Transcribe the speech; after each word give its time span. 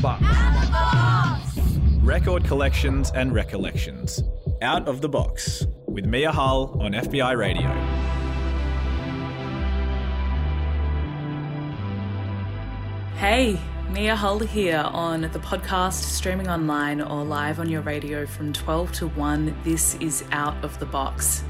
box. 0.00 0.24
Record 2.02 2.44
collections 2.44 3.10
and 3.14 3.34
recollections. 3.34 4.22
Out 4.62 4.88
of 4.88 5.00
the 5.00 5.08
box 5.08 5.66
with 5.86 6.04
Mia 6.04 6.30
Hull 6.30 6.76
on 6.80 6.92
FBI 6.92 7.36
Radio. 7.36 7.68
Hey, 13.16 13.58
Mia 13.90 14.14
Hull 14.14 14.38
here 14.38 14.84
on 14.92 15.22
the 15.22 15.40
podcast, 15.40 16.02
streaming 16.02 16.48
online 16.48 17.00
or 17.00 17.24
live 17.24 17.58
on 17.58 17.68
your 17.68 17.80
radio 17.80 18.26
from 18.26 18.52
12 18.52 18.92
to 18.92 19.08
1. 19.08 19.56
This 19.64 19.96
is 19.96 20.24
Out 20.30 20.62
of 20.62 20.78
the 20.78 20.86
Box. 20.86 21.42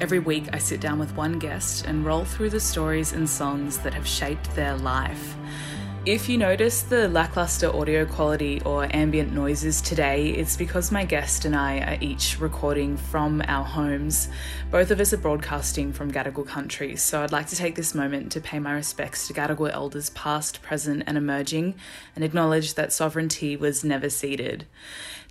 Every 0.00 0.18
week, 0.18 0.48
I 0.52 0.58
sit 0.58 0.80
down 0.80 0.98
with 0.98 1.14
one 1.14 1.38
guest 1.38 1.86
and 1.86 2.04
roll 2.04 2.24
through 2.24 2.50
the 2.50 2.58
stories 2.58 3.12
and 3.12 3.28
songs 3.28 3.78
that 3.78 3.94
have 3.94 4.06
shaped 4.06 4.52
their 4.56 4.76
life. 4.76 5.36
If 6.04 6.28
you 6.28 6.36
notice 6.36 6.82
the 6.82 7.08
lackluster 7.08 7.72
audio 7.72 8.04
quality 8.04 8.60
or 8.62 8.88
ambient 8.92 9.32
noises 9.32 9.80
today, 9.80 10.30
it's 10.30 10.56
because 10.56 10.90
my 10.90 11.04
guest 11.04 11.44
and 11.44 11.54
I 11.54 11.78
are 11.78 11.98
each 12.00 12.40
recording 12.40 12.96
from 12.96 13.40
our 13.46 13.62
homes. 13.62 14.28
Both 14.72 14.90
of 14.90 14.98
us 14.98 15.12
are 15.12 15.18
broadcasting 15.18 15.92
from 15.92 16.10
Gadigal 16.10 16.44
country, 16.44 16.96
so 16.96 17.22
I'd 17.22 17.30
like 17.30 17.46
to 17.50 17.56
take 17.56 17.76
this 17.76 17.94
moment 17.94 18.32
to 18.32 18.40
pay 18.40 18.58
my 18.58 18.72
respects 18.72 19.28
to 19.28 19.32
Gadigal 19.32 19.72
elders 19.72 20.10
past, 20.10 20.60
present, 20.60 21.04
and 21.06 21.16
emerging, 21.16 21.76
and 22.16 22.24
acknowledge 22.24 22.74
that 22.74 22.92
sovereignty 22.92 23.56
was 23.56 23.84
never 23.84 24.10
ceded. 24.10 24.66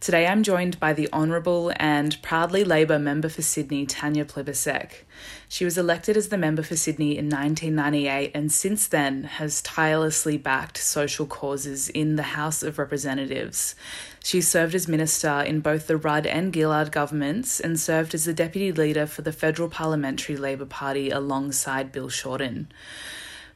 Today 0.01 0.25
I'm 0.25 0.41
joined 0.41 0.79
by 0.79 0.93
the 0.93 1.07
Honourable 1.13 1.71
and 1.75 2.19
proudly 2.23 2.63
Labor 2.63 2.97
member 2.97 3.29
for 3.29 3.43
Sydney, 3.43 3.85
Tanya 3.85 4.25
Plibersek. 4.25 5.03
She 5.47 5.63
was 5.63 5.77
elected 5.77 6.17
as 6.17 6.29
the 6.29 6.39
member 6.39 6.63
for 6.63 6.75
Sydney 6.75 7.19
in 7.19 7.29
1998 7.29 8.31
and 8.33 8.51
since 8.51 8.87
then 8.87 9.25
has 9.25 9.61
tirelessly 9.61 10.37
backed 10.37 10.79
social 10.79 11.27
causes 11.27 11.87
in 11.87 12.15
the 12.15 12.33
House 12.33 12.63
of 12.63 12.79
Representatives. 12.79 13.75
She 14.23 14.41
served 14.41 14.73
as 14.73 14.87
minister 14.87 15.41
in 15.41 15.59
both 15.59 15.85
the 15.85 15.97
Rudd 15.97 16.25
and 16.25 16.51
Gillard 16.51 16.91
governments 16.91 17.59
and 17.59 17.79
served 17.79 18.15
as 18.15 18.25
the 18.25 18.33
deputy 18.33 18.71
leader 18.71 19.05
for 19.05 19.21
the 19.21 19.31
Federal 19.31 19.69
Parliamentary 19.69 20.35
Labor 20.35 20.65
Party 20.65 21.11
alongside 21.11 21.91
Bill 21.91 22.09
Shorten. 22.09 22.71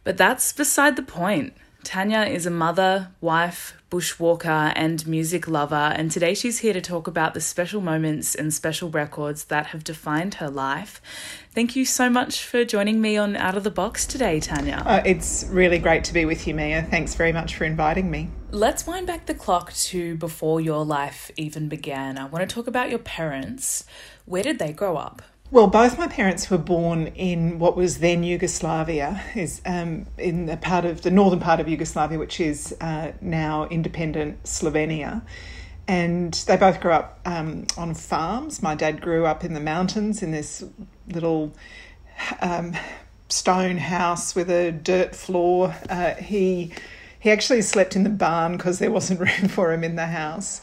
But 0.03 0.17
that's 0.17 0.53
beside 0.53 0.95
the 0.95 1.02
point. 1.02 1.56
Tanya 1.84 2.22
is 2.22 2.45
a 2.45 2.52
mother, 2.52 3.09
wife, 3.19 3.75
bushwalker, 3.95 4.73
and 4.75 5.07
music 5.07 5.47
lover, 5.47 5.93
and 5.95 6.11
today 6.11 6.33
she's 6.33 6.59
here 6.59 6.73
to 6.73 6.81
talk 6.81 7.07
about 7.07 7.33
the 7.33 7.39
special 7.39 7.79
moments 7.79 8.35
and 8.35 8.53
special 8.53 8.89
records 8.89 9.45
that 9.45 9.67
have 9.67 9.85
defined 9.85 10.33
her 10.33 10.49
life. 10.49 11.01
Thank 11.51 11.77
you 11.77 11.85
so 11.85 12.09
much 12.09 12.43
for 12.43 12.66
joining 12.66 12.99
me 12.99 13.16
on 13.16 13.38
Out 13.38 13.55
of 13.55 13.63
the 13.63 13.71
Box 13.71 14.05
today, 14.05 14.41
Tanya. 14.41 14.83
Uh, 14.85 15.01
it's 15.05 15.45
really 15.49 15.79
great 15.79 16.03
to 16.03 16.13
be 16.13 16.25
with 16.25 16.45
you, 16.45 16.53
Mia. 16.53 16.83
Thanks 16.83 17.16
very 17.16 17.31
much 17.31 17.55
for 17.55 17.63
inviting 17.63 18.11
me. 18.11 18.29
Let's 18.51 18.85
wind 18.85 19.07
back 19.07 19.27
the 19.27 19.33
clock 19.33 19.71
to 19.73 20.16
before 20.17 20.59
your 20.59 20.83
life 20.83 21.31
even 21.38 21.69
began. 21.69 22.17
I 22.17 22.25
want 22.25 22.49
to 22.49 22.53
talk 22.53 22.67
about 22.67 22.89
your 22.89 22.99
parents. 22.99 23.85
Where 24.25 24.43
did 24.43 24.59
they 24.59 24.73
grow 24.73 24.97
up? 24.97 25.21
Well, 25.56 25.67
both 25.67 25.98
my 25.98 26.08
parents 26.08 26.50
were 26.50 26.58
born 26.58 27.08
in 27.16 27.59
what 27.59 27.78
was 27.78 28.00
then 28.00 28.23
Yugoslavia, 28.23 29.23
is 29.36 29.62
um, 29.66 30.06
in 30.17 30.47
the 30.47 30.58
part 30.58 30.84
of 30.84 31.03
the 31.03 31.09
northern 31.09 31.39
part 31.39 31.62
of 31.62 31.70
Yugoslavia, 31.70 32.20
which 32.20 32.42
is 32.42 32.75
uh, 32.81 33.14
now 33.22 33.66
independent 33.70 34.44
Slovenia. 34.44 35.22
And 35.88 36.34
they 36.34 36.58
both 36.58 36.81
grew 36.81 36.92
up 36.92 37.22
um, 37.23 37.67
on 37.78 37.94
farms. 37.94 38.62
My 38.62 38.75
dad 38.75 39.00
grew 39.00 39.25
up 39.25 39.45
in 39.45 39.53
the 39.53 39.62
mountains 39.62 40.22
in 40.22 40.31
this 40.31 40.62
little 41.08 41.53
um, 42.42 42.75
stone 43.30 43.78
house 43.78 44.36
with 44.36 44.50
a 44.50 44.73
dirt 44.73 45.16
floor. 45.16 45.73
Uh, 45.90 46.16
he 46.16 46.73
he 47.17 47.31
actually 47.31 47.62
slept 47.62 47.95
in 47.95 48.03
the 48.03 48.09
barn 48.09 48.58
because 48.58 48.79
there 48.79 48.91
wasn't 48.91 49.19
room 49.22 49.47
for 49.47 49.72
him 49.72 49.85
in 49.85 49.96
the 49.96 50.08
house. 50.08 50.59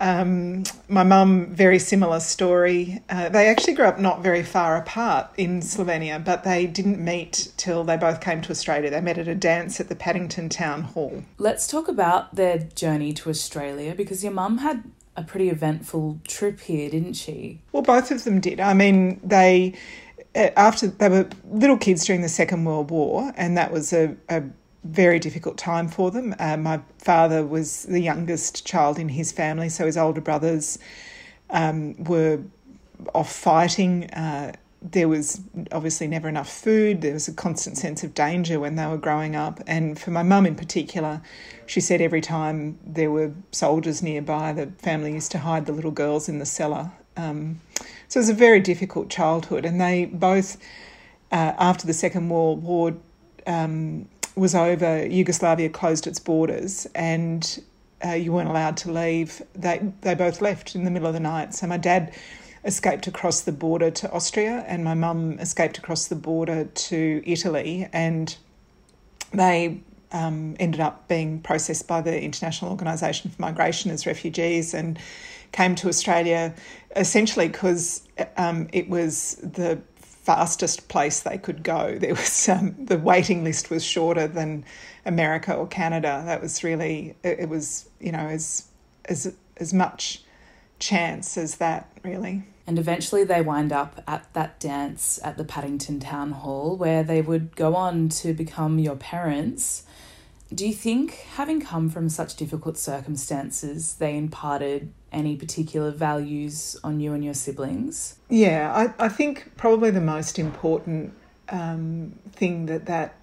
Um, 0.00 0.64
my 0.88 1.02
mum, 1.02 1.46
very 1.46 1.78
similar 1.78 2.20
story. 2.20 3.02
Uh, 3.08 3.28
they 3.28 3.48
actually 3.48 3.74
grew 3.74 3.84
up 3.84 3.98
not 3.98 4.22
very 4.22 4.42
far 4.42 4.76
apart 4.76 5.30
in 5.36 5.60
Slovenia, 5.60 6.24
but 6.24 6.44
they 6.44 6.66
didn't 6.66 7.02
meet 7.04 7.52
till 7.56 7.84
they 7.84 7.96
both 7.96 8.20
came 8.20 8.40
to 8.42 8.50
Australia. 8.50 8.90
They 8.90 9.00
met 9.00 9.18
at 9.18 9.28
a 9.28 9.34
dance 9.34 9.80
at 9.80 9.88
the 9.88 9.96
Paddington 9.96 10.48
Town 10.48 10.82
Hall. 10.82 11.24
Let's 11.38 11.66
talk 11.66 11.88
about 11.88 12.34
their 12.36 12.58
journey 12.58 13.12
to 13.14 13.30
Australia 13.30 13.94
because 13.94 14.22
your 14.22 14.32
mum 14.32 14.58
had 14.58 14.84
a 15.16 15.24
pretty 15.24 15.50
eventful 15.50 16.20
trip 16.26 16.60
here, 16.60 16.88
didn't 16.88 17.14
she? 17.14 17.60
Well, 17.72 17.82
both 17.82 18.10
of 18.12 18.22
them 18.22 18.40
did. 18.40 18.60
I 18.60 18.72
mean, 18.74 19.20
they 19.24 19.74
uh, 20.34 20.50
after 20.56 20.86
they 20.86 21.08
were 21.08 21.28
little 21.50 21.76
kids 21.76 22.04
during 22.04 22.22
the 22.22 22.28
Second 22.28 22.64
World 22.64 22.90
War, 22.90 23.32
and 23.36 23.56
that 23.56 23.72
was 23.72 23.92
a, 23.92 24.16
a 24.28 24.44
very 24.84 25.18
difficult 25.18 25.58
time 25.58 25.88
for 25.88 26.10
them. 26.10 26.34
Uh, 26.38 26.56
my 26.56 26.80
father 26.98 27.44
was 27.44 27.84
the 27.84 28.00
youngest 28.00 28.64
child 28.64 28.98
in 28.98 29.08
his 29.08 29.32
family, 29.32 29.68
so 29.68 29.86
his 29.86 29.96
older 29.96 30.20
brothers 30.20 30.78
um, 31.50 32.02
were 32.04 32.40
off 33.14 33.32
fighting. 33.32 34.04
Uh, 34.10 34.52
there 34.80 35.08
was 35.08 35.40
obviously 35.72 36.06
never 36.06 36.28
enough 36.28 36.50
food. 36.50 37.00
There 37.00 37.12
was 37.12 37.26
a 37.26 37.32
constant 37.32 37.76
sense 37.76 38.04
of 38.04 38.14
danger 38.14 38.60
when 38.60 38.76
they 38.76 38.86
were 38.86 38.98
growing 38.98 39.34
up. 39.34 39.60
And 39.66 39.98
for 39.98 40.10
my 40.10 40.22
mum 40.22 40.46
in 40.46 40.54
particular, 40.54 41.20
she 41.66 41.80
said 41.80 42.00
every 42.00 42.20
time 42.20 42.78
there 42.86 43.10
were 43.10 43.32
soldiers 43.50 44.02
nearby, 44.02 44.52
the 44.52 44.66
family 44.78 45.12
used 45.12 45.32
to 45.32 45.38
hide 45.38 45.66
the 45.66 45.72
little 45.72 45.90
girls 45.90 46.28
in 46.28 46.38
the 46.38 46.46
cellar. 46.46 46.92
Um, 47.16 47.60
so 48.06 48.18
it 48.18 48.22
was 48.22 48.28
a 48.28 48.34
very 48.34 48.60
difficult 48.60 49.10
childhood. 49.10 49.64
And 49.64 49.80
they 49.80 50.04
both, 50.04 50.56
uh, 51.32 51.54
after 51.58 51.86
the 51.86 51.92
Second 51.92 52.28
World 52.28 52.62
War, 52.62 52.94
um, 53.48 54.08
was 54.38 54.54
over, 54.54 55.06
Yugoslavia 55.06 55.68
closed 55.68 56.06
its 56.06 56.18
borders 56.18 56.86
and 56.94 57.62
uh, 58.04 58.10
you 58.10 58.32
weren't 58.32 58.48
allowed 58.48 58.76
to 58.78 58.92
leave. 58.92 59.42
They 59.54 59.92
they 60.02 60.14
both 60.14 60.40
left 60.40 60.74
in 60.74 60.84
the 60.84 60.90
middle 60.90 61.08
of 61.08 61.14
the 61.14 61.20
night. 61.20 61.54
So 61.54 61.66
my 61.66 61.76
dad 61.76 62.14
escaped 62.64 63.06
across 63.06 63.42
the 63.42 63.52
border 63.52 63.90
to 63.90 64.10
Austria, 64.12 64.64
and 64.66 64.84
my 64.84 64.94
mum 64.94 65.38
escaped 65.38 65.78
across 65.78 66.08
the 66.08 66.16
border 66.16 66.64
to 66.64 67.22
Italy, 67.24 67.88
and 67.92 68.36
they 69.32 69.80
um, 70.12 70.56
ended 70.58 70.80
up 70.80 71.08
being 71.08 71.40
processed 71.40 71.86
by 71.86 72.00
the 72.00 72.20
International 72.20 72.70
Organisation 72.70 73.30
for 73.30 73.40
Migration 73.40 73.90
as 73.90 74.06
refugees 74.06 74.74
and 74.74 74.98
came 75.52 75.74
to 75.74 75.88
Australia 75.88 76.54
essentially 76.96 77.48
because 77.48 78.02
um, 78.36 78.68
it 78.72 78.88
was 78.88 79.36
the 79.36 79.80
fastest 80.28 80.88
place 80.88 81.20
they 81.20 81.38
could 81.38 81.62
go. 81.62 81.96
There 81.98 82.14
was 82.14 82.50
um, 82.50 82.76
the 82.78 82.98
waiting 82.98 83.44
list 83.44 83.70
was 83.70 83.82
shorter 83.82 84.28
than 84.28 84.62
America 85.06 85.54
or 85.54 85.66
Canada. 85.66 86.22
That 86.26 86.42
was 86.42 86.62
really 86.62 87.16
it, 87.22 87.40
it 87.40 87.48
was 87.48 87.88
you 87.98 88.12
know 88.12 88.26
as 88.38 88.68
as 89.06 89.34
as 89.56 89.72
much 89.72 90.22
chance 90.78 91.38
as 91.38 91.56
that 91.56 91.90
really. 92.04 92.42
And 92.66 92.78
eventually 92.78 93.24
they 93.24 93.40
wind 93.40 93.72
up 93.72 94.04
at 94.06 94.30
that 94.34 94.60
dance 94.60 95.18
at 95.24 95.38
the 95.38 95.44
Paddington 95.44 95.98
Town 96.00 96.32
Hall 96.32 96.76
where 96.76 97.02
they 97.02 97.22
would 97.22 97.56
go 97.56 97.74
on 97.74 98.10
to 98.20 98.34
become 98.34 98.78
your 98.78 98.96
parents. 98.96 99.84
Do 100.54 100.66
you 100.66 100.74
think, 100.74 101.12
having 101.36 101.62
come 101.62 101.88
from 101.88 102.10
such 102.10 102.36
difficult 102.36 102.76
circumstances, 102.76 103.94
they 103.94 104.14
imparted 104.16 104.92
any 105.12 105.36
particular 105.36 105.90
values 105.90 106.76
on 106.84 107.00
you 107.00 107.12
and 107.12 107.24
your 107.24 107.34
siblings? 107.34 108.16
Yeah, 108.28 108.72
I, 108.98 109.06
I 109.06 109.08
think 109.08 109.52
probably 109.56 109.90
the 109.90 110.00
most 110.00 110.38
important 110.38 111.14
um, 111.48 112.18
thing 112.32 112.66
that 112.66 112.86
that 112.86 113.14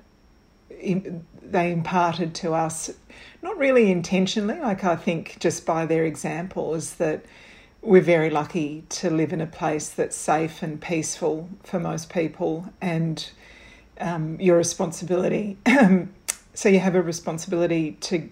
they 1.41 1.71
imparted 1.71 2.33
to 2.35 2.53
us, 2.53 2.91
not 3.41 3.57
really 3.57 3.91
intentionally, 3.91 4.59
like 4.59 4.83
I 4.83 4.95
think 4.95 5.37
just 5.39 5.65
by 5.65 5.85
their 5.85 6.05
example, 6.05 6.73
is 6.73 6.95
that 6.95 7.23
we're 7.81 8.01
very 8.01 8.29
lucky 8.29 8.83
to 8.89 9.09
live 9.09 9.31
in 9.31 9.41
a 9.41 9.45
place 9.45 9.89
that's 9.89 10.15
safe 10.15 10.63
and 10.63 10.81
peaceful 10.81 11.49
for 11.63 11.79
most 11.79 12.09
people, 12.09 12.73
and 12.81 13.29
um, 13.99 14.39
your 14.39 14.57
responsibility. 14.57 15.57
so 16.53 16.69
you 16.69 16.79
have 16.79 16.95
a 16.95 17.01
responsibility 17.01 17.93
to 18.01 18.29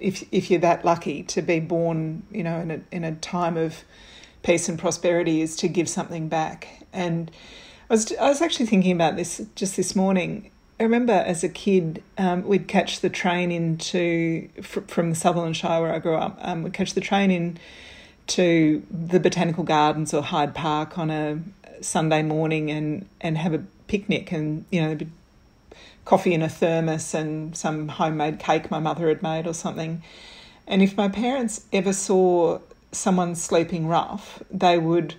if 0.00 0.24
if 0.32 0.50
you're 0.50 0.60
that 0.60 0.84
lucky 0.84 1.22
to 1.24 1.42
be 1.42 1.60
born, 1.60 2.22
you 2.30 2.42
know, 2.42 2.58
in 2.60 2.70
a 2.70 2.80
in 2.90 3.04
a 3.04 3.14
time 3.16 3.56
of 3.56 3.84
peace 4.42 4.68
and 4.68 4.78
prosperity, 4.78 5.42
is 5.42 5.56
to 5.56 5.68
give 5.68 5.88
something 5.88 6.28
back. 6.28 6.84
And 6.92 7.30
I 7.88 7.94
was 7.94 8.12
I 8.12 8.28
was 8.28 8.40
actually 8.40 8.66
thinking 8.66 8.92
about 8.92 9.16
this 9.16 9.44
just 9.54 9.76
this 9.76 9.94
morning. 9.94 10.50
I 10.78 10.84
remember 10.84 11.12
as 11.12 11.44
a 11.44 11.48
kid, 11.48 12.02
um, 12.16 12.46
we'd 12.46 12.66
catch 12.66 13.00
the 13.00 13.10
train 13.10 13.52
into 13.52 14.48
from 14.62 15.10
the 15.10 15.16
Sutherland 15.16 15.56
Shire 15.56 15.82
where 15.82 15.92
I 15.92 15.98
grew 15.98 16.16
up. 16.16 16.38
Um, 16.40 16.62
we'd 16.62 16.72
catch 16.72 16.94
the 16.94 17.02
train 17.02 17.30
in 17.30 17.58
to 18.28 18.82
the 18.90 19.20
Botanical 19.20 19.64
Gardens 19.64 20.14
or 20.14 20.22
Hyde 20.22 20.54
Park 20.54 20.96
on 20.96 21.10
a 21.10 21.40
Sunday 21.82 22.22
morning 22.22 22.70
and 22.70 23.06
and 23.20 23.36
have 23.36 23.52
a 23.52 23.62
picnic 23.88 24.32
and 24.32 24.64
you 24.70 24.80
know 24.80 24.98
coffee 26.10 26.34
in 26.34 26.42
a 26.42 26.48
thermos 26.48 27.14
and 27.14 27.56
some 27.56 27.86
homemade 27.86 28.40
cake 28.40 28.68
my 28.68 28.80
mother 28.80 29.06
had 29.06 29.22
made 29.22 29.46
or 29.46 29.54
something. 29.54 30.02
And 30.66 30.82
if 30.82 30.96
my 30.96 31.08
parents 31.08 31.66
ever 31.72 31.92
saw 31.92 32.58
someone 32.90 33.36
sleeping 33.36 33.86
rough, 33.86 34.42
they 34.50 34.76
would 34.76 35.14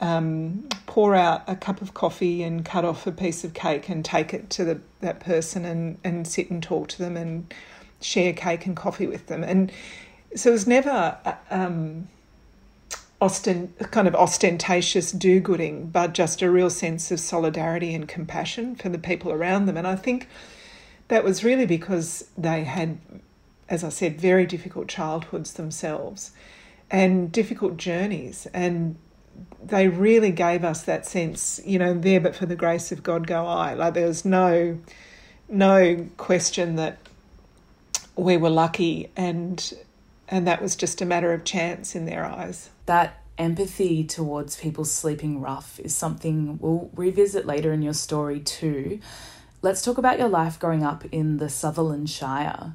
um, 0.00 0.66
pour 0.86 1.14
out 1.14 1.42
a 1.46 1.54
cup 1.54 1.82
of 1.82 1.92
coffee 1.92 2.42
and 2.42 2.64
cut 2.64 2.82
off 2.82 3.06
a 3.06 3.12
piece 3.12 3.44
of 3.44 3.52
cake 3.52 3.90
and 3.90 4.02
take 4.02 4.32
it 4.32 4.48
to 4.48 4.64
the, 4.64 4.80
that 5.02 5.20
person 5.20 5.66
and, 5.66 5.98
and 6.02 6.26
sit 6.26 6.48
and 6.48 6.62
talk 6.62 6.88
to 6.88 6.98
them 6.98 7.18
and 7.18 7.52
share 8.00 8.32
cake 8.32 8.64
and 8.64 8.74
coffee 8.74 9.06
with 9.06 9.26
them. 9.26 9.44
And 9.44 9.70
so 10.34 10.48
it 10.48 10.52
was 10.52 10.66
never 10.66 11.18
um, 11.50 12.08
ostent, 13.20 13.90
kind 13.90 14.06
of 14.06 14.14
ostentatious 14.14 15.12
do 15.12 15.40
gooding, 15.40 15.88
but 15.88 16.12
just 16.12 16.42
a 16.42 16.50
real 16.50 16.70
sense 16.70 17.10
of 17.10 17.20
solidarity 17.20 17.94
and 17.94 18.08
compassion 18.08 18.76
for 18.76 18.88
the 18.88 18.98
people 18.98 19.32
around 19.32 19.66
them. 19.66 19.76
And 19.76 19.86
I 19.86 19.96
think 19.96 20.28
that 21.08 21.24
was 21.24 21.44
really 21.44 21.66
because 21.66 22.28
they 22.36 22.64
had, 22.64 22.98
as 23.68 23.82
I 23.84 23.88
said, 23.88 24.20
very 24.20 24.46
difficult 24.46 24.88
childhoods 24.88 25.54
themselves 25.54 26.32
and 26.90 27.32
difficult 27.32 27.76
journeys. 27.76 28.46
And 28.52 28.96
they 29.62 29.88
really 29.88 30.30
gave 30.30 30.64
us 30.64 30.82
that 30.82 31.06
sense, 31.06 31.60
you 31.64 31.78
know, 31.78 31.94
there 31.94 32.20
but 32.20 32.34
for 32.34 32.46
the 32.46 32.56
grace 32.56 32.92
of 32.92 33.02
God 33.02 33.26
go 33.26 33.46
I. 33.46 33.74
Like 33.74 33.94
there 33.94 34.06
was 34.06 34.24
no 34.24 34.78
no 35.48 36.08
question 36.16 36.74
that 36.76 36.98
we 38.16 38.36
were 38.36 38.50
lucky 38.50 39.10
and 39.16 39.72
and 40.28 40.46
that 40.46 40.60
was 40.60 40.74
just 40.74 41.00
a 41.00 41.04
matter 41.04 41.32
of 41.32 41.44
chance 41.44 41.94
in 41.94 42.04
their 42.04 42.24
eyes. 42.24 42.70
That 42.86 43.22
empathy 43.38 44.04
towards 44.04 44.56
people 44.56 44.84
sleeping 44.84 45.40
rough 45.40 45.78
is 45.80 45.94
something 45.94 46.58
we'll 46.58 46.90
revisit 46.94 47.46
later 47.46 47.72
in 47.72 47.82
your 47.82 47.92
story 47.92 48.40
too. 48.40 49.00
Let's 49.62 49.82
talk 49.82 49.98
about 49.98 50.18
your 50.18 50.28
life 50.28 50.58
growing 50.58 50.82
up 50.82 51.04
in 51.12 51.38
the 51.38 51.48
Sutherland 51.48 52.08
Shire. 52.08 52.74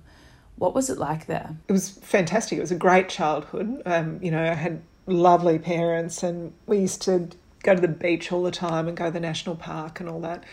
What 0.57 0.75
was 0.75 0.89
it 0.89 0.97
like 0.97 1.25
there? 1.25 1.55
It 1.67 1.71
was 1.71 1.89
fantastic. 1.89 2.57
It 2.57 2.61
was 2.61 2.71
a 2.71 2.75
great 2.75 3.09
childhood. 3.09 3.81
Um, 3.85 4.19
you 4.21 4.29
know, 4.29 4.43
I 4.43 4.53
had 4.53 4.81
lovely 5.07 5.57
parents, 5.57 6.21
and 6.21 6.53
we 6.67 6.79
used 6.79 7.01
to 7.03 7.29
go 7.63 7.75
to 7.75 7.81
the 7.81 7.87
beach 7.87 8.31
all 8.31 8.43
the 8.43 8.51
time 8.51 8.87
and 8.87 8.95
go 8.95 9.05
to 9.05 9.11
the 9.11 9.19
national 9.19 9.55
park 9.55 9.99
and 9.99 10.09
all 10.09 10.19
that. 10.21 10.43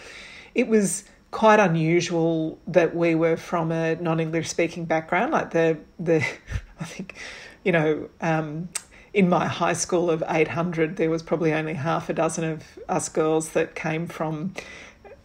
It 0.54 0.68
was 0.68 1.04
quite 1.30 1.60
unusual 1.60 2.58
that 2.66 2.94
we 2.94 3.14
were 3.14 3.36
from 3.36 3.70
a 3.70 3.96
non-English 3.96 4.48
speaking 4.48 4.84
background. 4.84 5.32
Like 5.32 5.50
the 5.50 5.78
the, 5.98 6.24
I 6.80 6.84
think, 6.84 7.16
you 7.64 7.72
know, 7.72 8.08
um, 8.20 8.68
in 9.18 9.28
my 9.28 9.46
high 9.48 9.72
school 9.72 10.10
of 10.10 10.22
eight 10.28 10.46
hundred, 10.46 10.96
there 10.96 11.10
was 11.10 11.24
probably 11.24 11.52
only 11.52 11.74
half 11.74 12.08
a 12.08 12.12
dozen 12.12 12.44
of 12.44 12.78
us 12.88 13.08
girls 13.08 13.48
that 13.50 13.74
came 13.74 14.06
from, 14.06 14.54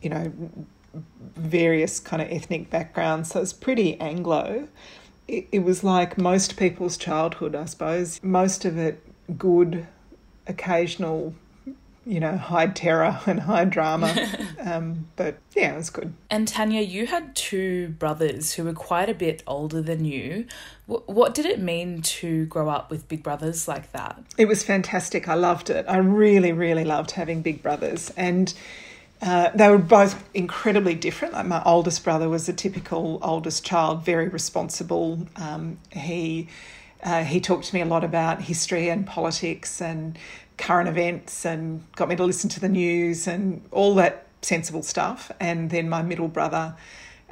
you 0.02 0.10
know, 0.10 0.34
various 1.36 2.00
kind 2.00 2.20
of 2.20 2.28
ethnic 2.32 2.72
backgrounds. 2.72 3.30
So 3.30 3.42
it's 3.42 3.54
pretty 3.54 4.00
Anglo. 4.00 4.68
It, 5.28 5.48
it 5.52 5.60
was 5.60 5.84
like 5.84 6.18
most 6.18 6.58
people's 6.58 6.98
childhood, 6.98 7.54
I 7.56 7.66
suppose. 7.66 8.20
Most 8.24 8.66
of 8.66 8.80
it 8.80 9.00
good, 9.38 9.86
occasional 10.48 11.36
you 12.06 12.20
know, 12.20 12.38
high 12.38 12.68
terror 12.68 13.20
and 13.26 13.42
high 13.42 13.66
drama. 13.66 14.14
um, 14.62 15.08
but 15.16 15.38
yeah, 15.56 15.74
it 15.74 15.78
was 15.78 15.90
good. 15.90 16.14
And 16.30 16.48
Tanya, 16.48 16.82
you 16.82 17.08
had 17.08 17.36
two 17.36 17.90
brothers 18.00 18.54
who 18.54 18.64
were 18.64 18.74
quite 18.74 19.10
a 19.10 19.14
bit 19.14 19.44
older 19.48 19.82
than 19.82 20.06
you. 20.06 20.46
W- 20.88 21.04
what 21.06 21.34
did 21.34 21.46
it 21.46 21.60
mean 21.60 22.02
to 22.02 22.46
grow 22.46 22.70
up 22.70 22.90
with 22.90 23.08
big 23.08 23.24
brothers 23.24 23.68
like 23.68 23.92
that? 23.92 24.22
It 24.38 24.48
was 24.48 24.64
fantastic. 24.64 25.28
I 25.28 25.36
loved 25.36 25.70
it. 25.70 25.86
I 25.88 25.98
really, 25.98 26.52
really 26.52 26.84
loved 26.84 27.12
having 27.12 27.42
big 27.42 27.62
brothers. 27.62 28.12
And 28.18 28.54
uh, 29.22 29.52
they 29.56 29.70
were 29.70 29.78
both 29.78 30.22
incredibly 30.34 30.96
different. 30.96 31.34
Like 31.34 31.46
my 31.46 31.64
oldest 31.64 32.04
brother 32.04 32.28
was 32.28 32.50
a 32.50 32.54
typical 32.54 33.20
oldest 33.22 33.64
child, 33.64 34.04
very 34.04 34.28
responsible. 34.28 35.28
Um, 35.38 35.78
he 35.92 36.50
uh, 37.02 37.24
he 37.24 37.40
talked 37.40 37.66
to 37.66 37.76
me 37.76 37.82
a 37.82 37.86
lot 37.86 38.04
about 38.04 38.42
history 38.42 38.90
and 38.90 39.06
politics 39.06 39.82
and 39.82 40.18
current 40.64 40.88
events 40.88 41.46
and 41.46 41.84
got 41.98 42.08
me 42.08 42.16
to 42.16 42.24
listen 42.24 42.50
to 42.50 42.60
the 42.62 42.70
news 42.70 43.28
and 43.28 43.62
all 43.72 43.96
that 43.96 44.28
sensible 44.42 44.82
stuff. 44.82 45.30
And 45.42 45.70
then 45.70 45.90
my 45.90 46.02
middle 46.02 46.30
brother 46.30 46.76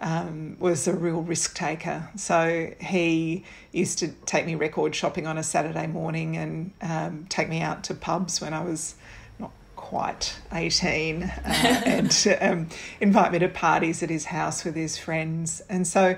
um, 0.02 0.58
was 0.60 0.86
a 0.86 0.94
real 0.94 1.22
risk 1.22 1.56
taker. 1.56 2.10
So 2.18 2.74
he 2.82 3.46
used 3.72 4.00
to 4.00 4.10
take 4.26 4.46
me 4.46 4.56
record 4.56 4.94
shopping 4.94 5.28
on 5.28 5.38
a 5.38 5.44
Saturday 5.44 5.88
morning 5.88 6.36
and 6.36 6.72
um, 6.82 7.26
take 7.30 7.48
me 7.48 7.62
out 7.62 7.86
to 7.86 7.94
pubs 7.94 8.42
when 8.42 8.54
I 8.54 8.66
was 8.66 8.96
not 9.40 9.52
quite 9.78 10.36
18 10.52 11.24
uh, 11.24 11.32
and 11.86 12.38
um, 12.42 12.68
invite 13.00 13.32
me 13.32 13.40
to 13.40 13.48
parties 13.48 14.04
at 14.04 14.10
his 14.10 14.26
house 14.26 14.66
with 14.66 14.76
his 14.76 14.98
friends. 14.98 15.62
And 15.70 15.88
so 15.88 16.18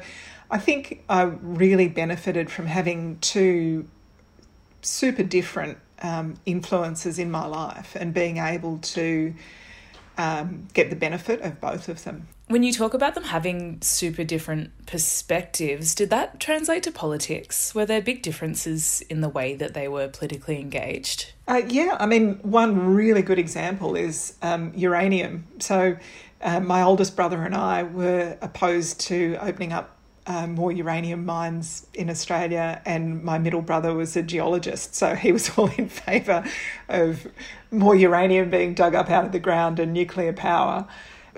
I 0.49 0.57
think 0.57 1.03
I 1.07 1.21
really 1.21 1.89
benefited 1.89 2.49
from 2.49 2.65
having 2.65 3.19
two 3.19 3.87
super 4.81 5.23
different 5.23 5.77
um, 6.03 6.35
influences 6.45 7.17
in 7.17 7.31
my 7.31 7.45
life 7.45 7.95
and 7.95 8.13
being 8.13 8.37
able 8.37 8.77
to 8.79 9.33
um, 10.17 10.67
get 10.73 10.89
the 10.89 10.95
benefit 10.95 11.41
of 11.41 11.59
both 11.59 11.89
of 11.89 12.03
them. 12.03 12.27
When 12.47 12.61
you 12.61 12.73
talk 12.73 12.93
about 12.93 13.15
them 13.15 13.23
having 13.23 13.81
super 13.81 14.23
different 14.23 14.85
perspectives, 14.85 15.95
did 15.95 16.09
that 16.09 16.39
translate 16.39 16.83
to 16.83 16.91
politics? 16.91 17.73
Were 17.73 17.85
there 17.85 18.01
big 18.01 18.21
differences 18.21 19.01
in 19.09 19.21
the 19.21 19.29
way 19.29 19.55
that 19.55 19.73
they 19.73 19.87
were 19.87 20.09
politically 20.09 20.59
engaged? 20.59 21.31
Uh, 21.47 21.61
yeah, 21.67 21.95
I 21.99 22.05
mean, 22.05 22.35
one 22.43 22.93
really 22.93 23.21
good 23.21 23.39
example 23.39 23.95
is 23.95 24.35
um, 24.41 24.73
uranium. 24.75 25.45
So, 25.59 25.95
uh, 26.41 26.59
my 26.59 26.83
oldest 26.83 27.15
brother 27.15 27.41
and 27.43 27.55
I 27.55 27.83
were 27.83 28.37
opposed 28.41 28.99
to 29.01 29.37
opening 29.39 29.71
up 29.71 29.97
um, 30.27 30.55
more 30.55 30.71
uranium 30.71 31.25
mines 31.25 31.87
in 31.93 32.09
Australia, 32.09 32.81
and 32.85 33.23
my 33.23 33.37
middle 33.37 33.61
brother 33.61 33.93
was 33.93 34.15
a 34.15 34.23
geologist, 34.23 34.95
so 34.95 35.15
he 35.15 35.31
was 35.31 35.49
all 35.57 35.69
in 35.77 35.89
favour 35.89 36.43
of 36.89 37.27
more 37.71 37.95
uranium 37.95 38.49
being 38.49 38.73
dug 38.73 38.95
up 38.95 39.09
out 39.09 39.25
of 39.25 39.31
the 39.31 39.39
ground 39.39 39.79
and 39.79 39.93
nuclear 39.93 40.33
power. 40.33 40.87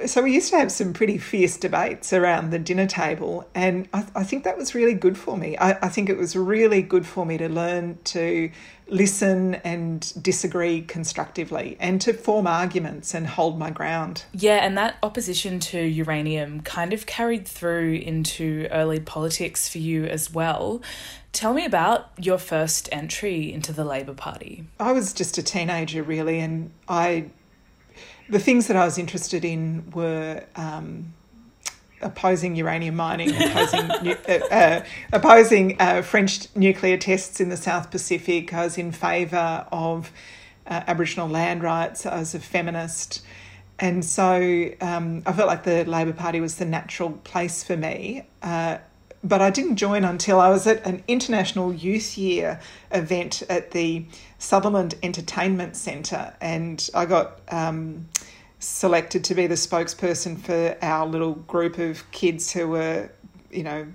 So 0.06 0.24
we 0.24 0.34
used 0.34 0.50
to 0.50 0.58
have 0.58 0.72
some 0.72 0.92
pretty 0.92 1.18
fierce 1.18 1.58
debates 1.58 2.12
around 2.12 2.52
the 2.52 2.60
dinner 2.60 2.86
table, 2.86 3.48
and 3.56 3.88
I, 3.94 4.06
I 4.16 4.24
think 4.24 4.44
that 4.44 4.58
was 4.58 4.76
really 4.76 4.94
good 4.94 5.18
for 5.18 5.38
me. 5.38 5.58
I, 5.58 5.72
I 5.82 5.90
think 5.90 6.10
it 6.10 6.18
was 6.18 6.36
really 6.36 6.82
good 6.82 7.08
for 7.08 7.26
me 7.26 7.38
to 7.38 7.48
learn 7.48 7.98
to 8.06 8.52
listen 8.88 9.56
and 9.56 10.14
disagree 10.22 10.82
constructively 10.82 11.76
and 11.80 12.00
to 12.02 12.14
form 12.14 12.46
arguments 12.46 13.14
and 13.14 13.26
hold 13.26 13.58
my 13.58 13.72
ground. 13.72 14.26
Yeah, 14.34 14.58
and 14.58 14.78
that 14.78 14.98
opposition 15.02 15.60
to 15.62 15.80
uranium 15.80 16.62
kind 16.62 16.94
of 16.94 17.06
carried 17.06 17.48
through 17.48 17.94
into 17.94 18.68
early 18.72 19.00
politics 19.00 19.68
for 19.68 19.80
you 19.80 20.06
as 20.06 20.32
well. 20.32 20.82
Tell 21.32 21.54
me 21.54 21.66
about 21.66 22.12
your 22.18 22.38
first 22.38 22.88
entry 22.92 23.52
into 23.52 23.74
the 23.74 23.84
Labor 23.84 24.14
Party. 24.14 24.66
I 24.80 24.92
was 24.92 25.14
just 25.14 25.38
a 25.38 25.44
teenager, 25.44 26.04
really, 26.04 26.40
and 26.40 26.72
I 26.88 27.26
the 28.30 28.40
things 28.40 28.68
that 28.68 28.78
I 28.78 28.86
was 28.86 28.98
interested 28.98 29.46
in 29.46 29.92
were 29.92 30.44
um, 30.56 31.14
opposing 32.02 32.56
uranium 32.56 32.96
mining, 32.96 33.30
opposing 33.42 33.92
uh, 33.92 34.32
uh, 34.52 34.86
opposing 35.14 35.80
uh, 35.80 36.02
French 36.02 36.48
nuclear 36.56 36.98
tests 36.98 37.40
in 37.40 37.50
the 37.50 37.58
South 37.58 37.92
Pacific. 37.92 38.54
I 38.54 38.64
was 38.64 38.78
in 38.78 38.92
favour 38.92 39.68
of 39.72 40.12
uh, 40.68 40.82
Aboriginal 40.88 41.28
land 41.28 41.64
rights. 41.64 42.06
I 42.06 42.20
was 42.20 42.34
a 42.36 42.40
feminist. 42.40 43.22
And 43.78 44.06
so 44.06 44.70
um, 44.80 45.22
I 45.26 45.34
felt 45.34 45.48
like 45.48 45.64
the 45.64 45.84
Labor 45.84 46.14
Party 46.14 46.40
was 46.40 46.56
the 46.56 46.66
natural 46.66 47.12
place 47.12 47.62
for 47.64 47.76
me. 47.76 48.26
But 49.26 49.42
I 49.42 49.50
didn't 49.50 49.78
join 49.78 50.04
until 50.04 50.40
I 50.40 50.50
was 50.50 50.68
at 50.68 50.86
an 50.86 51.04
International 51.08 51.74
Youth 51.74 52.16
Year 52.16 52.60
event 52.92 53.42
at 53.50 53.72
the 53.72 54.06
Sutherland 54.38 54.94
Entertainment 55.02 55.76
Centre, 55.76 56.36
and 56.40 56.88
I 56.94 57.08
got 57.08 57.40
um, 57.50 58.08
selected 58.60 59.24
to 59.24 59.34
be 59.34 59.48
the 59.48 59.56
spokesperson 59.56 60.38
for 60.38 60.78
our 60.80 61.08
little 61.08 61.34
group 61.34 61.80
of 61.80 62.10
kids 62.12 62.54
who 62.54 62.68
were, 62.68 63.10
you 63.50 63.64
know, 63.64 63.88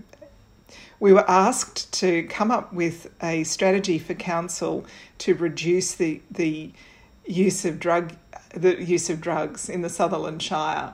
we 0.99 1.13
were 1.13 1.31
asked 1.31 1.93
to 2.01 2.25
come 2.25 2.51
up 2.51 2.73
with 2.73 3.15
a 3.23 3.45
strategy 3.45 4.01
for 4.01 4.15
council 4.15 4.85
to 5.19 5.37
reduce 5.37 5.95
the 5.95 6.21
the 6.29 6.73
use 7.25 7.65
of 7.65 7.79
drug 7.79 8.15
the 8.53 8.83
use 8.83 9.09
of 9.09 9.21
drugs 9.21 9.69
in 9.69 9.83
the 9.83 9.89
Sutherland 9.89 10.43
Shire 10.43 10.93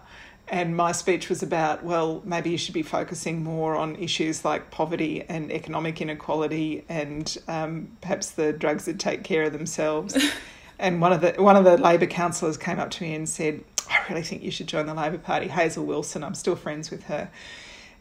and 0.49 0.76
my 0.76 0.93
speech 0.93 1.29
was 1.29 1.43
about 1.43 1.83
well 1.83 2.23
maybe 2.25 2.50
you 2.50 2.59
should 2.59 2.75
be 2.75 2.83
focusing 2.83 3.43
more 3.43 3.75
on 3.75 3.97
issues 3.97 4.45
like 4.45 4.71
poverty 4.71 5.25
and 5.29 5.50
economic 5.50 6.00
inequality 6.00 6.85
and 6.88 7.38
um, 7.49 7.88
perhaps 8.00 8.31
the 8.31 8.53
drugs 8.53 8.87
would 8.87 9.00
take 9.00 9.25
care 9.25 9.45
of 9.45 9.53
themselves. 9.53 10.17
And 10.79 11.00
one 11.00 11.12
of 11.12 11.23
the 11.23 11.33
one 11.43 11.57
of 11.57 11.65
the 11.65 11.79
labor 11.79 12.05
councillors 12.05 12.59
came 12.59 12.79
up 12.79 12.91
to 12.91 13.03
me 13.03 13.15
and 13.15 13.26
said 13.26 13.65
i 13.88 13.97
really 14.11 14.23
think 14.23 14.43
you 14.43 14.50
should 14.50 14.67
join 14.67 14.85
the 14.85 14.93
labor 14.93 15.17
party. 15.17 15.49
Hazel 15.49 15.87
wilson 15.87 16.23
i'm 16.23 16.35
still 16.35 16.55
friends 16.55 16.91
with 16.91 17.05
her. 17.05 17.31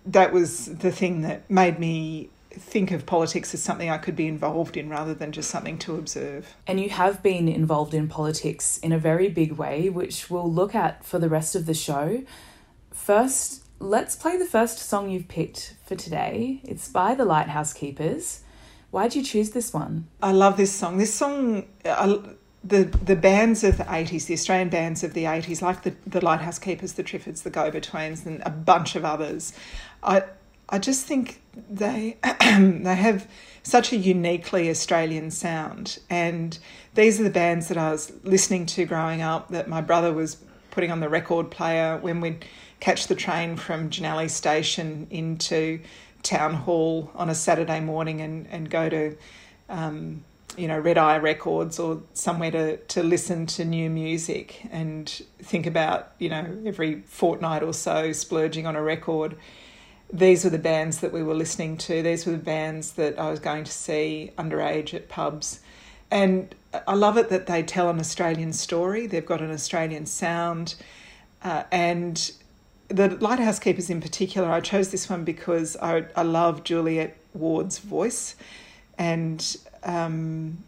That 0.06 0.34
was 0.34 0.66
the 0.66 0.92
thing 0.92 1.22
that 1.22 1.50
made 1.50 1.80
me 1.80 2.30
think 2.56 2.92
of 2.92 3.06
politics 3.06 3.54
as 3.54 3.62
something 3.62 3.90
I 3.90 3.98
could 3.98 4.16
be 4.16 4.28
involved 4.28 4.78
in 4.78 4.90
rather 4.90 5.14
than 5.14 5.32
just 5.32 5.50
something 5.50 5.78
to 5.80 5.96
observe. 5.96 6.56
And 6.68 6.80
you 6.80 6.90
have 6.90 7.22
been 7.22 7.48
involved 7.48 7.94
in 7.94 8.08
politics 8.08 8.78
in 8.80 8.92
a 8.92 9.00
very 9.00 9.30
big 9.30 9.54
way, 9.54 9.90
which 9.90 10.30
we'll 10.30 10.52
look 10.52 10.74
at 10.74 11.04
for 11.04 11.20
the 11.20 11.30
rest 11.30 11.56
of 11.56 11.66
the 11.66 11.74
show. 11.74 12.24
First, 12.92 13.64
let's 13.80 14.16
play 14.16 14.38
the 14.38 14.46
first 14.46 14.80
song 14.80 15.10
you've 15.10 15.28
picked 15.28 15.76
for 15.86 15.96
today. 15.96 16.62
It's 16.64 16.88
by 16.88 17.16
the 17.16 17.26
Lighthouse 17.26 17.74
Keepers. 17.74 18.42
Why'd 18.92 19.16
you 19.16 19.24
choose 19.24 19.52
this 19.52 19.74
one? 19.74 20.08
I 20.22 20.32
love 20.32 20.58
this 20.58 20.72
song. 20.72 20.98
This 20.98 21.14
song, 21.14 21.66
I, 21.84 22.20
the 22.64 22.86
the 22.86 23.16
bands 23.16 23.64
of 23.64 23.78
the 23.78 23.84
80s, 23.84 24.26
the 24.26 24.34
Australian 24.34 24.70
bands 24.70 25.04
of 25.04 25.14
the 25.14 25.26
80s, 25.26 25.62
like 25.62 25.84
the, 25.84 25.94
the 26.08 26.24
Lighthouse 26.24 26.60
Keepers, 26.60 26.94
the 26.94 27.04
Triffids, 27.04 27.44
the 27.44 27.50
Go 27.50 27.70
Betweens, 27.70 28.26
and 28.26 28.42
a 28.46 28.50
bunch 28.50 28.96
of 28.96 29.04
others, 29.04 29.54
I 30.02 30.24
I 30.70 30.80
just 30.80 31.06
think 31.06 31.42
they 31.70 32.18
they 32.24 32.96
have 32.96 33.28
such 33.64 33.92
a 33.92 33.98
uniquely 33.98 34.70
Australian 34.70 35.32
sound, 35.32 36.00
and 36.10 36.58
these 36.96 37.20
are 37.20 37.24
the 37.24 37.30
bands 37.30 37.68
that 37.68 37.78
I 37.78 37.92
was 37.92 38.12
listening 38.24 38.66
to 38.68 38.86
growing 38.86 39.22
up. 39.22 39.50
That 39.50 39.68
my 39.68 39.82
brother 39.82 40.14
was 40.14 40.38
putting 40.72 40.92
on 40.92 41.00
the 41.00 41.10
record 41.10 41.52
player 41.52 41.98
when 41.98 42.22
we'd 42.22 42.46
catch 42.80 43.08
the 43.08 43.16
train 43.16 43.58
from 43.58 43.90
Jannali 43.90 44.30
Station 44.30 45.08
into 45.10 45.80
Town 46.24 46.54
Hall 46.54 47.12
on 47.16 47.30
a 47.30 47.36
Saturday 47.36 47.80
morning 47.80 48.22
and 48.22 48.48
and 48.48 48.70
go 48.70 48.90
to. 48.90 49.18
Um, 49.70 50.24
you 50.58 50.70
know, 50.70 50.80
Red 50.80 50.98
Eye 50.98 51.18
Records 51.18 51.80
or 51.80 52.02
somewhere 52.14 52.52
to, 52.52 52.78
to 52.78 53.04
listen 53.04 53.46
to 53.48 53.66
new 53.66 53.90
music 53.90 54.66
and 54.72 55.10
think 55.40 55.66
about, 55.66 56.14
you 56.18 56.30
know, 56.30 56.46
every 56.66 57.02
fortnight 57.02 57.62
or 57.62 57.74
so 57.74 58.14
splurging 58.14 58.66
on 58.66 58.76
a 58.76 58.82
record. 58.82 59.36
These 60.12 60.44
were 60.44 60.50
the 60.50 60.58
bands 60.58 61.00
that 61.00 61.12
we 61.12 61.24
were 61.24 61.34
listening 61.34 61.78
to. 61.78 62.02
These 62.02 62.26
were 62.26 62.34
the 62.34 62.38
bands 62.38 62.92
that 62.94 63.20
I 63.20 63.30
was 63.30 63.40
going 63.40 63.64
to 63.64 63.72
see 63.72 64.32
underage 64.38 64.94
at 64.94 65.10
pubs. 65.10 65.60
And 66.12 66.54
I 66.88 66.94
love 66.94 67.18
it 67.18 67.30
that 67.30 67.48
they 67.48 67.64
tell 67.64 67.90
an 67.90 68.00
Australian 68.00 68.54
story. 68.54 69.08
They've 69.08 69.26
got 69.26 69.42
an 69.42 69.52
Australian 69.52 70.06
sound. 70.06 70.76
Uh, 71.44 71.64
and 71.72 72.32
the 72.88 73.10
Lighthouse 73.10 73.60
Keepers 73.60 73.90
in 73.90 74.02
particular, 74.02 74.50
I 74.50 74.62
chose 74.62 74.90
this 74.90 75.10
one 75.10 75.24
because 75.24 75.76
I, 75.78 76.06
I 76.16 76.24
love 76.24 76.64
Juliet 76.64 77.18
Ward's 77.34 77.80
voice. 77.80 78.36
And 78.98 79.58
um, 79.84 80.60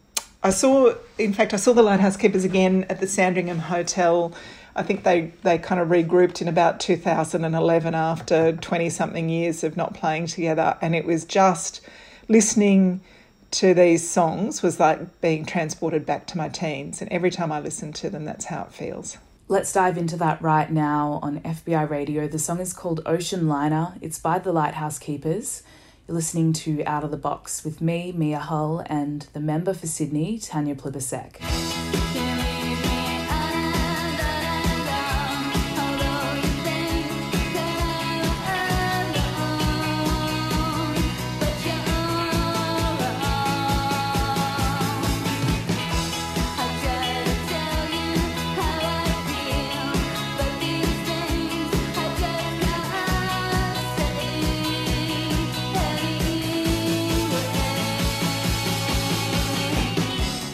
I 0.43 0.49
saw, 0.49 0.93
in 1.17 1.33
fact, 1.33 1.53
I 1.53 1.57
saw 1.57 1.73
the 1.73 1.83
Lighthouse 1.83 2.17
Keepers 2.17 2.43
again 2.43 2.85
at 2.89 2.99
the 2.99 3.07
Sandringham 3.07 3.59
Hotel. 3.59 4.33
I 4.77 4.83
think 4.83 5.03
they, 5.03 5.33
they 5.41 5.57
kind 5.57 5.81
of 5.81 5.87
regrouped 5.87 6.39
in 6.39 6.47
about 6.47 6.79
2011 6.79 7.95
after 7.95 8.53
20 8.53 8.89
something 8.91 9.27
years 9.27 9.63
of 9.63 9.75
not 9.75 9.95
playing 9.95 10.27
together. 10.27 10.77
And 10.81 10.95
it 10.95 11.03
was 11.03 11.25
just 11.25 11.81
listening 12.29 13.01
to 13.49 13.73
these 13.73 14.07
songs 14.07 14.61
was 14.61 14.79
like 14.79 15.19
being 15.19 15.45
transported 15.45 16.05
back 16.05 16.27
to 16.27 16.37
my 16.37 16.47
teens. 16.47 17.01
And 17.01 17.11
every 17.11 17.31
time 17.31 17.51
I 17.51 17.59
listen 17.59 17.91
to 17.93 18.09
them, 18.09 18.23
that's 18.23 18.45
how 18.45 18.63
it 18.63 18.71
feels. 18.71 19.17
Let's 19.47 19.73
dive 19.73 19.97
into 19.97 20.17
that 20.17 20.41
right 20.41 20.69
now 20.69 21.19
on 21.23 21.39
FBI 21.39 21.89
Radio. 21.89 22.27
The 22.27 22.37
song 22.37 22.59
is 22.59 22.73
called 22.73 23.01
Ocean 23.05 23.47
Liner. 23.47 23.95
It's 24.01 24.19
by 24.19 24.37
the 24.37 24.51
Lighthouse 24.51 24.99
Keepers. 24.99 25.63
You're 26.07 26.15
listening 26.15 26.53
to 26.53 26.83
Out 26.85 27.03
of 27.03 27.11
the 27.11 27.17
Box 27.17 27.65
with 27.65 27.81
me, 27.81 28.11
Mia 28.11 28.39
Hull, 28.39 28.83
and 28.85 29.23
the 29.33 29.39
member 29.39 29.73
for 29.73 29.87
Sydney, 29.87 30.37
Tanya 30.37 30.75
Plibersek. 30.75 32.46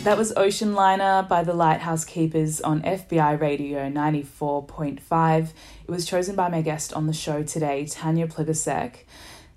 That 0.04 0.18
was 0.18 0.34
Ocean 0.36 0.74
Liner 0.74 1.26
by 1.30 1.46
the 1.46 1.54
Lighthouse 1.54 2.04
Keepers 2.04 2.60
on 2.60 2.82
FBI 2.82 3.40
Radio 3.40 3.90
94.5. 3.90 5.50
It 5.88 5.90
was 5.90 6.06
chosen 6.06 6.36
by 6.36 6.50
my 6.50 6.62
guest 6.62 6.92
on 6.92 7.08
the 7.08 7.14
show 7.14 7.42
today, 7.42 7.86
Tanya 7.86 8.28
Plibersek. 8.28 9.06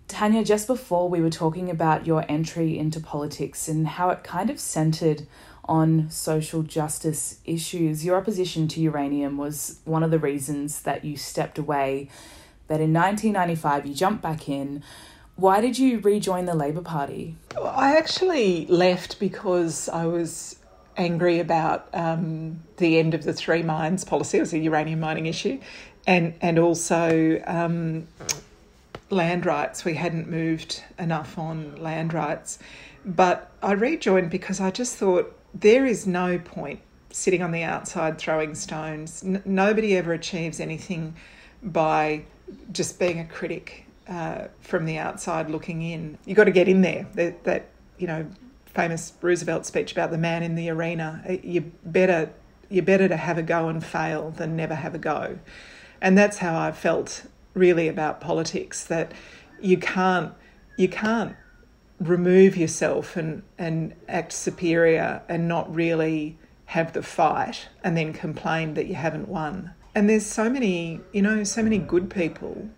Tanya, 0.06 0.44
just 0.44 0.68
before 0.68 1.08
we 1.08 1.20
were 1.20 1.30
talking 1.30 1.68
about 1.68 2.06
your 2.06 2.24
entry 2.28 2.78
into 2.78 3.00
politics 3.00 3.66
and 3.66 3.88
how 3.88 4.10
it 4.10 4.22
kind 4.22 4.48
of 4.48 4.60
centered 4.60 5.26
on 5.64 6.08
social 6.10 6.62
justice 6.62 7.40
issues, 7.44 8.04
your 8.04 8.16
opposition 8.16 8.68
to 8.68 8.80
uranium 8.80 9.36
was 9.36 9.80
one 9.84 10.04
of 10.04 10.12
the 10.12 10.18
reasons 10.20 10.82
that 10.82 11.04
you 11.04 11.16
stepped 11.16 11.58
away. 11.58 12.08
But 12.68 12.80
in 12.80 12.92
1995, 12.92 13.86
you 13.86 13.94
jumped 13.94 14.22
back 14.22 14.48
in 14.48 14.84
why 15.36 15.60
did 15.60 15.78
you 15.78 16.00
rejoin 16.00 16.46
the 16.46 16.54
Labor 16.54 16.80
Party? 16.80 17.36
I 17.62 17.96
actually 17.96 18.66
left 18.66 19.20
because 19.20 19.88
I 19.88 20.06
was 20.06 20.56
angry 20.96 21.40
about 21.40 21.88
um, 21.92 22.62
the 22.78 22.98
end 22.98 23.12
of 23.14 23.24
the 23.24 23.34
three 23.34 23.62
mines 23.62 24.02
policy. 24.02 24.38
It 24.38 24.40
was 24.40 24.54
a 24.54 24.58
uranium 24.58 25.00
mining 25.00 25.26
issue, 25.26 25.60
and 26.06 26.34
and 26.40 26.58
also 26.58 27.42
um, 27.46 28.08
land 29.10 29.44
rights. 29.44 29.84
We 29.84 29.94
hadn't 29.94 30.28
moved 30.28 30.82
enough 30.98 31.38
on 31.38 31.76
land 31.76 32.14
rights, 32.14 32.58
but 33.04 33.50
I 33.62 33.72
rejoined 33.72 34.30
because 34.30 34.60
I 34.60 34.70
just 34.70 34.96
thought 34.96 35.34
there 35.54 35.84
is 35.84 36.06
no 36.06 36.38
point 36.38 36.80
sitting 37.10 37.42
on 37.42 37.52
the 37.52 37.62
outside 37.62 38.18
throwing 38.18 38.54
stones. 38.54 39.22
N- 39.22 39.42
nobody 39.44 39.96
ever 39.96 40.14
achieves 40.14 40.60
anything 40.60 41.14
by 41.62 42.24
just 42.72 42.98
being 42.98 43.18
a 43.18 43.24
critic 43.24 43.85
uh, 44.08 44.48
from 44.60 44.84
the 44.84 44.98
outside 44.98 45.50
looking 45.50 45.82
in. 45.82 46.18
You've 46.24 46.36
got 46.36 46.44
to 46.44 46.50
get 46.50 46.68
in 46.68 46.82
there. 46.82 47.06
That, 47.14 47.44
that 47.44 47.68
you 47.98 48.06
know 48.06 48.26
famous 48.66 49.12
Roosevelt 49.20 49.64
speech 49.66 49.92
about 49.92 50.10
the 50.10 50.18
man 50.18 50.42
in 50.42 50.54
the 50.54 50.68
arena. 50.70 51.22
Uh, 51.28 51.36
you 51.42 51.72
better 51.84 52.32
you 52.68 52.82
better 52.82 53.08
to 53.08 53.16
have 53.16 53.38
a 53.38 53.42
go 53.42 53.68
and 53.68 53.84
fail 53.84 54.30
than 54.30 54.56
never 54.56 54.74
have 54.74 54.94
a 54.94 54.98
go, 54.98 55.38
and 56.00 56.16
that's 56.16 56.38
how 56.38 56.58
I 56.58 56.72
felt 56.72 57.26
really 57.54 57.88
about 57.88 58.20
politics. 58.20 58.84
That 58.84 59.12
you 59.60 59.78
can't 59.78 60.32
you 60.76 60.88
can't 60.88 61.36
remove 61.98 62.56
yourself 62.56 63.16
and 63.16 63.42
and 63.58 63.94
act 64.08 64.32
superior 64.32 65.22
and 65.28 65.48
not 65.48 65.74
really 65.74 66.38
have 66.66 66.92
the 66.92 67.02
fight 67.02 67.68
and 67.84 67.96
then 67.96 68.12
complain 68.12 68.74
that 68.74 68.86
you 68.86 68.94
haven't 68.94 69.28
won. 69.28 69.72
And 69.94 70.10
there's 70.10 70.26
so 70.26 70.50
many, 70.50 71.00
you 71.12 71.22
know, 71.22 71.44
so 71.44 71.62
many 71.62 71.78
good 71.78 72.10
people 72.10 72.68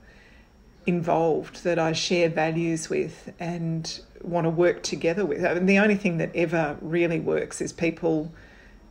involved 0.89 1.65
that 1.65 1.79
I 1.79 1.93
share 1.93 2.31
values 2.31 2.89
with 2.89 3.31
and 3.39 4.01
want 4.23 4.47
to 4.47 4.51
work 4.51 4.83
together 4.83 5.27
with. 5.27 5.45
I 5.45 5.53
mean, 5.53 5.67
the 5.67 5.79
only 5.79 5.97
thing 5.97 6.17
that 6.17 6.35
ever 6.35 6.79
really 6.81 7.21
works 7.21 7.61
is 7.61 7.75
people 7.75 8.33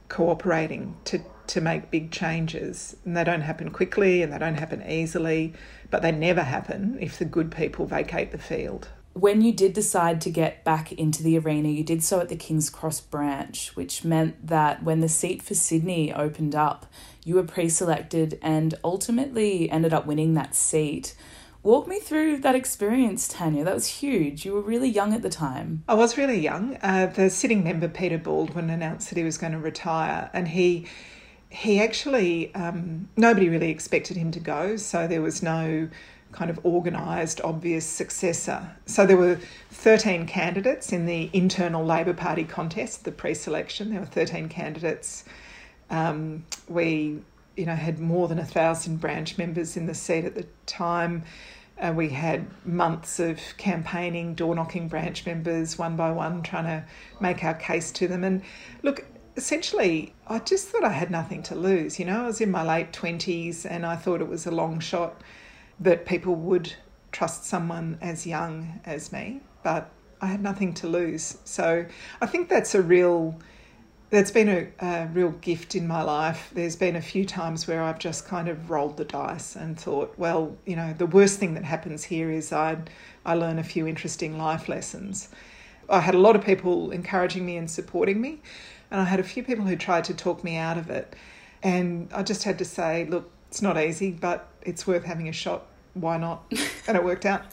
cooperating 0.07 0.95
to, 1.05 1.19
to 1.47 1.59
make 1.59 1.89
big 1.89 2.11
changes. 2.11 2.95
And 3.03 3.17
they 3.17 3.23
don't 3.23 3.41
happen 3.41 3.71
quickly 3.71 4.21
and 4.21 4.31
they 4.31 4.37
don't 4.37 4.59
happen 4.59 4.83
easily, 4.87 5.53
but 5.89 6.03
they 6.03 6.11
never 6.11 6.43
happen 6.43 6.99
if 7.01 7.17
the 7.17 7.25
good 7.25 7.51
people 7.51 7.87
vacate 7.87 8.31
the 8.31 8.37
field. 8.37 8.89
When 9.13 9.41
you 9.41 9.51
did 9.51 9.73
decide 9.73 10.21
to 10.21 10.29
get 10.29 10.63
back 10.63 10.91
into 10.91 11.23
the 11.23 11.39
arena, 11.39 11.69
you 11.69 11.83
did 11.83 12.03
so 12.03 12.19
at 12.19 12.29
the 12.29 12.35
King's 12.35 12.69
Cross 12.69 13.01
branch, 13.01 13.75
which 13.75 14.03
meant 14.03 14.45
that 14.45 14.83
when 14.83 14.99
the 14.99 15.09
seat 15.09 15.41
for 15.41 15.55
Sydney 15.55 16.13
opened 16.13 16.53
up, 16.53 16.85
you 17.25 17.33
were 17.33 17.43
pre 17.43 17.67
selected 17.67 18.37
and 18.43 18.75
ultimately 18.83 19.71
ended 19.71 19.95
up 19.95 20.05
winning 20.05 20.35
that 20.35 20.53
seat. 20.53 21.15
Walk 21.63 21.87
me 21.87 21.99
through 21.99 22.37
that 22.39 22.55
experience, 22.55 23.27
Tanya. 23.27 23.63
That 23.63 23.73
was 23.73 23.87
huge. 23.87 24.45
You 24.45 24.53
were 24.53 24.61
really 24.61 24.89
young 24.89 25.13
at 25.13 25.21
the 25.21 25.29
time. 25.29 25.83
I 25.87 25.95
was 25.95 26.17
really 26.17 26.39
young. 26.39 26.77
Uh, 26.81 27.07
the 27.07 27.29
sitting 27.29 27.63
member, 27.63 27.87
Peter 27.87 28.17
Baldwin, 28.17 28.69
announced 28.69 29.09
that 29.09 29.17
he 29.17 29.23
was 29.23 29.37
going 29.37 29.53
to 29.53 29.59
retire, 29.59 30.29
and 30.33 30.47
he 30.47 30.87
he 31.49 31.79
actually 31.79 32.53
um, 32.55 33.07
nobody 33.15 33.49
really 33.49 33.69
expected 33.69 34.17
him 34.17 34.31
to 34.31 34.39
go, 34.39 34.75
so 34.75 35.07
there 35.07 35.21
was 35.21 35.41
no 35.41 35.89
kind 36.31 36.49
of 36.49 36.63
organised, 36.65 37.41
obvious 37.41 37.85
successor. 37.85 38.75
So 38.85 39.05
there 39.05 39.17
were 39.17 39.39
13 39.71 40.27
candidates 40.27 40.91
in 40.91 41.05
the 41.05 41.29
internal 41.33 41.85
Labor 41.85 42.13
Party 42.13 42.43
contest, 42.43 43.05
the 43.05 43.11
pre-selection. 43.11 43.91
There 43.91 44.01
were 44.01 44.05
13 44.05 44.49
candidates. 44.49 45.23
Um, 45.89 46.45
we, 46.67 47.21
you 47.57 47.65
know, 47.65 47.75
had 47.75 47.99
more 47.99 48.27
than 48.27 48.39
a 48.39 48.45
thousand 48.45 48.97
branch 48.97 49.37
members 49.37 49.75
in 49.75 49.87
the 49.87 49.93
seat 49.93 50.23
at 50.23 50.35
the 50.35 50.45
time. 50.65 51.23
Uh, 51.79 51.93
we 51.95 52.09
had 52.09 52.47
months 52.65 53.19
of 53.19 53.39
campaigning, 53.57 54.33
door 54.33 54.55
knocking 54.55 54.87
branch 54.87 55.25
members 55.25 55.77
one 55.77 55.95
by 55.95 56.11
one, 56.11 56.41
trying 56.41 56.65
to 56.65 56.83
make 57.19 57.43
our 57.43 57.53
case 57.55 57.91
to 57.91 58.07
them. 58.07 58.23
And 58.23 58.41
look, 58.83 59.05
essentially, 59.35 60.13
I 60.27 60.39
just 60.39 60.69
thought 60.69 60.83
I 60.83 60.91
had 60.91 61.11
nothing 61.11 61.43
to 61.43 61.55
lose. 61.55 61.99
You 61.99 62.05
know, 62.05 62.23
I 62.23 62.27
was 62.27 62.41
in 62.41 62.49
my 62.49 62.63
late 62.63 62.93
20s 62.93 63.65
and 63.69 63.85
I 63.85 63.95
thought 63.95 64.21
it 64.21 64.27
was 64.27 64.47
a 64.47 64.51
long 64.51 64.79
shot 64.79 65.21
that 65.79 66.05
people 66.05 66.35
would 66.35 66.73
trust 67.11 67.45
someone 67.45 67.97
as 68.01 68.25
young 68.25 68.79
as 68.85 69.11
me, 69.11 69.41
but 69.63 69.89
I 70.21 70.27
had 70.27 70.41
nothing 70.41 70.73
to 70.75 70.87
lose. 70.87 71.37
So 71.45 71.85
I 72.21 72.25
think 72.25 72.49
that's 72.49 72.73
a 72.73 72.81
real 72.81 73.39
that's 74.09 74.31
been 74.31 74.47
a, 74.49 74.67
a, 74.85 75.07
real 75.07 75.31
gift 75.31 75.75
in 75.75 75.87
my 75.87 76.01
life. 76.01 76.49
There's 76.53 76.75
been 76.75 76.95
a 76.95 77.01
few 77.01 77.25
times 77.25 77.67
where 77.67 77.83
I've 77.83 77.99
just 77.99 78.25
kind 78.25 78.47
of 78.47 78.69
rolled 78.69 78.97
the 78.97 79.05
dice 79.05 79.55
and 79.55 79.77
thought, 79.77 80.13
well, 80.17 80.55
you 80.65 80.75
know, 80.75 80.93
the 80.93 81.05
worst 81.05 81.39
thing 81.39 81.53
that 81.55 81.65
happens 81.65 82.03
here 82.03 82.31
is 82.31 82.53
I 82.53 82.77
I 83.25 83.33
learn 83.33 83.59
a 83.59 83.63
few 83.63 83.85
interesting 83.85 84.37
life 84.37 84.69
lessons. 84.69 85.29
I 85.89 85.99
had 85.99 86.15
a 86.15 86.19
lot 86.19 86.35
of 86.35 86.43
people 86.43 86.91
encouraging 86.91 87.45
me 87.45 87.57
and 87.57 87.69
supporting 87.69 88.21
me, 88.21 88.41
and 88.91 89.01
I 89.01 89.03
had 89.03 89.19
a 89.19 89.23
few 89.23 89.43
people 89.43 89.65
who 89.65 89.75
tried 89.75 90.05
to 90.05 90.13
talk 90.13 90.43
me 90.43 90.55
out 90.55 90.77
of 90.77 90.89
it. 90.89 91.15
And 91.63 92.09
I 92.13 92.23
just 92.23 92.43
had 92.43 92.59
to 92.59 92.65
say, 92.65 93.05
look, 93.05 93.29
it's 93.49 93.61
not 93.61 93.77
easy, 93.77 94.11
but 94.11 94.47
it's 94.61 94.85
worth 94.85 95.03
having 95.03 95.27
a 95.27 95.33
shot. 95.33 95.65
Why 95.93 96.17
not? 96.17 96.43
And 96.87 96.95
it 96.95 97.03
worked 97.03 97.25
out. 97.25 97.43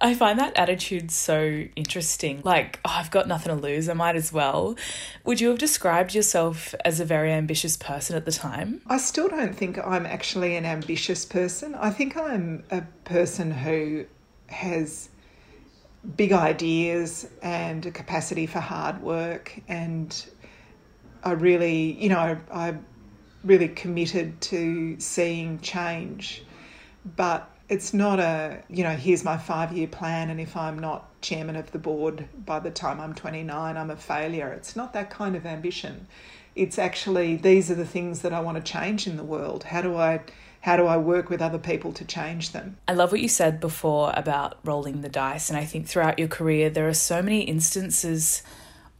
I 0.00 0.14
find 0.14 0.38
that 0.38 0.56
attitude 0.56 1.10
so 1.10 1.64
interesting. 1.74 2.42
Like, 2.44 2.78
oh, 2.84 2.94
I've 2.94 3.10
got 3.10 3.26
nothing 3.26 3.56
to 3.56 3.60
lose, 3.60 3.88
I 3.88 3.94
might 3.94 4.14
as 4.14 4.32
well. 4.32 4.76
Would 5.24 5.40
you 5.40 5.48
have 5.48 5.58
described 5.58 6.14
yourself 6.14 6.74
as 6.84 7.00
a 7.00 7.04
very 7.04 7.32
ambitious 7.32 7.76
person 7.76 8.14
at 8.14 8.24
the 8.24 8.30
time? 8.30 8.82
I 8.86 8.98
still 8.98 9.28
don't 9.28 9.54
think 9.54 9.78
I'm 9.78 10.06
actually 10.06 10.56
an 10.56 10.64
ambitious 10.64 11.24
person. 11.24 11.74
I 11.74 11.90
think 11.90 12.16
I'm 12.16 12.62
a 12.70 12.82
person 13.04 13.50
who 13.50 14.06
has 14.46 15.08
big 16.16 16.32
ideas 16.32 17.26
and 17.42 17.84
a 17.86 17.90
capacity 17.90 18.46
for 18.46 18.60
hard 18.60 19.02
work 19.02 19.58
and 19.68 20.24
I 21.24 21.32
really, 21.32 21.92
you 21.92 22.10
know, 22.10 22.38
I'm 22.52 22.84
really 23.42 23.68
committed 23.68 24.40
to 24.42 25.00
seeing 25.00 25.58
change. 25.60 26.44
But 27.16 27.50
it's 27.68 27.94
not 27.94 28.20
a, 28.20 28.62
you 28.68 28.82
know, 28.82 28.94
here's 28.94 29.24
my 29.24 29.36
five 29.36 29.72
year 29.72 29.86
plan, 29.86 30.30
and 30.30 30.40
if 30.40 30.56
I'm 30.56 30.78
not 30.78 31.20
chairman 31.22 31.56
of 31.56 31.72
the 31.72 31.78
board 31.78 32.28
by 32.44 32.58
the 32.58 32.70
time 32.70 33.00
I'm 33.00 33.14
29, 33.14 33.76
I'm 33.76 33.90
a 33.90 33.96
failure. 33.96 34.52
It's 34.52 34.76
not 34.76 34.92
that 34.92 35.10
kind 35.10 35.34
of 35.34 35.46
ambition. 35.46 36.06
It's 36.54 36.78
actually, 36.78 37.36
these 37.36 37.70
are 37.70 37.74
the 37.74 37.86
things 37.86 38.20
that 38.22 38.32
I 38.32 38.40
want 38.40 38.64
to 38.64 38.72
change 38.72 39.06
in 39.06 39.16
the 39.16 39.24
world. 39.24 39.64
How 39.64 39.82
do 39.82 39.96
I 39.96 40.20
how 40.60 40.78
do 40.78 40.86
I 40.86 40.96
work 40.96 41.28
with 41.28 41.42
other 41.42 41.58
people 41.58 41.92
to 41.92 42.06
change 42.06 42.52
them? 42.52 42.78
I 42.88 42.94
love 42.94 43.12
what 43.12 43.20
you 43.20 43.28
said 43.28 43.60
before 43.60 44.14
about 44.16 44.56
rolling 44.64 45.02
the 45.02 45.10
dice. 45.10 45.50
And 45.50 45.58
I 45.58 45.66
think 45.66 45.86
throughout 45.86 46.18
your 46.18 46.28
career, 46.28 46.70
there 46.70 46.88
are 46.88 46.94
so 46.94 47.20
many 47.20 47.42
instances 47.42 48.42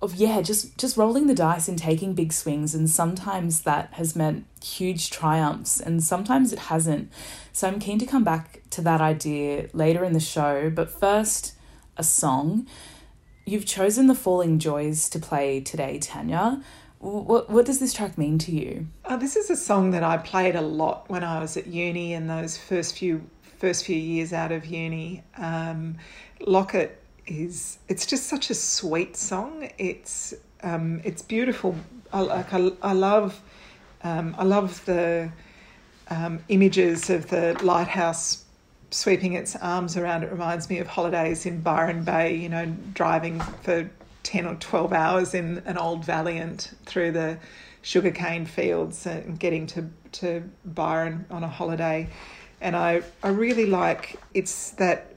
of, 0.04 0.14
yeah, 0.14 0.40
just, 0.42 0.78
just 0.78 0.96
rolling 0.96 1.26
the 1.26 1.34
dice 1.34 1.68
and 1.68 1.78
taking 1.78 2.14
big 2.14 2.32
swings. 2.32 2.74
And 2.74 2.88
sometimes 2.88 3.62
that 3.62 3.92
has 3.94 4.14
meant 4.14 4.46
huge 4.62 5.10
triumphs, 5.10 5.80
and 5.80 6.02
sometimes 6.02 6.52
it 6.52 6.58
hasn't. 6.58 7.10
So 7.52 7.68
I'm 7.68 7.78
keen 7.78 7.98
to 7.98 8.06
come 8.06 8.24
back 8.24 8.62
to 8.70 8.80
that 8.82 9.00
idea 9.00 9.68
later 9.72 10.04
in 10.04 10.12
the 10.12 10.20
show. 10.20 10.70
But 10.70 10.90
first, 10.90 11.54
a 11.96 12.02
song. 12.02 12.66
You've 13.46 13.66
chosen 13.66 14.06
the 14.06 14.14
Falling 14.14 14.58
Joys 14.58 15.08
to 15.10 15.18
play 15.18 15.60
today, 15.60 15.98
Tanya. 15.98 16.62
What 16.98 17.50
what 17.50 17.66
does 17.66 17.80
this 17.80 17.92
track 17.92 18.16
mean 18.16 18.38
to 18.38 18.52
you? 18.52 18.86
Uh, 19.04 19.18
this 19.18 19.36
is 19.36 19.50
a 19.50 19.56
song 19.56 19.90
that 19.90 20.02
I 20.02 20.16
played 20.16 20.56
a 20.56 20.62
lot 20.62 21.10
when 21.10 21.22
I 21.22 21.38
was 21.38 21.56
at 21.58 21.66
uni 21.66 22.14
in 22.14 22.26
those 22.26 22.56
first 22.56 22.96
few 22.96 23.28
first 23.58 23.84
few 23.84 23.96
years 23.96 24.32
out 24.32 24.52
of 24.52 24.64
uni. 24.64 25.22
Um, 25.36 25.98
Locket 26.40 27.03
is 27.26 27.78
it's 27.88 28.06
just 28.06 28.26
such 28.26 28.50
a 28.50 28.54
sweet 28.54 29.16
song. 29.16 29.70
It's 29.78 30.34
um, 30.62 31.00
it's 31.04 31.22
beautiful. 31.22 31.76
I, 32.12 32.20
like 32.20 32.52
I, 32.52 32.70
I 32.82 32.92
love 32.92 33.40
um, 34.02 34.34
I 34.38 34.44
love 34.44 34.84
the 34.84 35.30
um, 36.08 36.40
images 36.48 37.10
of 37.10 37.28
the 37.28 37.58
lighthouse 37.62 38.44
sweeping 38.90 39.32
its 39.32 39.56
arms 39.56 39.96
around. 39.96 40.22
It 40.22 40.30
reminds 40.30 40.68
me 40.68 40.78
of 40.78 40.86
holidays 40.86 41.46
in 41.46 41.60
Byron 41.60 42.04
Bay. 42.04 42.36
You 42.36 42.48
know, 42.48 42.66
driving 42.92 43.40
for 43.40 43.90
10 44.24 44.46
or 44.46 44.54
12 44.56 44.92
hours 44.92 45.34
in 45.34 45.62
an 45.66 45.78
old 45.78 46.04
Valiant 46.04 46.72
through 46.86 47.12
the 47.12 47.38
sugarcane 47.82 48.46
fields 48.46 49.06
and 49.06 49.38
getting 49.38 49.66
to, 49.68 49.90
to 50.12 50.50
Byron 50.64 51.26
on 51.30 51.44
a 51.44 51.48
holiday. 51.48 52.08
And 52.60 52.74
I, 52.74 53.02
I 53.22 53.28
really 53.28 53.66
like 53.66 54.18
it's 54.32 54.70
that 54.72 55.13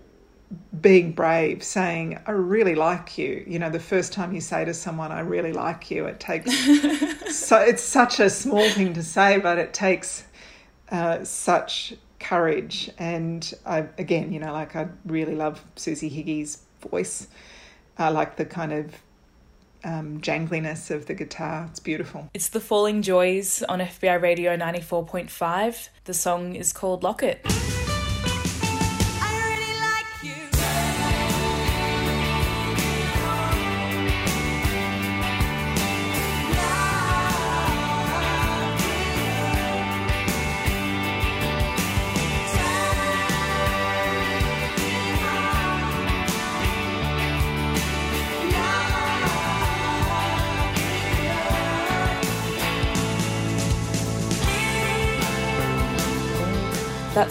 being 0.79 1.11
brave, 1.11 1.63
saying, 1.63 2.19
I 2.25 2.31
really 2.31 2.75
like 2.75 3.17
you. 3.17 3.43
You 3.47 3.59
know, 3.59 3.69
the 3.69 3.79
first 3.79 4.13
time 4.13 4.33
you 4.33 4.41
say 4.41 4.65
to 4.65 4.73
someone, 4.73 5.11
I 5.11 5.21
really 5.21 5.53
like 5.53 5.91
you, 5.91 6.05
it 6.05 6.19
takes 6.19 6.51
so 7.35 7.57
it's 7.57 7.83
such 7.83 8.19
a 8.19 8.29
small 8.29 8.69
thing 8.69 8.93
to 8.93 9.03
say, 9.03 9.39
but 9.39 9.57
it 9.57 9.73
takes 9.73 10.23
uh, 10.91 11.23
such 11.23 11.95
courage. 12.19 12.89
And 12.97 13.53
I, 13.65 13.87
again, 13.97 14.31
you 14.31 14.39
know, 14.39 14.53
like 14.53 14.75
I 14.75 14.87
really 15.05 15.35
love 15.35 15.63
Suzie 15.75 16.11
Higgie's 16.11 16.63
voice. 16.89 17.27
I 17.97 18.09
like 18.09 18.37
the 18.37 18.45
kind 18.45 18.71
of 18.71 18.93
um, 19.83 20.21
jangliness 20.21 20.91
of 20.91 21.05
the 21.07 21.13
guitar. 21.13 21.67
It's 21.69 21.79
beautiful. 21.79 22.29
It's 22.33 22.49
the 22.49 22.59
Falling 22.59 23.01
Joys 23.01 23.63
on 23.63 23.79
FBI 23.79 24.21
Radio 24.21 24.55
94.5. 24.55 25.89
The 26.05 26.13
song 26.13 26.55
is 26.55 26.73
called 26.73 27.03
Locket. 27.03 27.43
That 27.43 27.66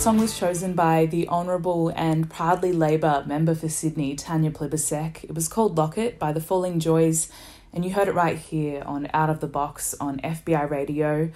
song 0.06 0.18
was 0.18 0.38
chosen 0.38 0.72
by 0.72 1.04
the 1.04 1.26
Honourable 1.26 1.92
and 1.96 2.30
proudly 2.30 2.72
Labor 2.72 3.24
member 3.26 3.56
for 3.56 3.68
Sydney, 3.68 4.14
Tanya 4.14 4.52
Plibersek. 4.52 5.24
It 5.24 5.34
was 5.34 5.48
called 5.48 5.76
Locket 5.76 6.16
by 6.16 6.30
the 6.30 6.40
Falling 6.40 6.78
Joys, 6.78 7.28
and 7.72 7.84
you 7.84 7.92
heard 7.92 8.06
it 8.06 8.14
right 8.14 8.38
here 8.38 8.84
on 8.86 9.08
Out 9.12 9.30
of 9.30 9.40
the 9.40 9.48
Box 9.48 9.96
on 9.98 10.20
FBI 10.20 10.70
Radio. 10.70 11.32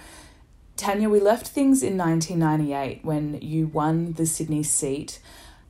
Tanya, 0.77 1.09
we 1.09 1.19
left 1.19 1.49
things 1.49 1.83
in 1.83 1.97
1998 1.97 3.03
when 3.03 3.41
you 3.41 3.67
won 3.67 4.13
the 4.13 4.25
Sydney 4.25 4.63
seat. 4.63 5.19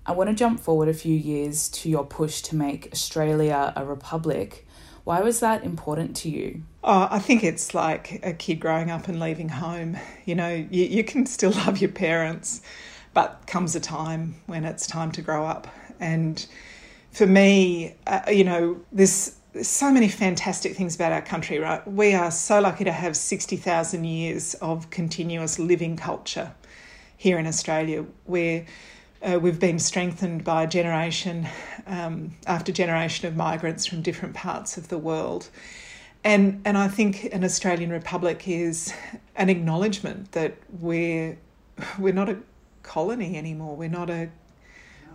I 0.06 0.12
want 0.12 0.30
to 0.30 0.36
jump 0.36 0.60
forward 0.60 0.88
a 0.88 0.94
few 0.94 1.16
years 1.16 1.70
to 1.70 1.90
your 1.90 2.06
push 2.06 2.44
to 2.44 2.56
make 2.56 2.90
Australia 2.94 3.74
a 3.76 3.84
republic. 3.84 4.68
Why 5.06 5.22
was 5.22 5.40
that 5.40 5.64
important 5.64 6.16
to 6.18 6.30
you? 6.30 6.62
Oh, 6.84 7.08
I 7.10 7.18
think 7.18 7.44
it's 7.44 7.74
like 7.74 8.20
a 8.24 8.34
kid 8.34 8.60
growing 8.60 8.92
up 8.92 9.08
and 9.08 9.20
leaving 9.20 9.50
home. 9.50 9.98
You 10.26 10.36
know, 10.36 10.50
you, 10.50 10.86
you 10.86 11.04
can 11.04 11.26
still 11.26 11.52
love 11.66 11.80
your 11.80 11.92
parents, 11.92 12.62
but 13.14 13.44
comes 13.48 13.76
a 13.76 13.80
time 13.80 14.36
when 14.46 14.64
it's 14.64 14.88
time 14.88 15.12
to 15.14 15.22
grow 15.22 15.46
up. 15.46 15.68
And 16.00 16.46
for 17.12 17.28
me, 17.28 17.96
uh, 18.08 18.22
you 18.30 18.44
know, 18.44 18.82
there's, 18.92 19.38
there's 19.54 19.68
so 19.68 19.92
many 19.92 20.08
fantastic 20.08 20.76
things 20.76 20.96
about 20.96 21.12
our 21.12 21.22
country, 21.22 21.60
right? 21.60 21.86
We 21.88 22.14
are 22.14 22.32
so 22.32 22.62
lucky 22.62 22.86
to 22.86 22.92
have 22.92 23.18
60,000 23.18 24.04
years 24.06 24.54
of 24.56 24.90
continuous 24.90 25.60
living 25.60 25.98
culture 25.98 26.54
here 27.18 27.38
in 27.38 27.46
Australia 27.46 28.06
where 28.26 28.66
uh, 29.22 29.38
we've 29.40 29.60
been 29.60 29.78
strengthened 29.78 30.44
by 30.44 30.66
generation 30.66 31.48
um, 31.86 32.36
after 32.48 32.72
generation 32.72 33.28
of 33.28 33.36
migrants 33.36 33.86
from 33.86 34.02
different 34.02 34.34
parts 34.34 34.78
of 34.78 34.88
the 34.88 34.98
world. 34.98 35.50
And, 36.24 36.62
and 36.66 36.78
I 36.78 36.88
think 36.88 37.26
an 37.34 37.44
Australian 37.44 37.90
Republic 37.90 38.48
is 38.48 38.94
an 39.36 39.50
acknowledgement 39.50 40.32
that 40.32 40.56
we're, 40.80 41.38
we're 42.00 42.14
not 42.14 42.30
a 42.30 42.38
colony 42.84 43.38
anymore. 43.38 43.76
We're 43.76 43.90
not, 43.90 44.10
a, 44.10 44.30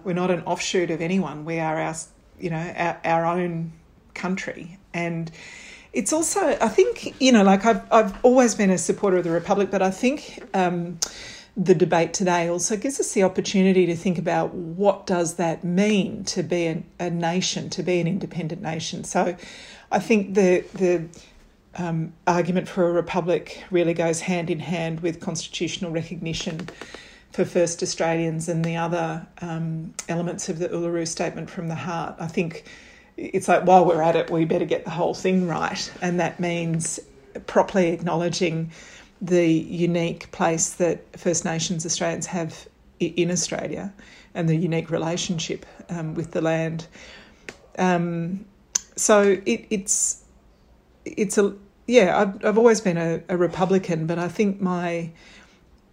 we're 0.04 0.14
not 0.14 0.30
an 0.30 0.42
offshoot 0.42 0.90
of 0.90 1.00
anyone. 1.00 1.44
We 1.44 1.58
are 1.58 1.80
our, 1.80 1.94
you 2.38 2.50
know, 2.50 2.74
our, 2.76 3.00
our 3.04 3.26
own 3.26 3.72
country. 4.14 4.78
And 4.94 5.30
it's 5.92 6.12
also, 6.12 6.40
I 6.60 6.68
think, 6.68 7.20
you 7.20 7.32
know, 7.32 7.42
like 7.42 7.64
I've, 7.64 7.90
I've 7.92 8.24
always 8.24 8.54
been 8.54 8.70
a 8.70 8.78
supporter 8.78 9.16
of 9.16 9.24
the 9.24 9.30
Republic, 9.30 9.70
but 9.70 9.82
I 9.82 9.90
think 9.90 10.42
um, 10.52 10.98
the 11.56 11.74
debate 11.74 12.12
today 12.12 12.48
also 12.48 12.76
gives 12.76 13.00
us 13.00 13.12
the 13.12 13.22
opportunity 13.22 13.86
to 13.86 13.96
think 13.96 14.18
about 14.18 14.52
what 14.52 15.06
does 15.06 15.36
that 15.36 15.64
mean 15.64 16.22
to 16.24 16.42
be 16.42 16.66
a, 16.66 16.82
a 17.00 17.08
nation, 17.08 17.70
to 17.70 17.82
be 17.82 17.98
an 17.98 18.06
independent 18.06 18.60
nation. 18.60 19.04
So 19.04 19.36
I 19.90 19.98
think 19.98 20.34
the 20.34 20.64
the 20.74 21.08
um, 21.76 22.12
argument 22.26 22.68
for 22.68 22.88
a 22.88 22.92
republic 22.92 23.62
really 23.70 23.94
goes 23.94 24.20
hand 24.20 24.50
in 24.50 24.60
hand 24.60 25.00
with 25.00 25.20
constitutional 25.20 25.90
recognition 25.90 26.68
for 27.36 27.44
first 27.44 27.82
Australians 27.82 28.48
and 28.48 28.64
the 28.64 28.76
other 28.76 29.26
um, 29.42 29.92
elements 30.08 30.48
of 30.48 30.58
the 30.58 30.70
Uluru 30.70 31.06
Statement 31.06 31.50
from 31.50 31.68
the 31.68 31.74
Heart. 31.74 32.16
I 32.18 32.28
think 32.28 32.64
it's 33.18 33.46
like 33.46 33.66
while 33.66 33.84
we're 33.84 34.00
at 34.00 34.16
it, 34.16 34.30
we 34.30 34.46
better 34.46 34.64
get 34.64 34.84
the 34.84 34.90
whole 34.90 35.12
thing 35.12 35.46
right, 35.46 35.92
and 36.00 36.18
that 36.18 36.40
means 36.40 36.98
properly 37.46 37.88
acknowledging 37.88 38.72
the 39.20 39.46
unique 39.46 40.30
place 40.32 40.70
that 40.70 41.04
First 41.18 41.44
Nations 41.44 41.84
Australians 41.84 42.24
have 42.24 42.66
in 43.00 43.30
Australia 43.30 43.92
and 44.34 44.48
the 44.48 44.56
unique 44.56 44.90
relationship 44.90 45.66
um, 45.90 46.14
with 46.14 46.30
the 46.30 46.40
land. 46.40 46.86
Um, 47.78 48.46
so 48.96 49.38
it, 49.44 49.66
it's 49.68 50.24
it's 51.04 51.36
a 51.36 51.54
yeah. 51.86 52.18
I've 52.18 52.42
I've 52.46 52.56
always 52.56 52.80
been 52.80 52.96
a, 52.96 53.20
a 53.28 53.36
Republican, 53.36 54.06
but 54.06 54.18
I 54.18 54.28
think 54.28 54.62
my 54.62 55.10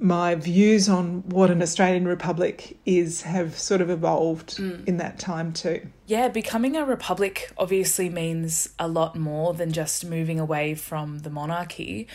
my 0.03 0.35
views 0.35 0.89
on 0.89 1.23
what 1.29 1.49
an 1.49 1.61
Australian 1.61 2.07
republic 2.07 2.77
is 2.85 3.21
have 3.21 3.57
sort 3.57 3.81
of 3.81 3.89
evolved 3.89 4.57
mm. 4.57 4.87
in 4.87 4.97
that 4.97 5.17
time 5.17 5.53
too. 5.53 5.87
Yeah, 6.05 6.27
becoming 6.27 6.75
a 6.75 6.85
republic 6.85 7.51
obviously 7.57 8.09
means 8.09 8.69
a 8.77 8.87
lot 8.87 9.15
more 9.15 9.53
than 9.53 9.71
just 9.71 10.05
moving 10.05 10.39
away 10.39 10.75
from 10.75 11.19
the 11.19 11.29
monarchy 11.29 12.07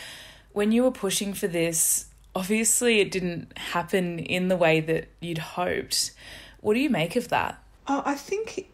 when 0.51 0.71
you 0.71 0.83
were 0.83 0.91
pushing 0.91 1.33
for 1.33 1.47
this, 1.47 2.07
obviously 2.35 2.99
it 2.99 3.11
didn't 3.11 3.57
happen 3.57 4.19
in 4.19 4.47
the 4.47 4.57
way 4.57 4.79
that 4.79 5.07
you'd 5.19 5.37
hoped. 5.37 6.11
What 6.61 6.73
do 6.73 6.79
you 6.79 6.89
make 6.89 7.15
of 7.15 7.29
that? 7.29 7.61
I 7.87 8.15
think 8.15 8.69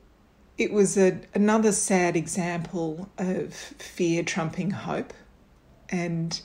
it 0.58 0.72
was 0.72 0.98
a, 0.98 1.20
another 1.34 1.72
sad 1.72 2.16
example 2.16 3.10
of 3.18 3.54
fear 3.54 4.24
trumping 4.24 4.72
hope. 4.72 5.14
And 5.90 6.40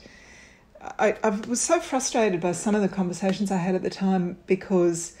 I, 0.81 1.15
I 1.23 1.29
was 1.29 1.61
so 1.61 1.79
frustrated 1.79 2.41
by 2.41 2.53
some 2.53 2.75
of 2.75 2.81
the 2.81 2.89
conversations 2.89 3.51
I 3.51 3.57
had 3.57 3.75
at 3.75 3.83
the 3.83 3.89
time 3.89 4.37
because 4.47 5.15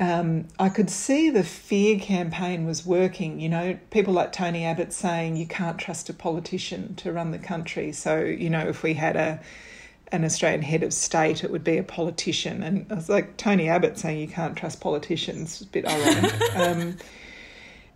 um, 0.00 0.48
I 0.58 0.68
could 0.70 0.88
see 0.88 1.28
the 1.30 1.44
fear 1.44 1.98
campaign 1.98 2.64
was 2.64 2.86
working. 2.86 3.38
You 3.38 3.50
know, 3.50 3.78
people 3.90 4.14
like 4.14 4.32
Tony 4.32 4.64
Abbott 4.64 4.92
saying 4.92 5.36
you 5.36 5.46
can't 5.46 5.78
trust 5.78 6.08
a 6.08 6.14
politician 6.14 6.94
to 6.96 7.12
run 7.12 7.30
the 7.30 7.38
country. 7.38 7.92
So, 7.92 8.20
you 8.20 8.48
know, 8.48 8.66
if 8.66 8.82
we 8.82 8.94
had 8.94 9.16
a 9.16 9.40
an 10.10 10.24
Australian 10.24 10.60
head 10.60 10.82
of 10.82 10.92
state, 10.92 11.42
it 11.42 11.50
would 11.50 11.64
be 11.64 11.78
a 11.78 11.82
politician. 11.82 12.62
And 12.62 12.86
I 12.90 12.94
was 12.94 13.08
like, 13.08 13.38
Tony 13.38 13.68
Abbott 13.68 13.98
saying 13.98 14.18
you 14.18 14.28
can't 14.28 14.56
trust 14.56 14.80
politicians, 14.80 15.62
a 15.62 15.66
bit 15.66 15.86
ironic. 15.86 16.34
um, 16.56 16.96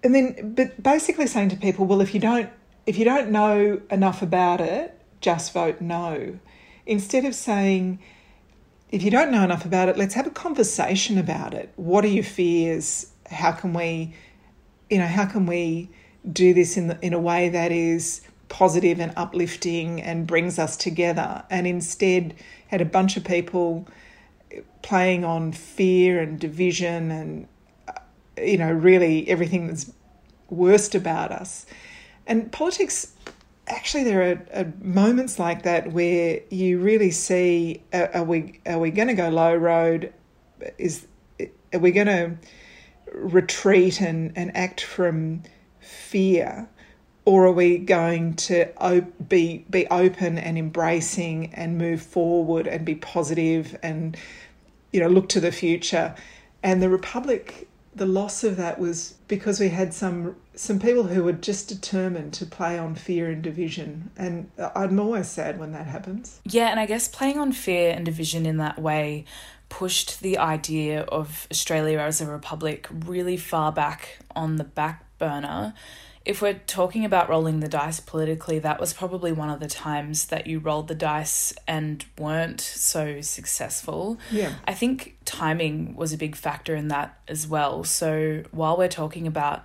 and 0.03 0.15
then, 0.15 0.55
but 0.55 0.83
basically 0.83 1.27
saying 1.27 1.51
to 1.51 1.57
people, 1.57 1.85
well, 1.85 2.01
if 2.01 2.15
you 2.15 2.21
don't, 2.21 2.49
if 2.87 2.99
you 2.99 3.05
don't 3.05 3.31
know 3.31 3.83
enough 3.91 4.23
about 4.23 4.63
it, 4.63 4.99
just 5.21 5.53
vote 5.53 5.81
no. 5.81 6.39
Instead 6.87 7.25
of 7.25 7.35
saying, 7.35 7.99
if 8.91 9.03
you 9.03 9.11
don't 9.11 9.31
know 9.31 9.43
enough 9.43 9.65
about 9.65 9.89
it, 9.89 9.97
let's 9.97 10.15
have 10.15 10.27
a 10.27 10.31
conversation 10.31 11.19
about 11.19 11.53
it. 11.53 11.73
What 11.77 12.05
are 12.05 12.09
your 12.09 12.25
fears? 12.25 13.11
How 13.29 13.53
can 13.53 13.73
we, 13.73 14.15
you 14.89 14.99
know, 14.99 15.07
how 15.07 15.27
can 15.27 15.47
we 15.47 15.91
do 16.33 16.55
this 16.55 16.77
in 16.77 16.89
the, 16.89 16.99
in 17.03 17.13
a 17.13 17.19
way 17.19 17.49
that 17.49 17.73
is 17.73 18.21
positive 18.49 19.01
and 19.01 19.13
uplifting 19.17 20.01
and 20.01 20.27
brings 20.27 20.59
us 20.59 20.77
together? 20.77 21.45
And 21.51 21.67
instead, 21.67 22.35
had 22.69 22.81
a 22.81 22.85
bunch 22.85 23.17
of 23.17 23.25
people 23.25 23.89
playing 24.83 25.25
on 25.25 25.53
fear 25.53 26.21
and 26.21 26.39
division 26.39 27.11
and 27.11 27.49
you 28.37 28.57
know 28.57 28.71
really 28.71 29.29
everything 29.29 29.67
that's 29.67 29.91
worst 30.49 30.95
about 30.95 31.33
us. 31.33 31.67
And 32.27 32.51
politics 32.53 33.13
actually 33.67 34.05
there 34.05 34.23
are, 34.23 34.61
are, 34.61 34.73
moments 34.81 35.39
like 35.39 35.63
that 35.63 35.93
where 35.93 36.41
you 36.51 36.79
really 36.79 37.11
see 37.11 37.83
are, 37.93 38.11
are 38.15 38.25
we 38.25 38.61
are 38.67 38.79
we 38.79 38.91
going 38.91 39.09
to 39.09 39.15
go 39.15 39.29
low 39.29 39.55
road? 39.55 40.13
Is 40.79 41.07
are 41.73 41.79
we 41.79 41.91
going 41.91 42.07
to 42.07 42.37
retreat 43.13 44.01
and, 44.01 44.33
and 44.37 44.57
act 44.57 44.81
from 44.81 45.43
fear? 45.81 46.69
Or 47.25 47.47
are 47.47 47.53
we 47.53 47.79
going 47.79 48.35
to 48.35 48.73
op- 48.79 49.29
be 49.29 49.65
be 49.69 49.87
open 49.89 50.39
and 50.39 50.57
embracing 50.57 51.53
and 51.55 51.77
move 51.77 52.01
forward 52.01 52.69
and 52.69 52.85
be 52.85 52.95
positive 52.95 53.77
and 53.83 54.17
you 54.93 55.01
know 55.01 55.09
look 55.09 55.29
to 55.31 55.41
the 55.41 55.53
future? 55.53 56.15
And 56.63 56.83
the 56.83 56.89
republic 56.89 57.69
the 57.97 58.07
loss 58.07 58.45
of 58.45 58.57
that 58.59 58.79
was 58.79 59.15
because 59.27 59.59
we 59.59 59.71
had 59.71 59.93
some 59.95 60.37
some 60.57 60.79
people 60.79 61.05
who 61.05 61.23
were 61.23 61.33
just 61.33 61.69
determined 61.69 62.33
to 62.35 62.47
play 62.47 62.79
on 62.79 62.95
fear 62.95 63.31
and 63.31 63.43
division 63.43 64.11
and 64.17 64.51
I'm 64.75 64.99
always 64.99 65.29
sad 65.29 65.59
when 65.59 65.73
that 65.73 65.87
happens. 65.87 66.41
Yeah, 66.45 66.69
and 66.69 66.81
I 66.81 66.87
guess 66.87 67.09
playing 67.09 67.39
on 67.39 67.53
fear 67.53 67.93
and 67.93 68.05
division 68.05 68.47
in 68.47 68.57
that 68.59 68.79
way 68.79 69.25
pushed 69.69 70.21
the 70.21 70.39
idea 70.39 71.03
of 71.03 71.47
Australia 71.51 71.99
as 71.99 72.21
a 72.21 72.27
republic 72.27 72.89
really 72.91 73.37
far 73.37 73.73
back 73.73 74.19
on 74.35 74.57
the 74.57 74.65
back 74.65 75.05
burner 75.19 75.75
if 76.27 76.43
we're 76.43 76.61
talking 76.67 77.05
about 77.05 77.29
rolling 77.29 77.61
the 77.61 77.69
dice 77.69 78.01
politically, 78.01 78.59
that 78.59 78.81
was 78.81 78.93
probably 78.93 79.31
one 79.31 79.49
of 79.49 79.61
the 79.61 79.69
times 79.69 80.27
that 80.27 80.49
you 80.49 80.59
rolled 80.59 80.89
the 80.89 80.95
dice 80.95 81.55
and 81.69 82.05
weren't 82.19 82.61
so 82.61 83.21
successful. 83.21 84.19
Yeah. 84.33 84.55
I 84.67 84.75
think 84.75 85.16
timing 85.27 85.95
was 85.97 86.13
a 86.13 86.17
big 86.17 86.35
factor 86.37 86.75
in 86.75 86.89
that 86.89 87.19
as 87.29 87.47
well. 87.47 87.85
So 87.85 88.45
while 88.53 88.79
we're 88.79 88.89
talking 88.89 89.27
about 89.27 89.65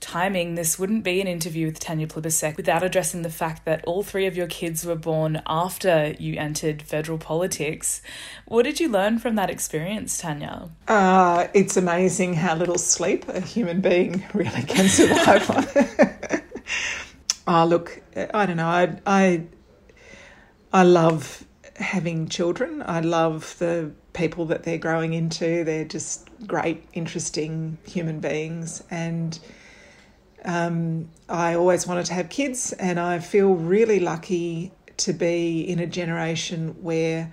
timing, 0.00 0.56
this 0.56 0.78
wouldn't 0.78 1.04
be 1.04 1.20
an 1.20 1.28
interview 1.28 1.66
with 1.66 1.78
Tanya 1.78 2.08
Plibersek 2.08 2.56
without 2.56 2.82
addressing 2.82 3.22
the 3.22 3.30
fact 3.30 3.64
that 3.64 3.84
all 3.84 4.02
three 4.02 4.26
of 4.26 4.36
your 4.36 4.48
kids 4.48 4.84
were 4.84 4.96
born 4.96 5.40
after 5.46 6.16
you 6.18 6.36
entered 6.36 6.82
federal 6.82 7.18
politics. 7.18 8.02
What 8.46 8.64
did 8.64 8.80
you 8.80 8.88
learn 8.88 9.20
from 9.20 9.36
that 9.36 9.50
experience, 9.50 10.18
Tanya? 10.18 10.70
Uh, 10.88 11.46
it's 11.54 11.76
amazing 11.76 12.34
how 12.34 12.56
little 12.56 12.78
sleep 12.78 13.28
a 13.28 13.40
human 13.40 13.80
being 13.80 14.24
really 14.34 14.62
can 14.62 14.88
survive 14.88 15.48
on. 15.50 16.42
oh, 17.46 17.66
look, 17.66 18.02
I 18.16 18.46
don't 18.46 18.56
know. 18.56 18.66
I, 18.66 18.98
I, 19.06 19.44
I 20.72 20.82
love 20.82 21.44
having 21.76 22.28
children. 22.28 22.82
I 22.84 23.00
love 23.00 23.56
the 23.58 23.92
people 24.12 24.44
that 24.46 24.62
they're 24.62 24.78
growing 24.78 25.14
into. 25.14 25.64
They're 25.64 25.84
just 25.84 26.28
great, 26.46 26.84
interesting 26.92 27.78
human 27.86 28.20
beings. 28.20 28.82
And 28.90 29.38
um, 30.44 31.08
I 31.28 31.54
always 31.54 31.86
wanted 31.86 32.06
to 32.06 32.14
have 32.14 32.28
kids, 32.28 32.72
and 32.74 32.98
I 32.98 33.18
feel 33.18 33.54
really 33.54 34.00
lucky 34.00 34.72
to 34.98 35.12
be 35.12 35.60
in 35.62 35.78
a 35.78 35.86
generation 35.86 36.76
where 36.82 37.32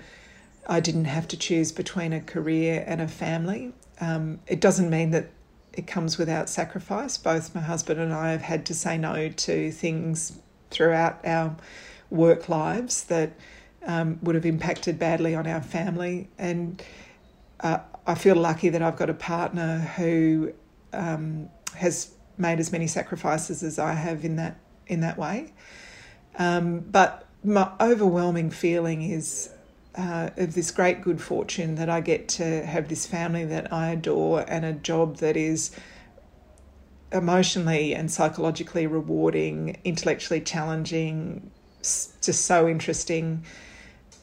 I 0.67 0.79
didn't 0.79 1.05
have 1.05 1.27
to 1.29 1.37
choose 1.37 1.71
between 1.71 2.13
a 2.13 2.21
career 2.21 2.83
and 2.87 3.01
a 3.01 3.07
family. 3.07 3.73
Um, 3.99 4.39
it 4.47 4.61
doesn't 4.61 4.89
mean 4.89 5.11
that 5.11 5.29
it 5.73 5.87
comes 5.87 6.17
without 6.17 6.49
sacrifice. 6.49 7.17
Both 7.17 7.55
my 7.55 7.61
husband 7.61 7.99
and 7.99 8.13
I 8.13 8.31
have 8.31 8.41
had 8.41 8.65
to 8.67 8.73
say 8.73 8.97
no 8.97 9.29
to 9.29 9.71
things 9.71 10.39
throughout 10.69 11.19
our 11.25 11.55
work 12.09 12.49
lives 12.49 13.03
that 13.05 13.31
um, 13.85 14.19
would 14.21 14.35
have 14.35 14.45
impacted 14.45 14.99
badly 14.99 15.35
on 15.35 15.47
our 15.47 15.61
family. 15.61 16.29
And 16.37 16.81
uh, 17.59 17.79
I 18.05 18.15
feel 18.15 18.35
lucky 18.35 18.69
that 18.69 18.81
I've 18.81 18.97
got 18.97 19.09
a 19.09 19.13
partner 19.13 19.79
who 19.97 20.53
um, 20.93 21.49
has 21.75 22.11
made 22.37 22.59
as 22.59 22.71
many 22.71 22.87
sacrifices 22.87 23.63
as 23.63 23.79
I 23.79 23.93
have 23.93 24.23
in 24.23 24.37
that 24.37 24.57
in 24.87 25.01
that 25.01 25.17
way. 25.17 25.53
Um, 26.37 26.79
but 26.79 27.27
my 27.43 27.71
overwhelming 27.79 28.49
feeling 28.49 29.03
is 29.03 29.49
uh, 29.95 30.29
of 30.37 30.53
this 30.53 30.71
great 30.71 31.01
good 31.01 31.21
fortune 31.21 31.75
that 31.75 31.89
I 31.89 32.01
get 32.01 32.27
to 32.29 32.65
have 32.65 32.87
this 32.87 33.05
family 33.05 33.45
that 33.45 33.71
I 33.71 33.89
adore 33.89 34.45
and 34.47 34.65
a 34.65 34.73
job 34.73 35.17
that 35.17 35.35
is 35.35 35.71
emotionally 37.11 37.95
and 37.95 38.09
psychologically 38.11 38.87
rewarding, 38.87 39.77
intellectually 39.83 40.41
challenging, 40.41 41.51
just 41.81 42.45
so 42.45 42.67
interesting. 42.67 43.43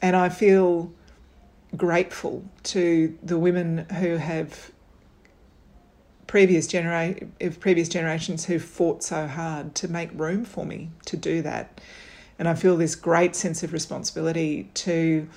And 0.01 0.15
I 0.15 0.29
feel 0.29 0.91
grateful 1.75 2.43
to 2.63 3.17
the 3.23 3.37
women 3.37 3.85
who 3.99 4.17
have 4.17 4.71
previous 6.27 6.67
genera- 6.67 7.15
previous 7.59 7.89
generations 7.89 8.45
who 8.45 8.59
fought 8.59 9.01
so 9.03 9.27
hard 9.27 9.73
to 9.75 9.87
make 9.87 10.09
room 10.13 10.45
for 10.45 10.65
me 10.65 10.89
to 11.05 11.17
do 11.17 11.41
that. 11.41 11.79
And 12.37 12.47
I 12.47 12.53
feel 12.53 12.77
this 12.77 12.95
great 12.95 13.35
sense 13.35 13.63
of 13.63 13.73
responsibility 13.73 14.69
to 14.75 15.27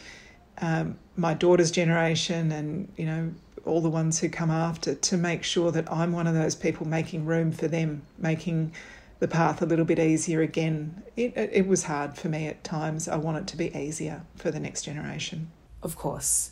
um, 0.59 0.99
my 1.17 1.33
daughter's 1.33 1.71
generation 1.71 2.53
and, 2.53 2.93
you 2.97 3.07
know, 3.07 3.33
all 3.65 3.81
the 3.81 3.91
ones 3.91 4.19
who 4.19 4.29
come 4.29 4.51
after 4.51 4.95
to 4.95 5.17
make 5.17 5.43
sure 5.43 5.71
that 5.73 5.91
I'm 5.91 6.13
one 6.13 6.27
of 6.27 6.35
those 6.35 6.55
people 6.55 6.87
making 6.87 7.25
room 7.27 7.53
for 7.53 7.69
them, 7.69 8.03
making 8.19 8.73
the 9.21 9.29
path 9.29 9.63
a 9.63 9.67
little 9.67 9.85
bit 9.85 9.99
easier 9.99 10.43
again. 10.43 11.03
It, 11.17 11.35
it 11.37 11.67
was 11.67 11.85
hard 11.85 12.17
for 12.17 12.29
me 12.29 12.47
at 12.47 12.65
times. 12.65 13.09
I 13.09 13.17
want 13.17 13.39
it 13.39 13.47
to 13.49 13.57
be 13.57 13.75
easier 13.77 14.23
for 14.37 14.51
the 14.51 14.61
next 14.61 14.83
generation. 14.83 15.51
Of 15.83 15.97
course 15.97 16.51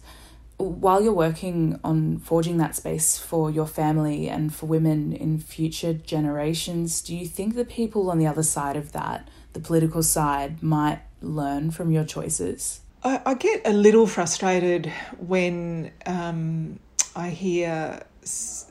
while 0.58 1.00
you're 1.00 1.12
working 1.12 1.78
on 1.84 2.18
forging 2.18 2.56
that 2.58 2.74
space 2.74 3.16
for 3.16 3.50
your 3.50 3.66
family 3.66 4.28
and 4.28 4.52
for 4.52 4.66
women 4.66 5.12
in 5.12 5.38
future 5.38 5.92
generations, 5.92 7.00
do 7.00 7.16
you 7.16 7.26
think 7.26 7.54
the 7.54 7.64
people 7.64 8.10
on 8.10 8.18
the 8.18 8.26
other 8.26 8.42
side 8.42 8.76
of 8.76 8.92
that, 8.92 9.28
the 9.52 9.60
political 9.60 10.02
side, 10.02 10.62
might 10.62 11.00
learn 11.22 11.70
from 11.70 11.92
your 11.92 12.04
choices? 12.04 12.80
I, 13.04 13.20
I 13.24 13.34
get 13.34 13.62
a 13.64 13.72
little 13.72 14.08
frustrated 14.08 14.92
when 15.18 15.92
um, 16.06 16.80
I 17.14 17.30
hear 17.30 18.02
it's 18.22 18.66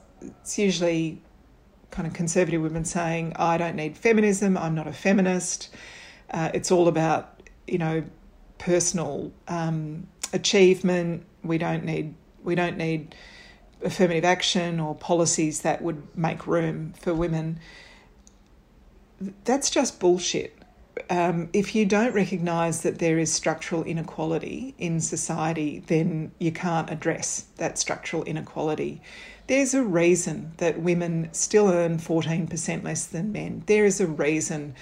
usually 0.58 1.22
kind 1.92 2.08
of 2.08 2.14
conservative 2.14 2.62
women 2.62 2.86
saying, 2.86 3.34
I 3.38 3.58
don't 3.58 3.76
need 3.76 3.98
feminism, 3.98 4.58
I'm 4.58 4.76
not 4.76 4.88
a 4.88 4.94
feminist. 4.94 5.70
Uh, 6.32 6.52
it's 6.54 6.72
all 6.72 6.88
about, 6.88 7.42
you 7.68 7.78
know, 7.78 8.04
personal 8.58 9.32
um, 9.48 10.08
achievement, 10.34 11.26
we 11.44 11.58
don't 11.58 11.86
need 11.86 12.14
we 12.44 12.56
don't 12.56 12.78
need 12.78 13.14
affirmative 13.84 14.26
action 14.26 14.80
or 14.80 14.96
policies 14.96 15.62
that 15.62 15.82
would 15.82 16.02
make 16.18 16.48
room 16.48 16.94
for 17.00 17.14
women. 17.14 17.60
That's 19.44 19.70
just 19.70 20.00
bullshit. 20.00 20.58
Um, 21.10 21.50
if 21.54 21.76
you 21.76 21.86
don't 21.86 22.14
recognise 22.14 22.82
that 22.82 23.00
there 23.00 23.20
is 23.20 23.32
structural 23.32 23.84
inequality 23.84 24.74
in 24.78 25.00
society, 25.00 25.84
then 25.88 26.32
you 26.40 26.52
can't 26.52 26.90
address 26.90 27.46
that 27.58 27.78
structural 27.78 28.24
inequality. 28.24 29.02
There's 29.48 29.74
a 29.74 29.84
reason 29.84 30.52
that 30.58 30.82
women 30.82 31.30
still 31.32 31.70
earn 31.70 32.00
14% 32.00 32.84
less 32.84 33.06
than 33.06 33.32
men. 33.32 33.64
There 33.66 33.86
is 33.86 34.02
a 34.02 34.08
reason 34.08 34.76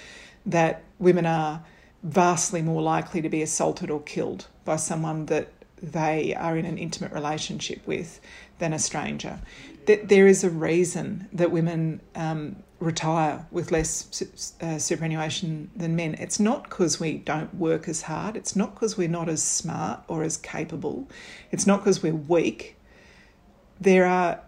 that 0.44 0.82
women 0.98 1.24
are 1.24 1.62
vastly 2.02 2.62
more 2.62 2.82
likely 2.82 3.22
to 3.22 3.28
be 3.28 3.42
assaulted 3.42 3.90
or 3.90 4.00
killed 4.02 4.48
by 4.64 4.76
someone 4.76 5.26
that 5.26 5.52
they 5.80 6.34
are 6.34 6.56
in 6.56 6.64
an 6.64 6.78
intimate 6.78 7.12
relationship 7.12 7.86
with 7.86 8.20
than 8.58 8.72
a 8.72 8.78
stranger. 8.78 9.38
That 9.86 10.08
there 10.08 10.26
is 10.26 10.42
a 10.42 10.50
reason 10.50 11.28
that 11.32 11.52
women 11.52 12.00
um, 12.16 12.56
retire 12.80 13.46
with 13.52 13.70
less 13.70 14.22
uh, 14.60 14.78
superannuation 14.78 15.70
than 15.76 15.94
men. 15.94 16.14
It's 16.14 16.40
not 16.40 16.64
because 16.64 16.98
we 16.98 17.18
don't 17.18 17.54
work 17.54 17.88
as 17.88 18.02
hard. 18.02 18.36
It's 18.36 18.56
not 18.56 18.74
because 18.74 18.96
we're 18.96 19.08
not 19.08 19.28
as 19.28 19.42
smart 19.42 20.00
or 20.08 20.24
as 20.24 20.36
capable. 20.36 21.08
It's 21.52 21.66
not 21.66 21.80
because 21.80 22.02
we're 22.02 22.14
weak. 22.14 22.76
There 23.80 24.06
are 24.06 24.40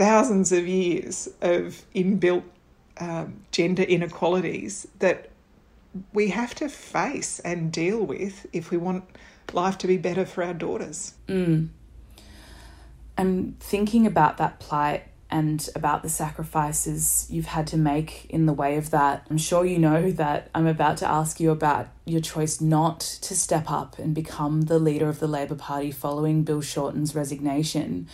thousands 0.00 0.50
of 0.50 0.66
years 0.66 1.28
of 1.42 1.84
inbuilt 1.94 2.44
um, 2.98 3.42
gender 3.52 3.82
inequalities 3.82 4.88
that 4.98 5.28
we 6.14 6.28
have 6.28 6.54
to 6.54 6.70
face 6.70 7.38
and 7.40 7.70
deal 7.70 8.00
with 8.00 8.46
if 8.50 8.70
we 8.70 8.78
want 8.78 9.04
life 9.52 9.76
to 9.76 9.86
be 9.86 9.98
better 9.98 10.24
for 10.24 10.42
our 10.42 10.54
daughters. 10.54 11.12
Mm. 11.28 11.68
I'm 13.18 13.56
thinking 13.60 14.06
about 14.06 14.38
that 14.38 14.58
plight 14.58 15.02
and 15.30 15.68
about 15.76 16.02
the 16.02 16.08
sacrifices 16.08 17.26
you've 17.28 17.44
had 17.44 17.66
to 17.66 17.76
make 17.76 18.24
in 18.30 18.46
the 18.46 18.54
way 18.54 18.78
of 18.78 18.90
that. 18.92 19.26
I'm 19.28 19.36
sure 19.36 19.66
you 19.66 19.78
know 19.78 20.10
that 20.12 20.48
I'm 20.54 20.66
about 20.66 20.96
to 20.98 21.06
ask 21.06 21.40
you 21.40 21.50
about 21.50 21.88
your 22.06 22.22
choice 22.22 22.58
not 22.58 23.00
to 23.00 23.36
step 23.36 23.70
up 23.70 23.98
and 23.98 24.14
become 24.14 24.62
the 24.62 24.78
leader 24.78 25.10
of 25.10 25.20
the 25.20 25.28
Labor 25.28 25.56
Party 25.56 25.90
following 25.90 26.42
Bill 26.42 26.62
Shorten's 26.62 27.14
resignation. 27.14 28.08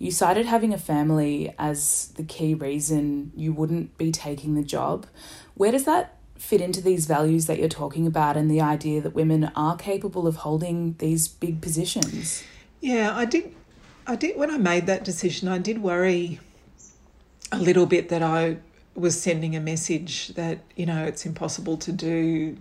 You 0.00 0.10
cited 0.10 0.46
having 0.46 0.72
a 0.72 0.78
family 0.78 1.54
as 1.58 2.10
the 2.16 2.22
key 2.22 2.54
reason 2.54 3.32
you 3.36 3.52
wouldn't 3.52 3.98
be 3.98 4.10
taking 4.10 4.54
the 4.54 4.62
job. 4.62 5.04
Where 5.52 5.70
does 5.70 5.84
that 5.84 6.16
fit 6.38 6.62
into 6.62 6.80
these 6.80 7.04
values 7.04 7.44
that 7.44 7.58
you're 7.58 7.68
talking 7.68 8.06
about 8.06 8.34
and 8.34 8.50
the 8.50 8.62
idea 8.62 9.02
that 9.02 9.14
women 9.14 9.52
are 9.54 9.76
capable 9.76 10.26
of 10.26 10.36
holding 10.36 10.94
these 11.00 11.28
big 11.28 11.60
positions? 11.60 12.42
Yeah, 12.80 13.14
I 13.14 13.26
did. 13.26 13.54
I 14.06 14.16
did 14.16 14.38
when 14.38 14.50
I 14.50 14.56
made 14.56 14.86
that 14.86 15.04
decision. 15.04 15.48
I 15.48 15.58
did 15.58 15.82
worry 15.82 16.40
a 17.52 17.58
little 17.58 17.84
bit 17.84 18.08
that 18.08 18.22
I 18.22 18.56
was 18.94 19.20
sending 19.20 19.54
a 19.54 19.60
message 19.60 20.28
that 20.28 20.60
you 20.76 20.86
know 20.86 21.04
it's 21.04 21.26
impossible 21.26 21.76
to 21.76 21.92
do 21.92 22.56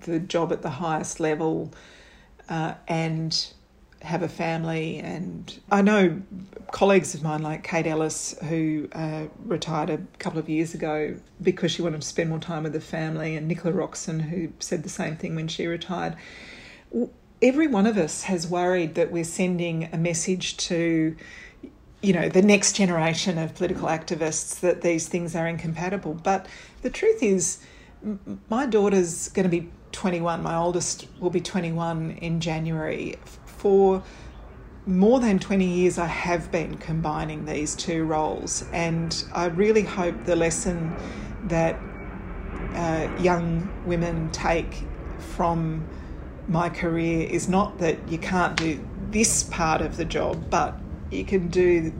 the 0.00 0.18
job 0.18 0.52
at 0.52 0.62
the 0.62 0.70
highest 0.70 1.20
level 1.20 1.72
uh, 2.48 2.74
and 2.88 3.52
have 4.04 4.22
a 4.22 4.28
family. 4.28 4.98
And 4.98 5.58
I 5.70 5.82
know 5.82 6.22
colleagues 6.70 7.14
of 7.14 7.22
mine, 7.22 7.42
like 7.42 7.64
Kate 7.64 7.86
Ellis, 7.86 8.36
who 8.48 8.88
uh, 8.92 9.24
retired 9.44 9.90
a 9.90 9.98
couple 10.18 10.38
of 10.38 10.48
years 10.48 10.74
ago 10.74 11.16
because 11.42 11.72
she 11.72 11.82
wanted 11.82 12.02
to 12.02 12.06
spend 12.06 12.30
more 12.30 12.38
time 12.38 12.62
with 12.64 12.72
the 12.72 12.80
family, 12.80 13.36
and 13.36 13.48
Nicola 13.48 13.74
Roxon, 13.74 14.20
who 14.20 14.52
said 14.58 14.82
the 14.82 14.88
same 14.88 15.16
thing 15.16 15.34
when 15.34 15.48
she 15.48 15.66
retired. 15.66 16.16
Every 17.42 17.66
one 17.66 17.86
of 17.86 17.98
us 17.98 18.24
has 18.24 18.46
worried 18.46 18.94
that 18.94 19.10
we're 19.10 19.24
sending 19.24 19.88
a 19.92 19.98
message 19.98 20.56
to 20.68 21.16
you 22.02 22.12
know 22.12 22.28
the 22.28 22.42
next 22.42 22.74
generation 22.74 23.38
of 23.38 23.54
political 23.54 23.88
activists 23.88 24.60
that 24.60 24.82
these 24.82 25.08
things 25.08 25.34
are 25.34 25.46
incompatible 25.48 26.12
but 26.12 26.46
the 26.82 26.90
truth 26.90 27.22
is 27.22 27.60
my 28.50 28.66
daughter's 28.66 29.30
going 29.30 29.44
to 29.44 29.48
be 29.50 29.70
21 29.92 30.42
my 30.42 30.54
oldest 30.54 31.06
will 31.18 31.30
be 31.30 31.40
21 31.40 32.10
in 32.20 32.40
January 32.40 33.16
for 33.64 34.02
more 34.84 35.20
than 35.20 35.38
20 35.38 35.64
years, 35.64 35.96
I 35.96 36.04
have 36.04 36.52
been 36.52 36.76
combining 36.76 37.46
these 37.46 37.74
two 37.74 38.04
roles, 38.04 38.62
and 38.74 39.24
I 39.32 39.46
really 39.46 39.80
hope 39.80 40.26
the 40.26 40.36
lesson 40.36 40.94
that 41.44 41.80
uh, 42.74 43.08
young 43.18 43.72
women 43.86 44.30
take 44.32 44.82
from 45.16 45.88
my 46.46 46.68
career 46.68 47.26
is 47.26 47.48
not 47.48 47.78
that 47.78 48.06
you 48.06 48.18
can't 48.18 48.54
do 48.54 48.86
this 49.08 49.44
part 49.44 49.80
of 49.80 49.96
the 49.96 50.04
job, 50.04 50.50
but 50.50 50.78
you 51.10 51.24
can 51.24 51.48
do 51.48 51.90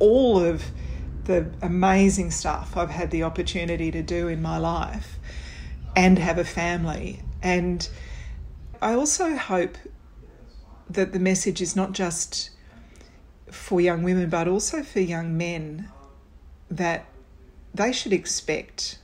all 0.00 0.44
of 0.44 0.64
the 1.26 1.48
amazing 1.62 2.32
stuff 2.32 2.76
I've 2.76 2.90
had 2.90 3.12
the 3.12 3.22
opportunity 3.22 3.92
to 3.92 4.02
do 4.02 4.26
in 4.26 4.42
my 4.42 4.58
life 4.58 5.20
and 5.94 6.18
have 6.18 6.38
a 6.38 6.44
family. 6.44 7.22
And 7.44 7.88
I 8.82 8.94
also 8.94 9.36
hope 9.36 9.78
that 10.88 11.12
the 11.12 11.18
message 11.18 11.60
is 11.60 11.74
not 11.74 11.92
just 11.92 12.50
for 13.50 13.80
young 13.80 14.02
women 14.02 14.28
but 14.28 14.48
also 14.48 14.82
for 14.82 15.00
young 15.00 15.36
men 15.36 15.88
that 16.70 17.06
they 17.74 17.92
should 17.92 18.12
expect 18.12 18.98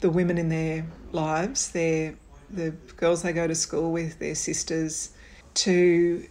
the 0.00 0.10
women 0.10 0.38
in 0.38 0.48
their 0.48 0.86
lives, 1.12 1.70
their 1.70 2.14
the 2.50 2.70
girls 2.96 3.22
they 3.22 3.32
go 3.32 3.46
to 3.46 3.54
school 3.54 3.92
with, 3.92 4.18
their 4.18 4.34
sisters, 4.34 5.10
to 5.54 6.26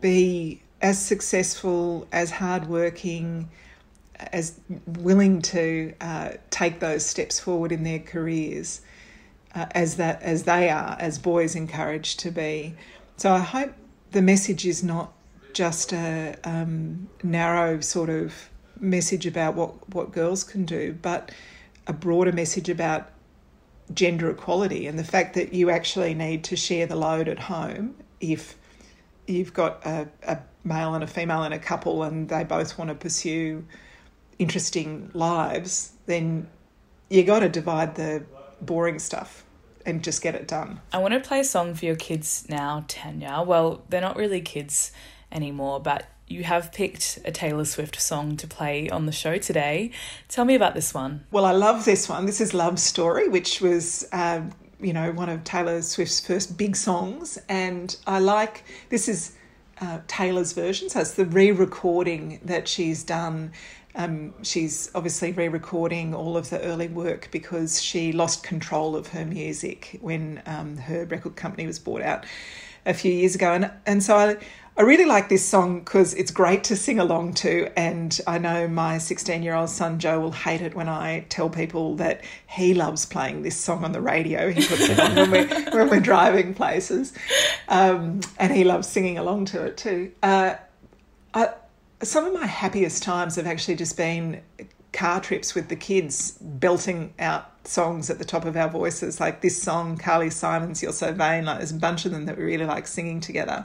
be 0.00 0.62
as 0.80 1.04
successful, 1.04 2.06
as 2.10 2.30
hardworking, 2.30 3.50
as 4.32 4.58
willing 4.86 5.42
to 5.42 5.92
uh, 6.00 6.30
take 6.50 6.80
those 6.80 7.04
steps 7.04 7.38
forward 7.38 7.70
in 7.70 7.84
their 7.84 7.98
careers 7.98 8.80
uh, 9.54 9.66
as 9.72 9.96
that 9.96 10.22
as 10.22 10.44
they 10.44 10.70
are, 10.70 10.96
as 10.98 11.18
boys 11.18 11.54
encouraged 11.54 12.20
to 12.20 12.30
be. 12.30 12.74
So 13.16 13.32
I 13.32 13.40
hope 13.40 13.72
the 14.12 14.22
message 14.22 14.66
is 14.66 14.82
not 14.82 15.12
just 15.52 15.92
a 15.92 16.36
um, 16.44 17.08
narrow 17.22 17.80
sort 17.80 18.10
of 18.10 18.50
message 18.78 19.26
about 19.26 19.54
what, 19.54 19.88
what 19.94 20.12
girls 20.12 20.44
can 20.44 20.64
do, 20.64 20.96
but 21.02 21.30
a 21.86 21.92
broader 21.92 22.32
message 22.32 22.68
about 22.68 23.10
gender 23.92 24.30
equality 24.30 24.86
and 24.86 24.98
the 24.98 25.04
fact 25.04 25.34
that 25.34 25.52
you 25.52 25.70
actually 25.70 26.14
need 26.14 26.44
to 26.44 26.56
share 26.56 26.86
the 26.86 26.96
load 26.96 27.28
at 27.28 27.38
home 27.38 27.94
if 28.20 28.56
you've 29.26 29.52
got 29.52 29.84
a, 29.84 30.08
a 30.26 30.38
male 30.64 30.94
and 30.94 31.04
a 31.04 31.06
female 31.06 31.44
in 31.44 31.52
a 31.52 31.58
couple 31.58 32.02
and 32.02 32.28
they 32.28 32.44
both 32.44 32.78
want 32.78 32.88
to 32.88 32.94
pursue 32.94 33.64
interesting 34.38 35.10
lives, 35.12 35.92
then 36.06 36.48
you 37.10 37.22
got 37.24 37.40
to 37.40 37.48
divide 37.48 37.94
the 37.96 38.22
boring 38.60 38.98
stuff 38.98 39.44
and 39.86 40.02
just 40.02 40.22
get 40.22 40.34
it 40.34 40.48
done. 40.48 40.80
I 40.92 40.98
want 40.98 41.14
to 41.14 41.20
play 41.20 41.40
a 41.40 41.44
song 41.44 41.74
for 41.74 41.84
your 41.84 41.96
kids 41.96 42.46
now, 42.48 42.84
Tanya. 42.88 43.42
Well, 43.46 43.82
they're 43.88 44.00
not 44.00 44.16
really 44.16 44.40
kids 44.40 44.92
anymore, 45.30 45.80
but 45.80 46.06
you 46.28 46.44
have 46.44 46.72
picked 46.72 47.18
a 47.24 47.30
Taylor 47.30 47.64
Swift 47.64 48.00
song 48.00 48.36
to 48.38 48.46
play 48.46 48.88
on 48.88 49.06
the 49.06 49.12
show 49.12 49.38
today. 49.38 49.90
Tell 50.28 50.44
me 50.44 50.54
about 50.54 50.74
this 50.74 50.94
one. 50.94 51.26
Well, 51.30 51.44
I 51.44 51.52
love 51.52 51.84
this 51.84 52.08
one. 52.08 52.26
This 52.26 52.40
is 52.40 52.54
Love 52.54 52.78
Story, 52.78 53.28
which 53.28 53.60
was. 53.60 54.06
Um, 54.12 54.52
you 54.80 54.92
know, 54.92 55.12
one 55.12 55.28
of 55.28 55.44
Taylor 55.44 55.80
Swift's 55.80 56.18
first 56.26 56.58
big 56.58 56.74
songs, 56.74 57.38
and 57.48 57.96
I 58.04 58.18
like 58.18 58.64
this 58.88 59.08
is 59.08 59.36
uh, 59.80 60.00
Taylor's 60.08 60.52
version, 60.52 60.88
so 60.88 61.00
it's 61.00 61.12
the 61.12 61.24
re-recording 61.24 62.40
that 62.44 62.66
she's 62.66 63.04
done 63.04 63.52
um, 63.94 64.32
she's 64.42 64.90
obviously 64.94 65.32
re 65.32 65.48
recording 65.48 66.14
all 66.14 66.36
of 66.36 66.50
the 66.50 66.60
early 66.62 66.88
work 66.88 67.28
because 67.30 67.80
she 67.80 68.12
lost 68.12 68.42
control 68.42 68.96
of 68.96 69.08
her 69.08 69.24
music 69.24 69.98
when 70.00 70.42
um, 70.46 70.76
her 70.76 71.04
record 71.04 71.36
company 71.36 71.66
was 71.66 71.78
bought 71.78 72.02
out 72.02 72.24
a 72.86 72.94
few 72.94 73.12
years 73.12 73.34
ago. 73.34 73.52
And, 73.52 73.70
and 73.86 74.02
so 74.02 74.16
I, 74.16 74.36
I 74.76 74.82
really 74.82 75.04
like 75.04 75.28
this 75.28 75.44
song 75.44 75.80
because 75.80 76.14
it's 76.14 76.30
great 76.30 76.64
to 76.64 76.76
sing 76.76 76.98
along 76.98 77.34
to. 77.34 77.70
And 77.78 78.18
I 78.26 78.38
know 78.38 78.66
my 78.66 78.96
16 78.96 79.42
year 79.42 79.54
old 79.54 79.68
son 79.68 79.98
Joe 79.98 80.20
will 80.20 80.32
hate 80.32 80.62
it 80.62 80.74
when 80.74 80.88
I 80.88 81.26
tell 81.28 81.50
people 81.50 81.96
that 81.96 82.22
he 82.46 82.72
loves 82.72 83.04
playing 83.04 83.42
this 83.42 83.56
song 83.56 83.84
on 83.84 83.92
the 83.92 84.00
radio. 84.00 84.50
He 84.50 84.66
puts 84.66 84.88
it 84.88 84.98
on 84.98 85.14
when 85.16 85.30
we're, 85.30 85.70
when 85.72 85.90
we're 85.90 86.00
driving 86.00 86.54
places. 86.54 87.12
Um, 87.68 88.20
and 88.38 88.52
he 88.52 88.64
loves 88.64 88.88
singing 88.88 89.18
along 89.18 89.46
to 89.46 89.64
it 89.64 89.76
too. 89.76 90.12
Uh, 90.22 90.54
I, 91.34 91.50
some 92.02 92.26
of 92.26 92.32
my 92.32 92.46
happiest 92.46 93.02
times 93.02 93.36
have 93.36 93.46
actually 93.46 93.76
just 93.76 93.96
been 93.96 94.40
car 94.92 95.20
trips 95.20 95.54
with 95.54 95.68
the 95.68 95.76
kids 95.76 96.38
belting 96.40 97.14
out 97.18 97.50
songs 97.66 98.10
at 98.10 98.18
the 98.18 98.24
top 98.24 98.44
of 98.44 98.56
our 98.56 98.68
voices 98.68 99.20
like 99.20 99.40
this 99.40 99.60
song 99.60 99.96
carly 99.96 100.28
simon's 100.28 100.82
you're 100.82 100.92
so 100.92 101.12
vain 101.12 101.44
like 101.44 101.58
there's 101.58 101.70
a 101.70 101.76
bunch 101.76 102.04
of 102.04 102.10
them 102.10 102.26
that 102.26 102.36
we 102.36 102.44
really 102.44 102.66
like 102.66 102.86
singing 102.86 103.20
together. 103.20 103.64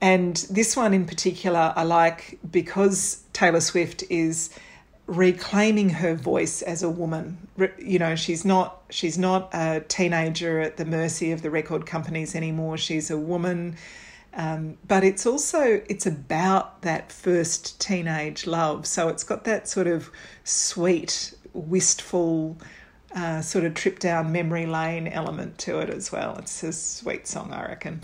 And 0.00 0.36
this 0.48 0.76
one 0.76 0.94
in 0.94 1.06
particular 1.06 1.72
i 1.76 1.82
like 1.82 2.38
because 2.50 3.22
taylor 3.32 3.60
swift 3.60 4.04
is 4.08 4.50
reclaiming 5.10 5.90
her 5.90 6.14
voice 6.14 6.62
as 6.62 6.84
a 6.84 6.88
woman. 6.88 7.36
You 7.78 7.98
know 7.98 8.14
she's 8.14 8.44
not 8.44 8.80
she's 8.90 9.18
not 9.18 9.50
a 9.52 9.80
teenager 9.88 10.60
at 10.60 10.76
the 10.76 10.84
mercy 10.84 11.32
of 11.32 11.42
the 11.42 11.50
record 11.50 11.84
companies 11.84 12.36
anymore. 12.36 12.78
She's 12.78 13.10
a 13.10 13.18
woman 13.18 13.76
um, 14.34 14.78
but 14.86 15.02
it's 15.04 15.26
also 15.26 15.82
it's 15.88 16.06
about 16.06 16.82
that 16.82 17.10
first 17.10 17.80
teenage 17.80 18.46
love. 18.46 18.86
So 18.86 19.08
it's 19.08 19.24
got 19.24 19.44
that 19.44 19.68
sort 19.68 19.86
of 19.86 20.10
sweet, 20.44 21.34
wistful, 21.52 22.58
uh, 23.14 23.40
sort 23.40 23.64
of 23.64 23.74
trip 23.74 23.98
down 23.98 24.32
memory 24.32 24.66
lane 24.66 25.08
element 25.08 25.58
to 25.58 25.80
it 25.80 25.90
as 25.90 26.12
well. 26.12 26.36
It's 26.38 26.62
a 26.62 26.72
sweet 26.72 27.26
song, 27.26 27.52
I 27.52 27.66
reckon. 27.66 28.00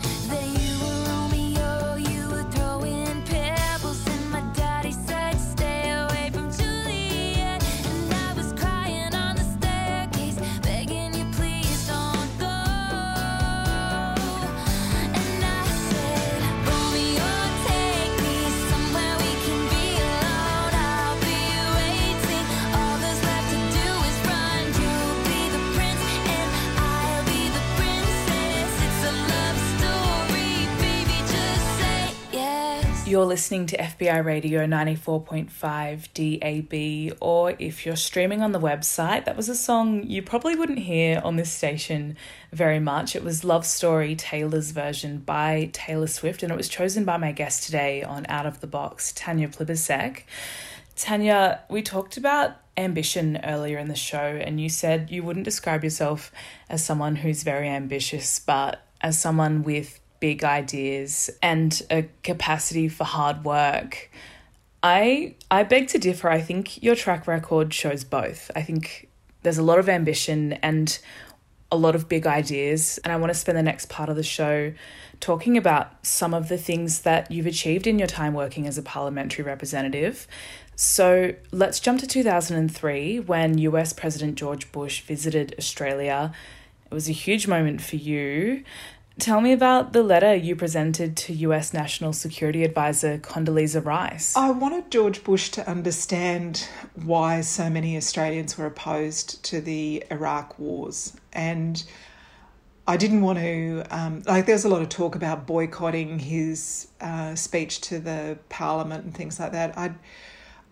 You're 33.17 33.25
listening 33.25 33.65
to 33.65 33.77
FBI 33.77 34.23
Radio 34.23 34.67
94.5 34.67 37.09
DAB, 37.09 37.17
or 37.19 37.55
if 37.57 37.83
you're 37.83 37.95
streaming 37.95 38.43
on 38.43 38.51
the 38.51 38.59
website, 38.59 39.25
that 39.25 39.35
was 39.35 39.49
a 39.49 39.55
song 39.55 40.03
you 40.03 40.21
probably 40.21 40.55
wouldn't 40.55 40.77
hear 40.77 41.19
on 41.23 41.35
this 41.35 41.51
station 41.51 42.15
very 42.53 42.79
much. 42.79 43.15
It 43.15 43.23
was 43.23 43.43
Love 43.43 43.65
Story 43.65 44.15
Taylor's 44.15 44.69
version 44.69 45.17
by 45.17 45.71
Taylor 45.73 46.05
Swift, 46.05 46.43
and 46.43 46.51
it 46.51 46.55
was 46.55 46.69
chosen 46.69 47.05
by 47.05 47.17
my 47.17 47.31
guest 47.31 47.63
today 47.63 48.03
on 48.03 48.27
Out 48.29 48.45
of 48.45 48.61
the 48.61 48.67
Box, 48.67 49.11
Tanya 49.13 49.47
Plibersek. 49.47 50.21
Tanya, 50.95 51.61
we 51.71 51.81
talked 51.81 52.17
about 52.17 52.57
ambition 52.77 53.39
earlier 53.43 53.79
in 53.79 53.87
the 53.87 53.95
show, 53.95 54.19
and 54.19 54.61
you 54.61 54.69
said 54.69 55.09
you 55.09 55.23
wouldn't 55.23 55.45
describe 55.45 55.83
yourself 55.83 56.31
as 56.69 56.85
someone 56.85 57.15
who's 57.15 57.41
very 57.41 57.67
ambitious, 57.67 58.37
but 58.37 58.83
as 59.01 59.19
someone 59.19 59.63
with 59.63 59.99
big 60.19 60.43
ideas 60.43 61.29
and 61.41 61.81
a 61.89 62.07
capacity 62.23 62.87
for 62.87 63.03
hard 63.03 63.43
work. 63.43 64.09
I 64.83 65.35
I 65.49 65.63
beg 65.63 65.87
to 65.89 65.97
differ. 65.97 66.29
I 66.29 66.41
think 66.41 66.81
your 66.81 66.95
track 66.95 67.27
record 67.27 67.73
shows 67.73 68.03
both. 68.03 68.51
I 68.55 68.61
think 68.61 69.09
there's 69.43 69.57
a 69.57 69.63
lot 69.63 69.79
of 69.79 69.89
ambition 69.89 70.53
and 70.53 70.97
a 71.71 71.77
lot 71.77 71.95
of 71.95 72.07
big 72.07 72.25
ideas 72.25 72.97
and 73.03 73.11
I 73.11 73.17
want 73.17 73.31
to 73.33 73.37
spend 73.37 73.57
the 73.57 73.63
next 73.63 73.89
part 73.89 74.07
of 74.09 74.15
the 74.15 74.23
show 74.23 74.73
talking 75.19 75.57
about 75.57 76.05
some 76.05 76.33
of 76.33 76.47
the 76.47 76.57
things 76.57 77.01
that 77.01 77.29
you've 77.31 77.45
achieved 77.45 77.87
in 77.87 77.99
your 77.99 78.07
time 78.07 78.33
working 78.33 78.67
as 78.67 78.77
a 78.77 78.81
parliamentary 78.81 79.43
representative. 79.43 80.27
So, 80.75 81.33
let's 81.51 81.79
jump 81.79 81.99
to 82.01 82.07
2003 82.07 83.21
when 83.21 83.57
US 83.57 83.93
President 83.93 84.35
George 84.35 84.71
Bush 84.71 85.01
visited 85.01 85.55
Australia. 85.57 86.31
It 86.85 86.93
was 86.93 87.09
a 87.09 87.13
huge 87.13 87.47
moment 87.47 87.81
for 87.81 87.95
you. 87.95 88.63
Tell 89.19 89.41
me 89.41 89.51
about 89.51 89.93
the 89.93 90.03
letter 90.03 90.35
you 90.35 90.55
presented 90.55 91.17
to 91.17 91.33
US 91.33 91.73
National 91.73 92.13
Security 92.13 92.63
Advisor 92.63 93.17
Condoleezza 93.17 93.83
Rice. 93.83 94.35
I 94.37 94.51
wanted 94.51 94.91
George 94.91 95.23
Bush 95.23 95.49
to 95.49 95.67
understand 95.67 96.67
why 96.93 97.41
so 97.41 97.67
many 97.67 97.97
Australians 97.97 98.59
were 98.59 98.67
opposed 98.67 99.43
to 99.45 99.59
the 99.59 100.03
Iraq 100.11 100.59
wars. 100.59 101.17
And 101.33 101.83
I 102.85 102.95
didn't 102.95 103.21
want 103.21 103.39
to, 103.39 103.83
um, 103.89 104.21
like, 104.27 104.45
there's 104.45 104.65
a 104.65 104.69
lot 104.69 104.83
of 104.83 104.89
talk 104.89 105.15
about 105.15 105.47
boycotting 105.47 106.19
his 106.19 106.89
uh, 107.01 107.33
speech 107.33 107.81
to 107.81 107.97
the 107.97 108.37
parliament 108.49 109.03
and 109.03 109.15
things 109.15 109.39
like 109.39 109.51
that. 109.53 109.75
I, 109.75 109.95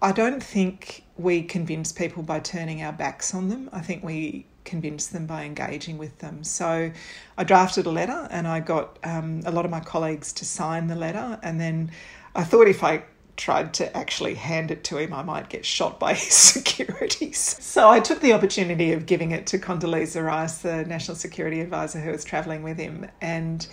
I 0.04 0.12
don't 0.12 0.42
think 0.42 1.04
we 1.18 1.42
convince 1.42 1.92
people 1.92 2.22
by 2.22 2.42
turning 2.42 2.84
our 2.84 2.94
backs 2.94 3.34
on 3.34 3.50
them. 3.50 3.72
I 3.74 3.82
think 3.82 4.04
we 4.04 4.46
convince 4.65 5.08
them 5.08 5.25
by 5.25 5.45
engaging 5.45 5.97
with 5.97 6.17
them. 6.19 6.43
So 6.43 6.91
I 7.38 7.43
drafted 7.43 7.86
a 7.86 7.91
letter 7.91 8.28
and 8.32 8.47
I 8.47 8.60
got 8.60 8.99
um, 9.04 9.41
a 9.45 9.51
lot 9.51 9.63
of 9.63 9.71
my 9.71 9.80
colleagues 9.80 10.34
to 10.34 10.45
sign 10.45 10.88
the 10.88 10.95
letter. 10.95 11.39
And 11.41 11.62
then 11.62 11.91
I 12.36 12.43
thought 12.43 12.67
if 12.67 12.84
I 12.84 13.04
tried 13.38 13.73
to 13.73 13.95
actually 13.95 14.36
hand 14.36 14.71
it 14.71 14.84
to 14.86 14.97
him, 14.97 15.13
I 15.13 15.21
might 15.21 15.49
get 15.49 15.65
shot 15.65 15.99
by 15.99 16.13
his 16.15 16.34
securities. 16.34 17.39
So 17.63 17.89
I 17.89 17.99
took 17.99 18.19
the 18.21 18.34
opportunity 18.34 18.93
of 18.93 19.06
giving 19.06 19.32
it 19.32 19.47
to 19.47 19.60
Condoleezza 19.60 20.23
Rice, 20.23 20.60
the 20.60 20.86
National 20.86 21.15
Security 21.15 21.62
Advisor 21.62 21.99
who 21.99 22.12
was 22.12 22.23
travelling 22.23 22.63
with 22.63 22.78
him. 22.78 23.08
And 23.21 23.65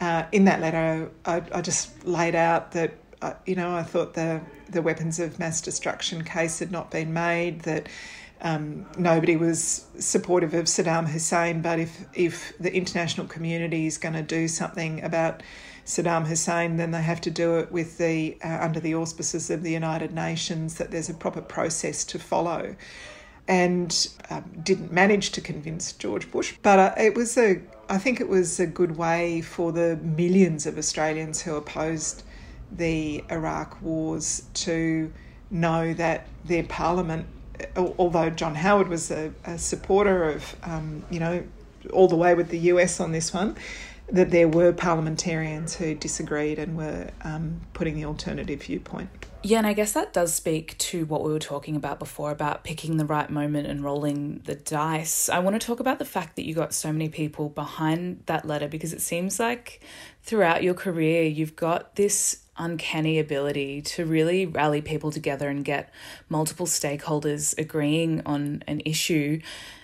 uh, 0.00 0.24
in 0.32 0.44
that 0.44 0.60
letter, 0.60 1.10
I, 1.24 1.42
I 1.52 1.60
just 1.60 2.06
laid 2.06 2.34
out 2.34 2.72
that, 2.72 2.94
uh, 3.22 3.34
you 3.46 3.56
know, 3.56 3.74
I 3.74 3.82
thought 3.82 4.14
the, 4.14 4.40
the 4.68 4.82
weapons 4.82 5.18
of 5.18 5.38
mass 5.38 5.60
destruction 5.60 6.22
case 6.22 6.58
had 6.58 6.70
not 6.70 6.90
been 6.90 7.12
made, 7.12 7.62
that 7.62 7.88
um, 8.40 8.86
nobody 8.96 9.36
was 9.36 9.86
supportive 9.98 10.54
of 10.54 10.66
Saddam 10.66 11.08
Hussein, 11.08 11.60
but 11.60 11.78
if, 11.78 12.04
if 12.14 12.56
the 12.58 12.72
international 12.72 13.26
community 13.26 13.86
is 13.86 13.98
going 13.98 14.14
to 14.14 14.22
do 14.22 14.46
something 14.46 15.02
about 15.02 15.42
Saddam 15.84 16.26
Hussein, 16.26 16.76
then 16.76 16.90
they 16.90 17.02
have 17.02 17.20
to 17.22 17.30
do 17.30 17.58
it 17.58 17.72
with 17.72 17.98
the 17.98 18.36
uh, 18.44 18.58
under 18.60 18.78
the 18.78 18.94
auspices 18.94 19.50
of 19.50 19.62
the 19.62 19.72
United 19.72 20.12
Nations. 20.12 20.74
That 20.74 20.90
there's 20.90 21.08
a 21.08 21.14
proper 21.14 21.40
process 21.40 22.04
to 22.04 22.18
follow, 22.18 22.76
and 23.48 24.08
um, 24.28 24.44
didn't 24.62 24.92
manage 24.92 25.30
to 25.30 25.40
convince 25.40 25.92
George 25.92 26.30
Bush. 26.30 26.54
But 26.62 26.78
uh, 26.78 26.94
it 26.98 27.16
was 27.16 27.38
a, 27.38 27.62
I 27.88 27.96
think 27.96 28.20
it 28.20 28.28
was 28.28 28.60
a 28.60 28.66
good 28.66 28.98
way 28.98 29.40
for 29.40 29.72
the 29.72 29.96
millions 29.96 30.66
of 30.66 30.76
Australians 30.76 31.40
who 31.40 31.56
opposed 31.56 32.22
the 32.70 33.24
Iraq 33.30 33.80
wars 33.80 34.42
to 34.52 35.10
know 35.50 35.94
that 35.94 36.26
their 36.44 36.64
parliament 36.64 37.26
although 37.76 38.30
John 38.30 38.54
Howard 38.54 38.88
was 38.88 39.10
a, 39.10 39.32
a 39.44 39.58
supporter 39.58 40.30
of, 40.30 40.56
um, 40.62 41.04
you 41.10 41.20
know, 41.20 41.44
all 41.92 42.08
the 42.08 42.16
way 42.16 42.34
with 42.34 42.48
the 42.48 42.58
US 42.58 43.00
on 43.00 43.12
this 43.12 43.32
one, 43.32 43.56
that 44.10 44.30
there 44.30 44.48
were 44.48 44.72
parliamentarians 44.72 45.76
who 45.76 45.94
disagreed 45.94 46.58
and 46.58 46.76
were 46.76 47.10
um, 47.22 47.60
putting 47.74 47.94
the 47.94 48.04
alternative 48.04 48.62
viewpoint. 48.62 49.10
Yeah, 49.42 49.58
and 49.58 49.66
I 49.66 49.72
guess 49.72 49.92
that 49.92 50.12
does 50.12 50.34
speak 50.34 50.76
to 50.78 51.04
what 51.06 51.22
we 51.22 51.30
were 51.30 51.38
talking 51.38 51.76
about 51.76 52.00
before 52.00 52.32
about 52.32 52.64
picking 52.64 52.96
the 52.96 53.04
right 53.04 53.30
moment 53.30 53.68
and 53.68 53.84
rolling 53.84 54.40
the 54.44 54.56
dice. 54.56 55.28
I 55.28 55.38
want 55.38 55.60
to 55.60 55.64
talk 55.64 55.78
about 55.78 56.00
the 56.00 56.04
fact 56.04 56.36
that 56.36 56.44
you 56.44 56.54
got 56.54 56.72
so 56.72 56.92
many 56.92 57.08
people 57.08 57.48
behind 57.48 58.24
that 58.26 58.46
letter 58.46 58.66
because 58.66 58.92
it 58.92 59.00
seems 59.00 59.38
like 59.38 59.80
throughout 60.22 60.64
your 60.64 60.74
career 60.74 61.22
you've 61.22 61.54
got 61.54 61.94
this 61.94 62.44
uncanny 62.58 63.18
ability 63.18 63.80
to 63.82 64.04
really 64.04 64.44
rally 64.46 64.82
people 64.82 65.10
together 65.10 65.48
and 65.48 65.64
get 65.64 65.92
multiple 66.28 66.66
stakeholders 66.66 67.56
agreeing 67.58 68.22
on 68.26 68.62
an 68.66 68.80
issue. 68.84 69.40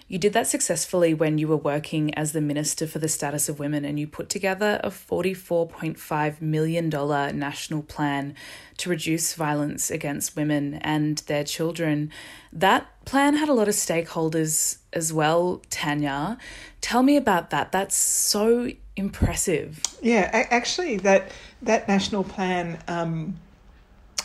You 0.07 0.19
did 0.19 0.35
that 0.35 0.47
successfully 0.47 1.15
when 1.15 1.39
you 1.39 1.49
were 1.49 1.57
working 1.57 2.15
as 2.15 2.33
the 2.33 2.43
Minister 2.43 2.87
for 2.87 2.99
the 2.99 3.09
Status 3.09 3.49
of 3.49 3.59
Women 3.59 3.87
and 3.87 3.99
you 3.99 4.07
put 4.07 4.29
together 4.29 4.79
a 4.85 4.91
$44.5 4.91 6.43
million 6.43 6.89
national 6.91 7.83
plan 7.83 8.35
to 8.77 8.91
reduce 8.91 9.35
violence 9.35 9.91
against 9.91 10.37
women 10.37 10.75
and 10.75 11.19
their 11.27 11.43
children. 11.43 12.11
That 12.53 12.87
plan 13.07 13.37
had 13.37 13.49
a 13.49 13.55
lot 13.55 13.67
of 13.67 13.75
stakeholders 13.75 14.79
as 14.93 15.11
well, 15.11 15.63
Tanya. 15.71 16.37
Tell 16.83 17.03
me 17.03 17.17
about 17.17 17.49
that. 17.51 17.73
That's 17.73 17.97
so 17.97 18.71
impressive. 18.97 19.81
Yeah, 20.03 20.29
actually, 20.51 20.99
that 20.99 21.31
that 21.63 21.89
national 21.89 22.25
plan 22.25 22.79
um, 22.89 23.37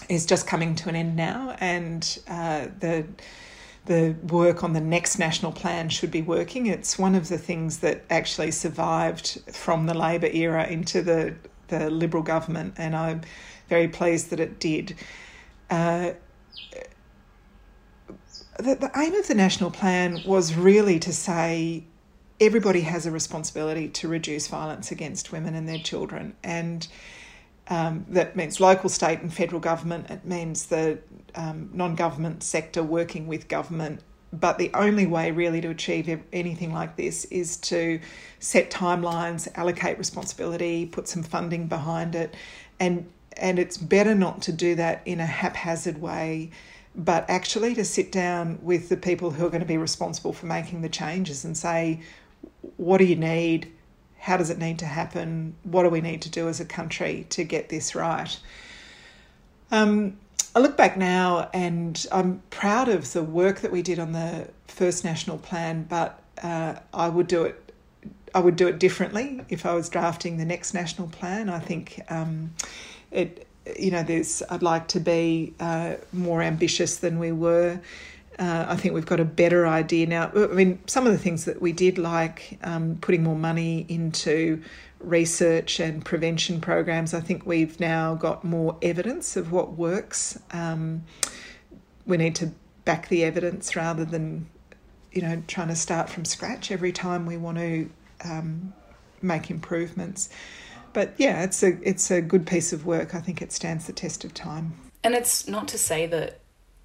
is 0.10 0.26
just 0.26 0.48
coming 0.48 0.76
to 0.76 0.90
an 0.90 0.96
end 0.96 1.16
now, 1.16 1.56
and 1.60 2.20
uh, 2.28 2.68
the 2.80 3.06
the 3.86 4.16
work 4.28 4.64
on 4.64 4.74
the 4.74 4.82
next 4.82 5.18
national 5.18 5.52
plan 5.52 5.90
should 5.90 6.12
be 6.12 6.22
working. 6.22 6.68
It's 6.68 7.00
one 7.00 7.16
of 7.16 7.30
the 7.30 7.38
things 7.38 7.80
that 7.80 8.04
actually 8.10 8.52
survived 8.52 9.42
from 9.52 9.88
the 9.88 9.94
Labor 9.94 10.28
era 10.28 10.68
into 10.68 11.02
the 11.02 11.36
the 11.68 11.90
Liberal 11.90 12.24
government, 12.24 12.76
and 12.78 12.96
I'm 12.96 13.22
very 13.68 13.88
pleased 13.88 14.30
that 14.32 14.40
it 14.40 14.60
did. 14.60 14.96
Uh, 15.70 16.12
the, 18.58 18.76
the 18.76 18.92
aim 18.98 19.16
of 19.16 19.28
the 19.28 19.36
national 19.36 19.72
plan 19.72 20.22
was 20.26 20.56
really 20.56 21.00
to 21.00 21.14
say 21.14 21.86
everybody 22.40 22.82
has 22.82 23.06
a 23.06 23.12
responsibility 23.12 23.88
to 23.90 24.08
reduce 24.08 24.48
violence 24.48 24.92
against 24.92 25.32
women 25.32 25.56
and 25.56 25.68
their 25.68 25.80
children. 25.80 26.36
And 26.44 26.88
um, 27.68 28.06
that 28.10 28.36
means 28.36 28.60
local, 28.60 28.90
state, 28.90 29.20
and 29.22 29.34
federal 29.34 29.60
government. 29.60 30.10
It 30.10 30.26
means 30.26 30.68
the 30.68 31.00
um, 31.36 31.70
non 31.74 31.96
government 31.96 32.44
sector 32.44 32.82
working 32.82 33.28
with 33.28 33.48
government. 33.48 34.02
But 34.32 34.58
the 34.58 34.72
only 34.74 35.08
way, 35.08 35.32
really, 35.32 35.60
to 35.62 35.70
achieve 35.70 36.22
anything 36.32 36.72
like 36.72 36.96
this 36.96 37.26
is 37.26 37.58
to 37.58 38.00
set 38.40 38.70
timelines, 38.70 39.48
allocate 39.56 39.98
responsibility, 39.98 40.86
put 40.86 41.08
some 41.08 41.24
funding 41.24 41.68
behind 41.68 42.16
it. 42.16 42.36
And, 42.80 43.10
and 43.38 43.58
it's 43.58 43.78
better 43.78 44.14
not 44.14 44.44
to 44.44 44.52
do 44.52 44.76
that 44.76 45.02
in 45.06 45.20
a 45.20 45.26
haphazard 45.26 46.00
way 46.00 46.52
but 46.96 47.30
actually 47.30 47.74
to 47.76 47.86
sit 47.86 48.12
down 48.12 48.60
with 48.62 48.90
the 48.90 48.98
people 48.98 49.32
who 49.32 49.46
are 49.46 49.50
going 49.50 49.62
to 49.62 49.68
be 49.68 49.78
responsible 49.78 50.34
for 50.34 50.48
making 50.48 50.82
the 50.82 50.90
changes 50.90 51.46
and 51.46 51.56
say, 51.56 52.02
what 52.78 52.98
do 52.98 53.06
you 53.06 53.16
need? 53.16 53.72
How 54.20 54.38
does 54.38 54.50
it 54.50 54.58
need 54.58 54.80
to 54.80 54.86
happen? 54.86 55.56
What 55.64 55.84
do 55.84 55.90
we 55.90 56.02
need 56.02 56.22
to 56.24 56.30
do 56.30 56.48
as 56.50 56.60
a 56.60 56.66
country 56.66 57.26
to 57.30 57.44
get 57.44 57.70
this 57.70 57.96
right? 57.96 58.38
Um, 59.72 60.18
I 60.56 60.60
look 60.60 60.76
back 60.76 60.98
now 60.98 61.50
and 61.54 62.06
I'm 62.12 62.42
proud 62.50 62.90
of 62.90 63.14
the 63.14 63.24
work 63.24 63.62
that 63.62 63.72
we 63.72 63.82
did 63.82 64.00
on 64.00 64.14
the 64.14 64.50
first 64.68 65.04
national 65.04 65.38
plan, 65.38 65.86
but 65.88 66.22
uh, 66.42 66.76
I 66.94 67.10
would 67.10 67.28
do 67.28 67.44
it. 67.44 67.66
I 68.34 68.40
would 68.40 68.56
do 68.56 68.68
it 68.68 68.78
differently 68.78 69.42
if 69.50 69.66
I 69.66 69.74
was 69.74 69.90
drafting 69.90 70.38
the 70.38 70.46
next 70.46 70.74
national 70.74 71.08
plan. 71.08 71.50
I 71.50 71.60
think 71.60 72.02
um, 72.10 72.54
it. 73.12 73.46
You 73.78 73.92
know, 73.92 74.04
there's. 74.04 74.42
I'd 74.50 74.64
like 74.64 74.88
to 74.90 75.00
be 75.00 75.54
uh, 75.60 75.96
more 76.12 76.42
ambitious 76.42 76.98
than 76.98 77.20
we 77.20 77.32
were. 77.32 77.80
Uh, 78.40 78.66
I 78.70 78.78
think 78.78 78.94
we've 78.94 79.06
got 79.06 79.20
a 79.20 79.26
better 79.26 79.68
idea 79.68 80.08
now. 80.08 80.32
I 80.34 80.48
mean, 80.48 80.80
some 80.88 81.06
of 81.06 81.12
the 81.12 81.20
things 81.20 81.44
that 81.44 81.62
we 81.62 81.74
did, 81.74 81.98
like 81.98 82.58
um, 82.64 82.98
putting 83.02 83.22
more 83.22 83.36
money 83.36 83.86
into 83.90 84.64
research 85.02 85.82
and 85.82 86.04
prevention 86.06 86.62
programs, 86.62 87.14
I 87.14 87.20
think 87.20 87.46
we've 87.46 87.78
now 87.82 88.16
got 88.16 88.46
more 88.46 88.78
evidence 88.82 89.36
of 89.36 89.52
what 89.52 89.74
works. 89.74 90.40
Um, 90.52 91.04
we 92.06 92.16
need 92.16 92.36
to 92.36 92.52
back 92.86 93.10
the 93.10 93.26
evidence 93.26 93.76
rather 93.76 94.06
than, 94.06 94.48
you 95.12 95.22
know, 95.22 95.44
trying 95.48 95.68
to 95.68 95.76
start 95.76 96.10
from 96.10 96.24
scratch 96.24 96.72
every 96.72 96.94
time 96.94 97.26
we 97.26 97.36
want 97.36 97.58
to 97.58 97.90
um, 98.24 98.74
make 99.22 99.52
improvements. 99.52 100.30
but 100.94 101.14
yeah, 101.18 101.44
it's 101.44 101.62
a 101.64 101.78
it's 101.88 102.12
a 102.12 102.22
good 102.22 102.48
piece 102.48 102.74
of 102.74 102.86
work. 102.86 103.14
I 103.14 103.20
think 103.20 103.42
it 103.42 103.52
stands 103.52 103.88
the 103.88 103.94
test 103.94 104.24
of 104.24 104.34
time. 104.34 104.74
And 105.04 105.14
it's 105.14 105.48
not 105.48 105.68
to 105.70 105.78
say 105.78 106.08
that 106.08 106.40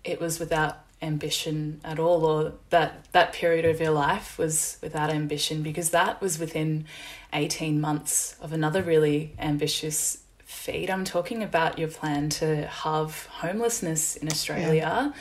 it 0.05 0.21
was 0.21 0.39
without 0.39 0.84
ambition 1.03 1.81
at 1.85 1.99
all 1.99 2.25
or 2.25 2.53
that 2.71 3.07
that 3.13 3.33
period 3.33 3.65
of 3.65 3.81
your 3.81 3.91
life 3.91 4.39
was 4.39 4.79
without 4.81 5.11
ambition 5.11 5.63
because 5.63 5.91
that 5.91 6.21
was 6.21 6.39
within 6.39 6.87
18 7.33 7.81
months 7.81 8.37
of 8.41 8.53
another 8.53 8.83
really 8.83 9.35
ambitious 9.39 10.25
feat. 10.45 10.89
I'm 10.89 11.05
talking 11.05 11.43
about 11.43 11.79
your 11.79 11.89
plan 11.89 12.29
to 12.31 12.67
halve 12.67 13.27
homelessness 13.27 14.17
in 14.17 14.29
Australia. 14.29 14.75
Yeah. 14.75 15.13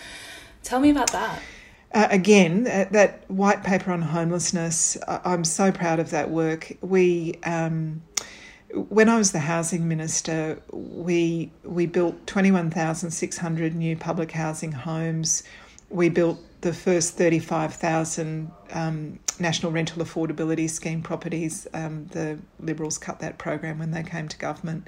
Tell 0.64 0.80
me 0.80 0.90
about 0.90 1.12
that. 1.12 1.42
Uh, 1.94 2.08
again, 2.10 2.66
uh, 2.66 2.86
that 2.92 3.30
white 3.30 3.64
paper 3.64 3.92
on 3.92 4.02
homelessness, 4.02 4.98
I'm 5.08 5.44
so 5.44 5.72
proud 5.72 6.00
of 6.00 6.10
that 6.10 6.32
work. 6.32 6.76
We, 6.82 7.36
um, 7.44 8.02
when 8.74 9.10
I 9.10 9.18
was 9.18 9.32
the 9.32 9.40
housing 9.40 9.88
minister, 9.88 10.60
we 10.72 11.52
we 11.64 11.86
built 11.86 12.26
21,600 12.26 13.76
new 13.76 13.96
public 13.96 14.32
housing 14.32 14.72
homes. 14.72 15.44
We 15.94 16.10
built 16.10 16.40
the 16.62 16.74
first 16.74 17.18
35,000 17.18 18.52
um, 18.72 19.20
National 19.40 19.72
Rental 19.72 20.04
Affordability 20.04 20.68
Scheme 20.68 21.04
properties. 21.04 21.68
Um, 21.72 22.08
the 22.08 22.40
Liberals 22.60 22.98
cut 22.98 23.20
that 23.20 23.38
program 23.38 23.78
when 23.78 23.92
they 23.92 24.02
came 24.02 24.28
to 24.28 24.38
government. 24.40 24.88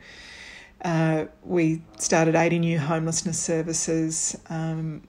Uh, 0.83 1.25
we 1.43 1.83
started 1.99 2.33
80 2.33 2.57
new 2.57 2.79
homelessness 2.79 3.39
services. 3.39 4.35
Um, 4.49 5.03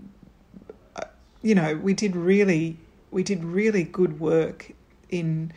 you 1.41 1.55
know, 1.55 1.77
we 1.77 1.95
did 1.95 2.15
really 2.15 2.77
we 3.11 3.23
did 3.23 3.43
really 3.43 3.85
good 3.85 4.21
work 4.21 4.73
in 5.09 5.51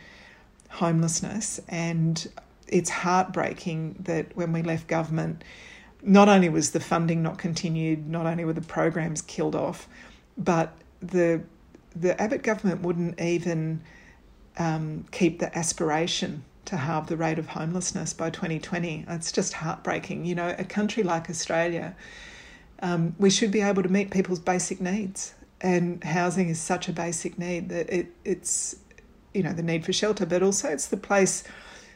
homelessness 0.70 1.60
and 1.68 2.30
it's 2.66 2.88
heartbreaking 2.88 3.96
that 4.00 4.34
when 4.34 4.52
we 4.52 4.62
left 4.62 4.86
government 4.86 5.44
not 6.02 6.30
only 6.30 6.48
was 6.48 6.70
the 6.70 6.80
funding 6.80 7.22
not 7.22 7.36
continued, 7.36 8.08
not 8.08 8.24
only 8.24 8.44
were 8.44 8.54
the 8.54 8.62
programs 8.62 9.20
killed 9.20 9.54
off, 9.54 9.86
but 10.40 10.72
the 11.00 11.42
the 11.94 12.20
Abbott 12.20 12.42
government 12.42 12.82
wouldn't 12.82 13.20
even 13.20 13.82
um, 14.58 15.06
keep 15.10 15.38
the 15.38 15.56
aspiration 15.56 16.44
to 16.64 16.76
halve 16.76 17.08
the 17.08 17.16
rate 17.16 17.38
of 17.38 17.48
homelessness 17.48 18.12
by 18.12 18.30
2020. 18.30 19.06
It's 19.08 19.32
just 19.32 19.54
heartbreaking. 19.54 20.24
You 20.24 20.36
know, 20.36 20.54
a 20.56 20.64
country 20.64 21.02
like 21.02 21.28
Australia, 21.28 21.96
um, 22.80 23.16
we 23.18 23.28
should 23.28 23.50
be 23.50 23.60
able 23.60 23.82
to 23.82 23.88
meet 23.88 24.10
people's 24.10 24.38
basic 24.38 24.80
needs 24.80 25.34
and 25.60 26.02
housing 26.02 26.48
is 26.48 26.60
such 26.60 26.88
a 26.88 26.92
basic 26.92 27.38
need 27.38 27.68
that 27.68 27.90
it, 27.90 28.06
it's 28.24 28.76
you 29.34 29.42
know 29.42 29.52
the 29.52 29.62
need 29.62 29.84
for 29.84 29.92
shelter 29.92 30.26
but 30.26 30.42
also 30.42 30.68
it's 30.68 30.86
the 30.86 30.96
place 30.96 31.44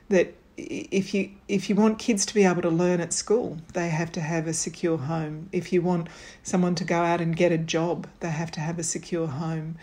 that 0.09 0.35
if 0.57 1.13
you 1.15 1.31
if 1.49 1.69
you 1.69 1.75
want 1.75 1.99
kids 1.99 2.25
to 2.27 2.35
be 2.35 2.45
able 2.45 2.63
to 2.63 2.71
learn 2.71 3.01
at 3.01 3.13
school 3.13 3.59
they 3.73 3.89
have 3.89 4.13
to 4.13 4.21
have 4.21 4.47
a 4.47 4.53
secure 4.53 4.99
home. 4.99 5.49
If 5.53 5.73
you 5.73 5.83
want 5.83 6.09
someone 6.43 6.75
to 6.77 6.85
go 6.85 7.03
out 7.03 7.21
and 7.21 7.37
get 7.37 7.53
a 7.53 7.59
job 7.59 8.07
they 8.21 8.31
have 8.31 8.51
to 8.53 8.61
have 8.61 8.79
a 8.79 8.83
secure 8.83 9.27
home. 9.27 9.77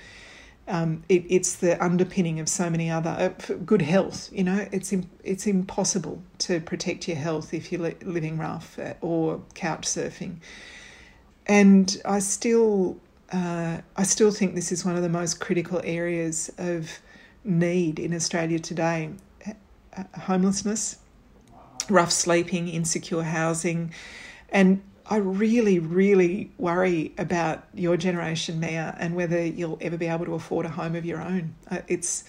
Um, 0.67 1.03
it, 1.09 1.26
it's 1.28 1.55
the 1.55 1.84
underpinning 1.84 2.39
of 2.39 2.47
so 2.47 2.69
many 2.69 2.89
other 2.89 3.34
uh, 3.49 3.53
good 3.65 3.82
health 3.82 4.30
you 4.32 4.43
know? 4.43 4.67
It's 4.72 4.93
it's 5.24 5.47
impossible 5.47 6.22
to 6.39 6.61
protect 6.61 7.07
your 7.07 7.17
health 7.17 7.53
if 7.53 7.72
you're 7.72 7.93
living 8.03 8.38
rough 8.38 8.80
uh, 8.80 8.93
or 9.01 9.41
couch 9.53 9.86
surfing. 9.88 10.38
And 11.47 12.01
I 12.05 12.19
still 12.19 12.97
uh, 13.34 13.80
I 13.97 14.03
still 14.03 14.32
think 14.32 14.55
this 14.55 14.72
is 14.72 14.86
one 14.86 14.95
of 14.95 15.03
the 15.03 15.09
most 15.09 15.39
critical 15.39 15.82
areas 15.84 16.51
of 16.57 16.99
need 17.43 17.99
in 17.99 18.13
Australia 18.13 18.59
today 18.59 19.09
homelessness, 20.21 20.97
rough 21.89 22.11
sleeping, 22.11 22.67
insecure 22.67 23.23
housing. 23.23 23.93
And 24.49 24.81
I 25.05 25.17
really, 25.17 25.79
really 25.79 26.51
worry 26.57 27.13
about 27.17 27.63
your 27.73 27.97
generation, 27.97 28.59
Mia, 28.59 28.95
and 28.99 29.15
whether 29.15 29.43
you'll 29.43 29.77
ever 29.81 29.97
be 29.97 30.07
able 30.07 30.25
to 30.25 30.35
afford 30.35 30.65
a 30.65 30.69
home 30.69 30.95
of 30.95 31.05
your 31.05 31.21
own. 31.21 31.55
Uh, 31.69 31.79
it's 31.87 32.23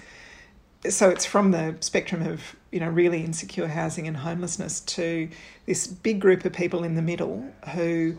so 0.88 1.08
it's 1.10 1.24
from 1.24 1.52
the 1.52 1.76
spectrum 1.78 2.26
of 2.26 2.56
you 2.72 2.80
know 2.80 2.88
really 2.88 3.24
insecure 3.24 3.68
housing 3.68 4.08
and 4.08 4.16
homelessness 4.16 4.80
to 4.80 5.28
this 5.64 5.86
big 5.86 6.20
group 6.20 6.44
of 6.44 6.52
people 6.52 6.82
in 6.82 6.96
the 6.96 7.02
middle 7.02 7.46
who 7.72 8.16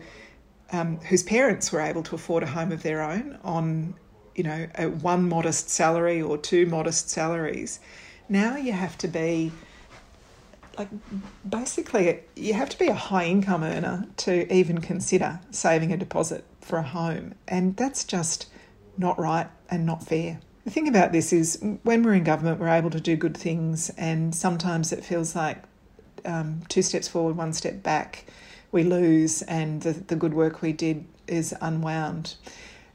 um, 0.72 0.98
whose 1.00 1.22
parents 1.22 1.72
were 1.72 1.80
able 1.80 2.02
to 2.02 2.14
afford 2.14 2.42
a 2.42 2.46
home 2.46 2.72
of 2.72 2.82
their 2.82 3.02
own 3.02 3.38
on, 3.44 3.94
you 4.34 4.42
know, 4.42 4.66
a 4.76 4.88
one 4.88 5.28
modest 5.28 5.70
salary 5.70 6.20
or 6.20 6.36
two 6.36 6.66
modest 6.66 7.10
salaries. 7.10 7.80
Now 8.28 8.56
you 8.56 8.72
have 8.72 8.96
to 8.98 9.08
be 9.08 9.52
like 10.78 10.88
basically 11.48 12.20
you 12.34 12.54
have 12.54 12.68
to 12.68 12.78
be 12.78 12.88
a 12.88 12.94
high 12.94 13.26
income 13.26 13.62
earner 13.62 14.06
to 14.16 14.52
even 14.52 14.80
consider 14.80 15.40
saving 15.50 15.92
a 15.92 15.96
deposit 15.96 16.44
for 16.60 16.78
a 16.78 16.82
home 16.82 17.34
and 17.46 17.76
that's 17.76 18.04
just 18.04 18.48
not 18.96 19.18
right 19.18 19.48
and 19.70 19.86
not 19.86 20.04
fair. 20.04 20.40
The 20.64 20.70
thing 20.70 20.88
about 20.88 21.12
this 21.12 21.32
is 21.32 21.62
when 21.82 22.02
we're 22.02 22.14
in 22.14 22.24
government 22.24 22.58
we're 22.58 22.68
able 22.68 22.90
to 22.90 23.00
do 23.00 23.16
good 23.16 23.36
things 23.36 23.90
and 23.90 24.34
sometimes 24.34 24.92
it 24.92 25.04
feels 25.04 25.36
like 25.36 25.62
um, 26.24 26.62
two 26.68 26.82
steps 26.82 27.06
forward, 27.06 27.36
one 27.36 27.52
step 27.52 27.82
back 27.82 28.24
we 28.72 28.82
lose 28.82 29.42
and 29.42 29.82
the, 29.82 29.92
the 29.92 30.16
good 30.16 30.34
work 30.34 30.62
we 30.62 30.72
did 30.72 31.04
is 31.28 31.54
unwound. 31.60 32.34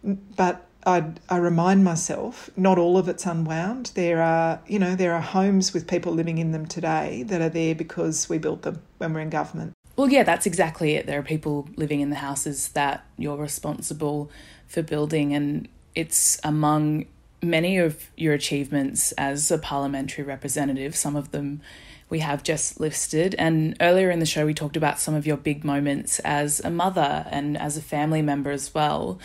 But 0.03 0.65
I, 0.86 1.11
I 1.30 1.38
remind 1.38 1.84
myself 1.84 2.49
not 2.55 2.77
all 2.77 2.97
of 2.97 3.09
it's 3.09 3.25
unwound. 3.25 3.91
There 3.95 4.21
are, 4.21 4.61
you 4.67 4.80
know, 4.80 4.95
there 4.95 5.13
are 5.13 5.21
homes 5.21 5.73
with 5.73 5.88
people 5.88 6.13
living 6.13 6.38
in 6.38 6.51
them 6.51 6.65
today 6.65 7.23
that 7.23 7.41
are 7.41 7.49
there 7.49 7.75
because 7.75 8.30
we 8.30 8.38
built 8.38 8.61
them 8.61 8.82
when 8.97 9.13
we're 9.13 9.19
in 9.19 9.30
government. 9.30 9.73
Well, 9.97 10.09
yeah, 10.09 10.23
that's 10.23 10.45
exactly 10.45 10.95
it. 10.95 11.05
There 11.05 11.19
are 11.19 11.23
people 11.23 11.67
living 11.75 11.99
in 11.99 12.09
the 12.09 12.15
houses 12.15 12.69
that 12.69 13.05
you're 13.17 13.36
responsible 13.36 14.32
for 14.67 14.82
building, 14.82 15.34
and 15.34 15.67
it's 15.93 16.39
among 16.43 17.05
many 17.41 17.77
of 17.77 18.09
your 18.15 18.34
achievements 18.34 19.11
as 19.13 19.51
a 19.51 19.57
parliamentary 19.57 20.23
representative, 20.23 20.95
some 20.95 21.15
of 21.15 21.32
them 21.32 21.61
we 22.09 22.19
have 22.19 22.41
just 22.43 22.80
listed. 22.80 23.36
And 23.38 23.77
earlier 23.80 24.09
in 24.09 24.19
the 24.19 24.25
show, 24.25 24.45
we 24.45 24.53
talked 24.53 24.75
about 24.75 24.99
some 24.99 25.13
of 25.13 25.27
your 25.27 25.38
big 25.38 25.63
moments 25.63 26.19
as 26.19 26.59
a 26.61 26.69
mother 26.69 27.25
and 27.30 27.57
as 27.57 27.77
a 27.77 27.82
family 27.82 28.21
member 28.21 28.51
as 28.51 28.73
well. 28.73 29.19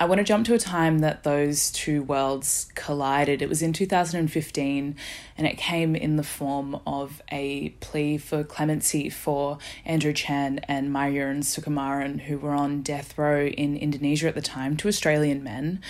I 0.00 0.06
want 0.06 0.18
to 0.18 0.24
jump 0.24 0.46
two 0.46 0.54
a 0.54 0.58
time 0.58 1.00
that 1.00 1.24
those 1.24 1.70
two 1.70 2.02
worlds 2.02 2.72
collided. 2.74 3.42
It 3.42 3.50
was 3.50 3.60
in 3.60 3.74
2015, 3.74 4.96
and 5.36 5.46
it 5.46 5.58
came 5.58 5.94
in 5.94 6.16
the 6.16 6.22
form 6.22 6.80
of 6.86 7.20
a 7.30 7.68
plea 7.80 8.16
for 8.16 8.42
clemency 8.42 9.10
for 9.10 9.58
Andrew 9.84 10.14
Chan 10.14 10.60
and 10.60 10.88
Myuran 10.88 11.40
Sukumaran, 11.40 12.22
who 12.22 12.38
were 12.38 12.54
on 12.54 12.80
death 12.80 13.18
row 13.18 13.44
in 13.44 13.76
Indonesia 13.76 14.26
at 14.26 14.34
the 14.34 14.40
time, 14.40 14.74
to 14.78 14.88
Australian 14.88 15.44
men. 15.44 15.82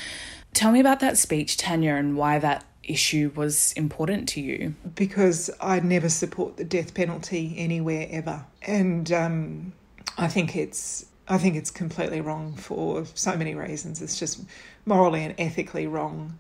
Tell 0.55 0.73
me 0.73 0.81
about 0.81 0.99
that 0.99 1.17
speech, 1.17 1.57
Tanya, 1.57 1.95
and 1.95 2.17
why 2.17 2.41
that 2.41 2.65
issue 2.83 3.31
was 3.37 3.73
important 3.75 4.29
to 4.31 4.41
you? 4.41 4.75
Because 4.97 5.51
I 5.61 5.79
never 5.79 6.09
support 6.09 6.57
the 6.57 6.65
death 6.65 6.95
penalty 6.95 7.55
anywhere 7.57 8.09
ever, 8.11 8.45
and 8.63 9.13
um, 9.13 9.73
I 10.19 10.27
think 10.27 10.57
it's 10.57 11.07
I 11.31 11.39
think 11.39 11.55
it's 11.55 11.71
completely 11.71 12.21
wrong 12.21 12.55
for 12.57 13.05
so 13.15 13.37
many 13.37 13.55
reasons. 13.55 14.03
It's 14.03 14.19
just 14.19 14.43
morally 14.85 15.25
and 15.25 15.35
ethically 15.39 15.87
wrong, 15.87 16.37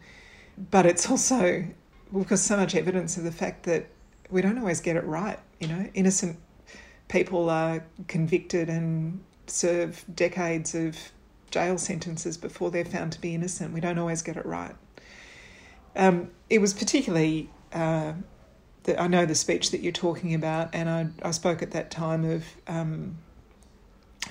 but 0.70 0.84
it's 0.84 1.08
also 1.08 1.64
because 2.12 2.42
so 2.42 2.56
much 2.56 2.74
evidence 2.74 3.16
of 3.16 3.22
the 3.22 3.30
fact 3.30 3.62
that 3.62 3.86
we 4.30 4.42
don't 4.42 4.58
always 4.58 4.80
get 4.80 4.96
it 4.96 5.04
right. 5.04 5.38
You 5.60 5.68
know, 5.68 5.88
innocent 5.94 6.38
people 7.06 7.48
are 7.48 7.84
convicted 8.08 8.68
and 8.68 9.22
serve 9.46 10.04
decades 10.12 10.74
of 10.74 10.96
jail 11.52 11.78
sentences 11.78 12.36
before 12.36 12.72
they're 12.72 12.84
found 12.84 13.12
to 13.12 13.20
be 13.20 13.32
innocent. 13.32 13.72
We 13.72 13.80
don't 13.80 13.98
always 13.98 14.22
get 14.22 14.36
it 14.36 14.44
right. 14.44 14.74
Um, 15.94 16.30
it 16.48 16.60
was 16.60 16.74
particularly, 16.74 17.48
uh, 17.72 18.14
I 18.98 19.06
know 19.06 19.24
the 19.24 19.36
speech 19.36 19.70
that 19.70 19.82
you're 19.82 19.92
talking 19.92 20.34
about, 20.34 20.74
and 20.74 20.88
I, 20.88 21.08
I 21.22 21.30
spoke 21.30 21.62
at 21.62 21.70
that 21.72 21.92
time 21.92 22.24
of 22.24 22.44
um, 22.66 23.18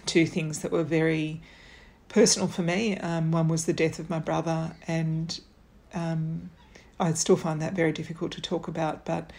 two 0.06 0.26
things 0.26 0.60
that 0.60 0.72
were 0.72 0.84
very 0.84 1.42
personal 2.08 2.48
for 2.48 2.62
me. 2.62 2.98
Um, 2.98 3.32
one 3.32 3.48
was 3.48 3.66
the 3.66 3.74
death 3.74 4.00
of 4.00 4.10
my 4.10 4.20
brother, 4.20 4.76
and 4.88 5.40
um, 5.94 6.50
I 7.00 7.14
still 7.14 7.38
find 7.38 7.62
that 7.62 7.74
very 7.74 7.92
difficult 7.92 8.32
to 8.34 8.42
talk 8.42 8.68
about, 8.68 9.06
but 9.06 9.32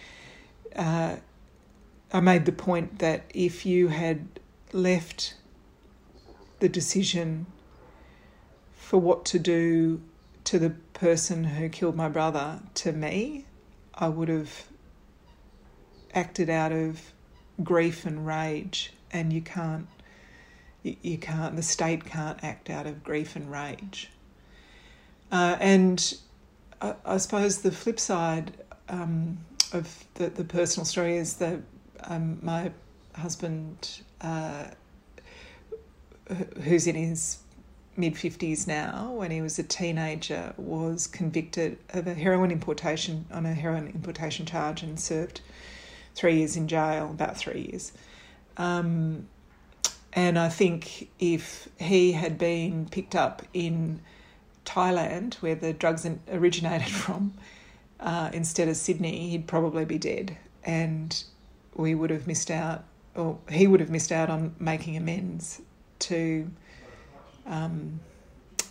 uh, 0.76 1.16
I 2.12 2.20
made 2.20 2.44
the 2.44 2.52
point 2.52 2.98
that 3.00 3.24
if 3.34 3.66
you 3.66 3.88
had 3.88 4.26
left 4.72 5.34
the 6.60 6.68
decision 6.68 7.46
for 8.74 8.98
what 8.98 9.24
to 9.26 9.38
do 9.38 10.00
to 10.44 10.58
the 10.58 10.70
person 10.94 11.44
who 11.44 11.68
killed 11.68 11.96
my 11.96 12.08
brother 12.08 12.60
to 12.74 12.92
me, 12.92 13.46
I 13.94 14.08
would 14.08 14.28
have 14.28 14.64
acted 16.14 16.50
out 16.50 16.72
of 16.72 17.12
grief 17.62 18.04
and 18.04 18.26
rage, 18.26 18.92
and 19.12 19.32
you 19.32 19.42
can't. 19.42 19.86
You, 20.82 20.96
you 21.02 21.18
can't. 21.18 21.56
The 21.56 21.62
state 21.62 22.04
can't 22.04 22.42
act 22.42 22.70
out 22.70 22.86
of 22.86 23.04
grief 23.04 23.36
and 23.36 23.50
rage. 23.50 24.10
Uh, 25.32 25.56
and 25.60 26.14
I, 26.80 26.94
I, 27.04 27.16
suppose 27.18 27.58
the 27.58 27.70
flip 27.70 28.00
side 28.00 28.52
um, 28.88 29.38
of 29.72 30.04
the, 30.14 30.28
the 30.28 30.44
personal 30.44 30.84
story 30.84 31.16
is 31.16 31.34
that 31.36 31.60
um, 32.04 32.38
my 32.42 32.72
husband, 33.14 34.00
uh, 34.20 34.64
who's 36.62 36.86
in 36.86 36.96
his 36.96 37.38
mid 37.96 38.14
50s 38.14 38.66
now, 38.66 39.12
when 39.12 39.30
he 39.30 39.40
was 39.40 39.58
a 39.58 39.62
teenager, 39.62 40.52
was 40.56 41.06
convicted 41.06 41.78
of 41.90 42.06
a 42.06 42.14
heroin 42.14 42.50
importation 42.50 43.26
on 43.30 43.46
a 43.46 43.54
heroin 43.54 43.88
importation 43.88 44.46
charge 44.46 44.82
and 44.82 44.98
served 44.98 45.40
three 46.14 46.38
years 46.38 46.56
in 46.56 46.66
jail, 46.66 47.10
about 47.10 47.36
three 47.36 47.68
years. 47.70 47.92
Um, 48.56 49.28
and 50.12 50.38
I 50.38 50.48
think 50.48 51.08
if 51.18 51.68
he 51.78 52.12
had 52.12 52.38
been 52.38 52.88
picked 52.88 53.14
up 53.14 53.42
in 53.54 54.00
Thailand, 54.64 55.34
where 55.34 55.54
the 55.54 55.72
drugs 55.72 56.06
originated 56.30 56.88
from, 56.90 57.34
uh, 58.00 58.30
instead 58.32 58.68
of 58.68 58.76
Sydney, 58.76 59.30
he'd 59.30 59.46
probably 59.46 59.84
be 59.84 59.98
dead. 59.98 60.36
And 60.64 61.22
we 61.74 61.94
would 61.94 62.10
have 62.10 62.26
missed 62.26 62.50
out, 62.50 62.84
or 63.14 63.38
he 63.48 63.66
would 63.66 63.80
have 63.80 63.90
missed 63.90 64.12
out 64.12 64.30
on 64.30 64.54
making 64.58 64.96
amends 64.96 65.62
to 66.00 66.50
um, 67.46 68.00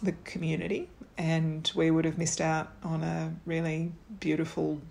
the 0.03 0.11
community, 0.23 0.89
and 1.17 1.71
we 1.75 1.91
would 1.91 2.05
have 2.05 2.17
missed 2.17 2.41
out 2.41 2.71
on 2.83 3.03
a 3.03 3.33
really 3.45 3.91
beautiful 4.19 4.81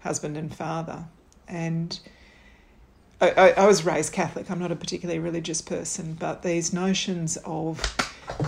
husband 0.00 0.36
and 0.36 0.54
father. 0.54 1.04
And 1.46 1.98
I, 3.20 3.30
I, 3.30 3.48
I 3.50 3.66
was 3.66 3.84
raised 3.84 4.12
Catholic. 4.12 4.50
I'm 4.50 4.58
not 4.58 4.72
a 4.72 4.76
particularly 4.76 5.18
religious 5.18 5.60
person, 5.60 6.14
but 6.14 6.42
these 6.42 6.72
notions 6.72 7.36
of 7.44 7.82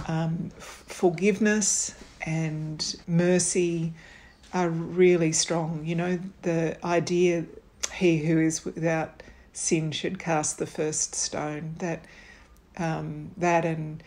um, 0.07 0.51
forgiveness 0.59 1.95
and 2.25 2.97
mercy 3.07 3.93
are 4.53 4.68
really 4.68 5.33
strong. 5.33 5.85
You 5.85 5.97
know, 5.97 6.18
the 6.43 6.77
idea 6.85 7.47
he 7.95 8.18
who 8.18 8.41
is 8.41 8.64
without 8.64 9.23
sin 9.53 9.91
should 9.93 10.18
cast 10.18 10.59
the 10.59 10.66
first 10.66 11.14
stone. 11.14 11.75
That 11.79 12.05
um, 12.77 13.33
that 13.37 13.64
and 13.64 14.03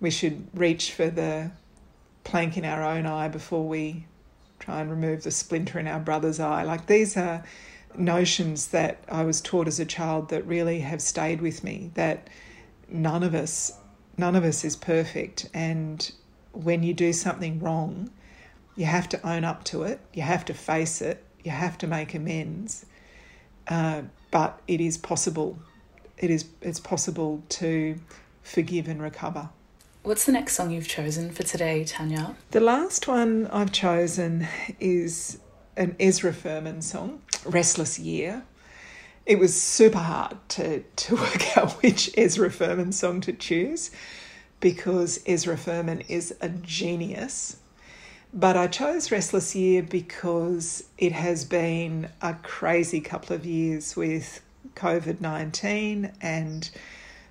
we 0.00 0.10
should 0.10 0.46
reach 0.54 0.92
for 0.92 1.10
the 1.10 1.50
plank 2.22 2.56
in 2.56 2.64
our 2.64 2.82
own 2.82 3.06
eye 3.06 3.28
before 3.28 3.66
we 3.66 4.06
try 4.58 4.80
and 4.80 4.90
remove 4.90 5.24
the 5.24 5.30
splinter 5.30 5.78
in 5.78 5.86
our 5.86 6.00
brother's 6.00 6.40
eye. 6.40 6.62
Like 6.62 6.86
these 6.86 7.16
are 7.16 7.44
notions 7.96 8.68
that 8.68 9.04
I 9.08 9.24
was 9.24 9.40
taught 9.40 9.66
as 9.66 9.80
a 9.80 9.84
child 9.84 10.28
that 10.30 10.46
really 10.46 10.80
have 10.80 11.00
stayed 11.00 11.40
with 11.40 11.64
me. 11.64 11.90
That 11.94 12.28
none 12.88 13.22
of 13.22 13.34
us, 13.34 13.78
none 14.16 14.36
of 14.36 14.44
us 14.44 14.64
is 14.64 14.76
perfect, 14.76 15.48
and 15.54 16.10
when 16.52 16.82
you 16.82 16.94
do 16.94 17.12
something 17.12 17.60
wrong, 17.60 18.10
you 18.76 18.86
have 18.86 19.08
to 19.10 19.28
own 19.28 19.44
up 19.44 19.64
to 19.64 19.82
it. 19.84 20.00
You 20.12 20.22
have 20.22 20.44
to 20.46 20.54
face 20.54 21.00
it. 21.00 21.22
You 21.44 21.50
have 21.50 21.78
to 21.78 21.86
make 21.86 22.14
amends. 22.14 22.86
Uh, 23.68 24.02
but 24.30 24.60
it 24.66 24.80
is 24.80 24.98
possible. 24.98 25.58
It 26.18 26.30
is. 26.30 26.46
It's 26.60 26.80
possible 26.80 27.42
to 27.50 27.98
forgive 28.42 28.88
and 28.88 29.00
recover. 29.00 29.50
What's 30.02 30.26
the 30.26 30.32
next 30.32 30.54
song 30.54 30.70
you've 30.70 30.88
chosen 30.88 31.30
for 31.30 31.44
today, 31.44 31.84
Tanya? 31.84 32.36
The 32.50 32.60
last 32.60 33.08
one 33.08 33.46
I've 33.46 33.72
chosen 33.72 34.46
is 34.78 35.38
an 35.76 35.96
Ezra 35.98 36.32
Furman 36.32 36.82
song, 36.82 37.22
Restless 37.44 37.98
Year. 37.98 38.42
It 39.26 39.38
was 39.38 39.60
super 39.60 39.98
hard 39.98 40.36
to, 40.50 40.80
to 40.82 41.14
work 41.16 41.56
out 41.56 41.72
which 41.82 42.10
Ezra 42.16 42.50
Furman 42.50 42.92
song 42.92 43.20
to 43.22 43.32
choose 43.32 43.90
because 44.60 45.20
Ezra 45.26 45.56
Furman 45.56 46.00
is 46.02 46.34
a 46.40 46.48
genius. 46.48 47.58
But 48.32 48.56
I 48.56 48.66
chose 48.66 49.12
Restless 49.12 49.54
Year 49.54 49.82
because 49.82 50.84
it 50.98 51.12
has 51.12 51.44
been 51.44 52.08
a 52.20 52.34
crazy 52.34 53.00
couple 53.00 53.36
of 53.36 53.46
years 53.46 53.94
with 53.96 54.40
COVID 54.74 55.20
19 55.20 56.12
and 56.20 56.70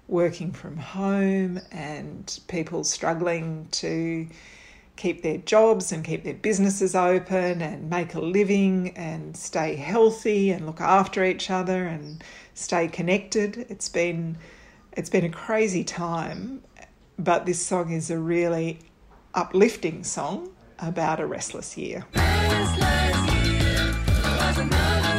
working 0.08 0.52
from 0.52 0.78
home 0.78 1.60
and 1.72 2.40
people 2.48 2.84
struggling 2.84 3.68
to 3.72 4.28
keep 4.96 5.24
their 5.24 5.38
jobs 5.38 5.92
and 5.92 6.04
keep 6.04 6.24
their 6.24 6.34
businesses 6.34 6.96
open 6.96 7.62
and 7.62 7.90
make 7.90 8.14
a 8.14 8.20
living 8.20 8.96
and 8.96 9.36
stay 9.36 9.76
healthy 9.76 10.52
and 10.52 10.66
look 10.66 10.82
after 10.82 11.24
each 11.24 11.50
other 11.50 11.86
and 11.86 12.24
stay 12.54 12.88
connected. 12.88 13.66
It's 13.70 13.90
been 13.90 14.38
it's 14.96 15.10
been 15.10 15.26
a 15.26 15.30
crazy 15.30 15.84
time, 15.84 16.62
but 17.18 17.46
this 17.46 17.60
song 17.60 17.92
is 17.92 18.12
a 18.12 18.20
really 18.20 18.80
uplifting 19.34 20.04
song 20.04 20.50
about 20.78 21.20
a 21.20 21.26
restless 21.26 21.78
year. 21.78 22.06
Restless 22.16 23.34
year 23.34 25.13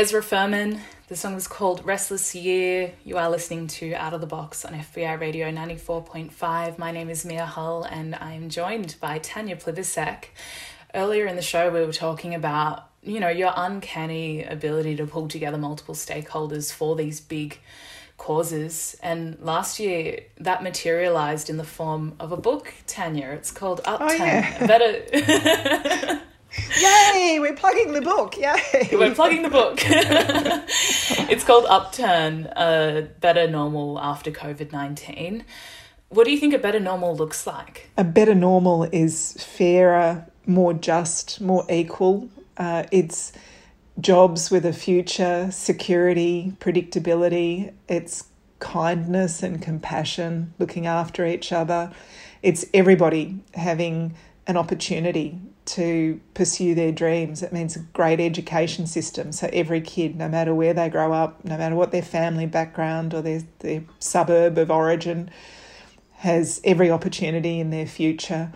Ezra 0.00 0.22
Furman. 0.22 0.80
The 1.08 1.14
song 1.14 1.34
is 1.34 1.46
called 1.46 1.84
Restless 1.84 2.34
Year. 2.34 2.94
You 3.04 3.18
are 3.18 3.28
listening 3.28 3.66
to 3.66 3.92
Out 3.92 4.14
of 4.14 4.22
the 4.22 4.26
Box 4.26 4.64
on 4.64 4.72
FBI 4.72 5.20
Radio 5.20 5.50
94.5. 5.50 6.78
My 6.78 6.90
name 6.90 7.10
is 7.10 7.26
Mia 7.26 7.44
Hull 7.44 7.84
and 7.84 8.14
I 8.14 8.32
am 8.32 8.48
joined 8.48 8.96
by 8.98 9.18
Tanya 9.18 9.56
Plibersek. 9.56 10.28
Earlier 10.94 11.26
in 11.26 11.36
the 11.36 11.42
show, 11.42 11.68
we 11.70 11.84
were 11.84 11.92
talking 11.92 12.34
about, 12.34 12.88
you 13.02 13.20
know, 13.20 13.28
your 13.28 13.52
uncanny 13.54 14.42
ability 14.42 14.96
to 14.96 15.06
pull 15.06 15.28
together 15.28 15.58
multiple 15.58 15.94
stakeholders 15.94 16.72
for 16.72 16.96
these 16.96 17.20
big 17.20 17.58
causes. 18.16 18.96
And 19.02 19.38
last 19.42 19.78
year, 19.78 20.20
that 20.38 20.62
materialized 20.62 21.50
in 21.50 21.58
the 21.58 21.62
form 21.62 22.14
of 22.18 22.32
a 22.32 22.38
book, 22.38 22.72
Tanya. 22.86 23.32
It's 23.32 23.50
called 23.50 23.82
Upturn. 23.84 24.08
Oh, 24.12 24.14
yeah. 24.14 24.66
Better. 24.66 26.22
Yay! 26.80 27.38
We're 27.40 27.54
plugging 27.54 27.92
the 27.92 28.00
book. 28.00 28.36
Yay! 28.36 28.88
We're 28.92 29.14
plugging 29.14 29.42
the 29.42 29.50
book. 29.50 29.78
it's 29.84 31.44
called 31.44 31.66
Upturn, 31.68 32.46
a 32.56 33.08
better 33.20 33.48
normal 33.48 34.00
after 34.00 34.30
COVID 34.30 34.72
19. 34.72 35.44
What 36.08 36.24
do 36.24 36.32
you 36.32 36.38
think 36.38 36.54
a 36.54 36.58
better 36.58 36.80
normal 36.80 37.14
looks 37.14 37.46
like? 37.46 37.90
A 37.96 38.02
better 38.02 38.34
normal 38.34 38.84
is 38.84 39.34
fairer, 39.34 40.26
more 40.44 40.74
just, 40.74 41.40
more 41.40 41.64
equal. 41.70 42.28
Uh, 42.56 42.84
it's 42.90 43.32
jobs 44.00 44.50
with 44.50 44.66
a 44.66 44.72
future, 44.72 45.50
security, 45.52 46.52
predictability. 46.58 47.72
It's 47.88 48.24
kindness 48.58 49.42
and 49.42 49.62
compassion, 49.62 50.52
looking 50.58 50.86
after 50.86 51.24
each 51.24 51.52
other. 51.52 51.92
It's 52.42 52.66
everybody 52.74 53.38
having 53.54 54.14
an 54.46 54.56
opportunity 54.56 55.38
to 55.74 56.20
pursue 56.34 56.74
their 56.74 56.92
dreams. 56.92 57.42
It 57.42 57.52
means 57.52 57.76
a 57.76 57.80
great 57.92 58.20
education 58.20 58.86
system. 58.86 59.32
So 59.32 59.48
every 59.52 59.80
kid, 59.80 60.16
no 60.16 60.28
matter 60.28 60.54
where 60.54 60.74
they 60.74 60.88
grow 60.88 61.12
up, 61.12 61.44
no 61.44 61.56
matter 61.56 61.76
what 61.76 61.92
their 61.92 62.02
family 62.02 62.46
background 62.46 63.14
or 63.14 63.22
their, 63.22 63.42
their 63.60 63.84
suburb 63.98 64.58
of 64.58 64.70
origin, 64.70 65.30
has 66.16 66.60
every 66.64 66.90
opportunity 66.90 67.60
in 67.60 67.70
their 67.70 67.86
future. 67.86 68.52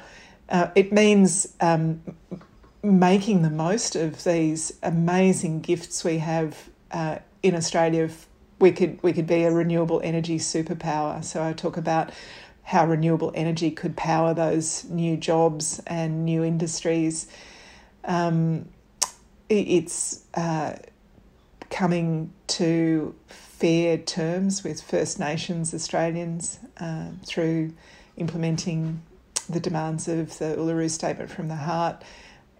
Uh, 0.49 0.69
it 0.75 0.93
means 0.93 1.55
um, 1.61 2.03
making 2.83 3.43
the 3.43 3.51
most 3.51 3.97
of 3.97 4.25
these 4.25 4.75
amazing 4.83 5.61
gifts 5.61 6.05
we 6.05 6.19
have 6.19 6.69
uh, 6.91 7.19
in 7.43 7.55
Australia. 7.55 8.11
We 8.59 8.73
could 8.73 9.03
we 9.03 9.13
could 9.13 9.27
be 9.27 9.45
a 9.45 9.51
renewable 9.51 10.01
energy 10.05 10.39
superpower. 10.39 11.25
So 11.25 11.43
I 11.43 11.53
talk 11.53 11.77
about 11.77 12.11
how 12.65 12.87
renewable 12.87 13.31
energy 13.35 13.71
could 13.71 13.97
power 13.97 14.35
those 14.35 14.85
new 14.85 15.17
jobs 15.17 15.81
and 15.87 16.25
new 16.25 16.43
industries. 16.43 17.27
Um, 18.05 18.69
it's 19.49 20.25
uh, 20.35 20.77
coming 21.71 22.33
to 22.47 23.15
fair 23.27 23.99
terms 23.99 24.65
with 24.65 24.81
First 24.81 25.21
Nations 25.21 25.75
Australians 25.75 26.59
uh, 26.79 27.09
through 27.25 27.73
implementing 28.17 29.03
the 29.49 29.61
demands 29.61 30.09
of 30.09 30.39
the 30.39 30.57
Uluru 30.57 30.91
Statement 30.91 31.31
from 31.31 31.49
the 31.49 31.57
Heart. 31.57 32.03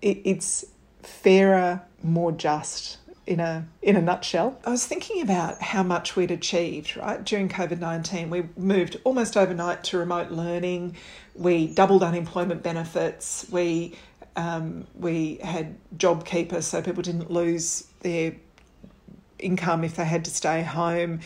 It, 0.03 0.21
it's 0.25 0.65
fairer, 1.03 1.83
more 2.03 2.33
just 2.33 2.99
in 3.27 3.41
a 3.41 3.67
in 3.83 3.97
a 3.97 4.03
nutshell. 4.03 4.59
I 4.65 4.71
was 4.71 4.87
thinking 4.87 5.23
about 5.23 5.61
how 5.63 5.83
much 5.83 6.17
we'd 6.17 6.31
achieved, 6.31 6.97
right? 6.97 7.23
During 7.25 7.49
COVID-19, 7.49 8.29
we 8.29 8.45
moved 8.57 8.99
almost 9.05 9.37
overnight 9.37 9.85
to 9.85 9.99
remote 9.99 10.31
learning. 10.31 10.97
We 11.35 11.69
doubled 11.69 12.03
unemployment 12.03 12.63
benefits. 12.63 13.47
We 13.51 13.97
um, 14.37 14.87
we 14.95 15.37
had 15.43 15.77
JobKeeper, 15.97 16.63
so 16.63 16.83
people 16.83 17.03
didn't 17.03 17.31
lose 17.31 17.87
their 18.01 18.35
income 19.39 19.85
if 19.85 19.97
they 19.97 20.05
had 20.05 20.25
to 20.25 20.31
stay 20.31 20.63
home. 20.63 21.21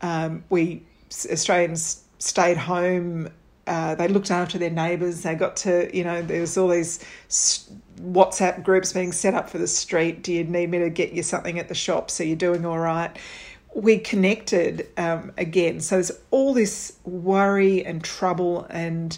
Um, 0.00 0.44
we 0.50 0.82
Australians 1.10 2.04
stayed 2.18 2.56
home. 2.56 3.30
Uh, 3.68 3.94
they 3.94 4.08
looked 4.08 4.30
after 4.30 4.56
their 4.56 4.70
neighbours. 4.70 5.22
They 5.22 5.34
got 5.34 5.54
to, 5.58 5.94
you 5.94 6.02
know, 6.02 6.22
there 6.22 6.40
was 6.40 6.56
all 6.56 6.68
these 6.68 7.04
WhatsApp 8.00 8.64
groups 8.64 8.94
being 8.94 9.12
set 9.12 9.34
up 9.34 9.50
for 9.50 9.58
the 9.58 9.66
street. 9.66 10.22
Do 10.22 10.32
you 10.32 10.42
need 10.42 10.70
me 10.70 10.78
to 10.78 10.88
get 10.88 11.12
you 11.12 11.22
something 11.22 11.58
at 11.58 11.68
the 11.68 11.74
shop? 11.74 12.10
So 12.10 12.24
you're 12.24 12.34
doing 12.34 12.64
all 12.64 12.78
right. 12.78 13.14
We 13.74 13.98
connected 13.98 14.88
um, 14.96 15.32
again. 15.36 15.80
So 15.80 15.96
there's 15.96 16.12
all 16.30 16.54
this 16.54 16.96
worry 17.04 17.84
and 17.84 18.02
trouble 18.02 18.66
and 18.70 19.16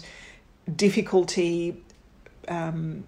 difficulty 0.75 1.81
um, 2.49 3.05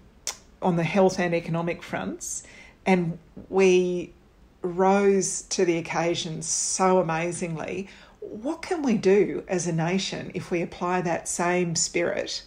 on 0.62 0.76
the 0.76 0.82
health 0.82 1.20
and 1.20 1.34
economic 1.34 1.82
fronts. 1.82 2.44
And 2.86 3.18
we 3.50 4.14
rose 4.62 5.42
to 5.42 5.66
the 5.66 5.76
occasion 5.76 6.40
so 6.40 7.00
amazingly. 7.00 7.88
What 8.30 8.62
can 8.62 8.82
we 8.82 8.96
do 8.96 9.44
as 9.48 9.66
a 9.66 9.72
nation 9.72 10.30
if 10.34 10.50
we 10.50 10.62
apply 10.62 11.02
that 11.02 11.28
same 11.28 11.76
spirit 11.76 12.42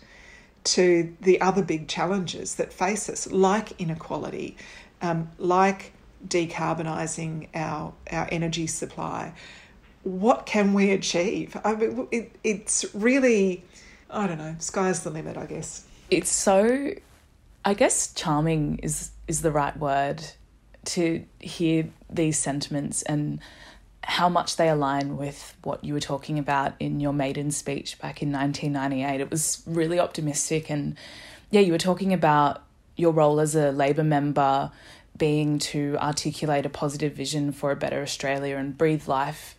to 0.66 1.16
the 1.22 1.40
other 1.40 1.64
big 1.64 1.88
challenges 1.88 2.56
that 2.56 2.74
face 2.74 3.10
us, 3.10 3.32
like 3.32 3.80
inequality, 3.80 4.58
um, 5.02 5.30
like 5.38 5.94
decarbonising 6.28 7.48
our, 7.54 7.94
our 8.12 8.28
energy 8.32 8.68
supply? 8.68 9.34
What 10.04 10.46
can 10.46 10.74
we 10.74 10.92
achieve? 10.92 11.58
I 11.64 11.76
mean, 11.76 12.08
it, 12.12 12.36
it's 12.44 12.86
really, 12.94 13.64
I 14.10 14.28
don't 14.28 14.38
know, 14.38 14.56
sky's 14.60 15.04
the 15.04 15.10
limit, 15.10 15.38
I 15.38 15.46
guess. 15.46 15.86
It's 16.10 16.30
so, 16.30 16.92
I 17.66 17.74
guess, 17.74 18.14
charming 18.14 18.80
is 18.80 19.12
is 19.28 19.42
the 19.42 19.52
right 19.52 19.78
word 19.78 20.24
to 20.86 21.26
hear 21.40 21.90
these 22.10 22.40
sentiments 22.40 23.02
and 23.04 23.40
how 24.04 24.30
much 24.30 24.56
they 24.56 24.70
align 24.70 25.18
with 25.18 25.56
what 25.64 25.84
you 25.84 25.94
were 25.94 26.00
talking 26.00 26.40
about 26.40 26.74
in 26.80 27.00
your 27.00 27.14
maiden 27.14 27.52
speech 27.52 28.00
back 28.00 28.22
in 28.22 28.32
1998. 28.32 29.22
It 29.22 29.30
was 29.30 29.64
really 29.66 30.00
optimistic. 30.00 30.70
And 30.70 30.98
yeah, 31.52 31.62
you 31.62 31.72
were 31.72 31.78
talking 31.78 32.14
about 32.14 32.64
your 32.96 33.12
role 33.12 33.40
as 33.40 33.56
a 33.56 33.72
Labor 33.72 34.04
member 34.04 34.72
being 35.18 35.60
to 35.60 35.98
articulate 36.00 36.66
a 36.66 36.70
positive 36.70 37.14
vision 37.14 37.52
for 37.52 37.72
a 37.72 37.76
better 37.76 38.02
Australia 38.02 38.56
and 38.58 38.78
breathe 38.78 39.08
life 39.08 39.56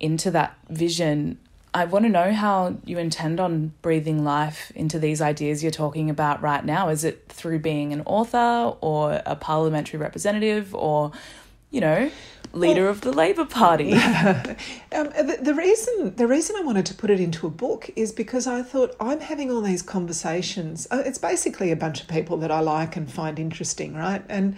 into 0.00 0.30
that 0.30 0.56
vision. 0.68 1.38
I 1.74 1.84
want 1.84 2.04
to 2.04 2.08
know 2.08 2.32
how 2.32 2.76
you 2.84 2.98
intend 2.98 3.40
on 3.40 3.72
breathing 3.82 4.24
life 4.24 4.72
into 4.74 4.98
these 4.98 5.20
ideas 5.20 5.62
you're 5.62 5.72
talking 5.72 6.08
about 6.10 6.40
right 6.42 6.64
now. 6.64 6.88
Is 6.88 7.04
it 7.04 7.24
through 7.28 7.60
being 7.60 7.92
an 7.92 8.02
author 8.06 8.76
or 8.80 9.22
a 9.26 9.36
parliamentary 9.36 9.98
representative 9.98 10.74
or, 10.74 11.12
you 11.70 11.80
know, 11.80 12.10
leader 12.52 12.82
well, 12.82 12.90
of 12.90 13.00
the 13.02 13.12
Labor 13.12 13.44
Party? 13.44 13.92
um, 13.94 13.98
the, 14.92 15.38
the, 15.40 15.54
reason 15.54 16.14
the 16.16 16.26
reason 16.26 16.56
I 16.56 16.62
wanted 16.62 16.86
to 16.86 16.94
put 16.94 17.10
it 17.10 17.20
into 17.20 17.46
a 17.46 17.50
book 17.50 17.90
is 17.96 18.12
because 18.12 18.46
I 18.46 18.62
thought 18.62 18.94
I'm 19.00 19.20
having 19.20 19.50
all 19.50 19.60
these 19.60 19.82
conversations. 19.82 20.86
Uh, 20.90 21.02
it's 21.04 21.18
basically 21.18 21.70
a 21.70 21.76
bunch 21.76 22.00
of 22.00 22.08
people 22.08 22.36
that 22.38 22.50
I 22.50 22.60
like 22.60 22.96
and 22.96 23.10
find 23.10 23.38
interesting, 23.38 23.94
right? 23.94 24.22
And 24.28 24.56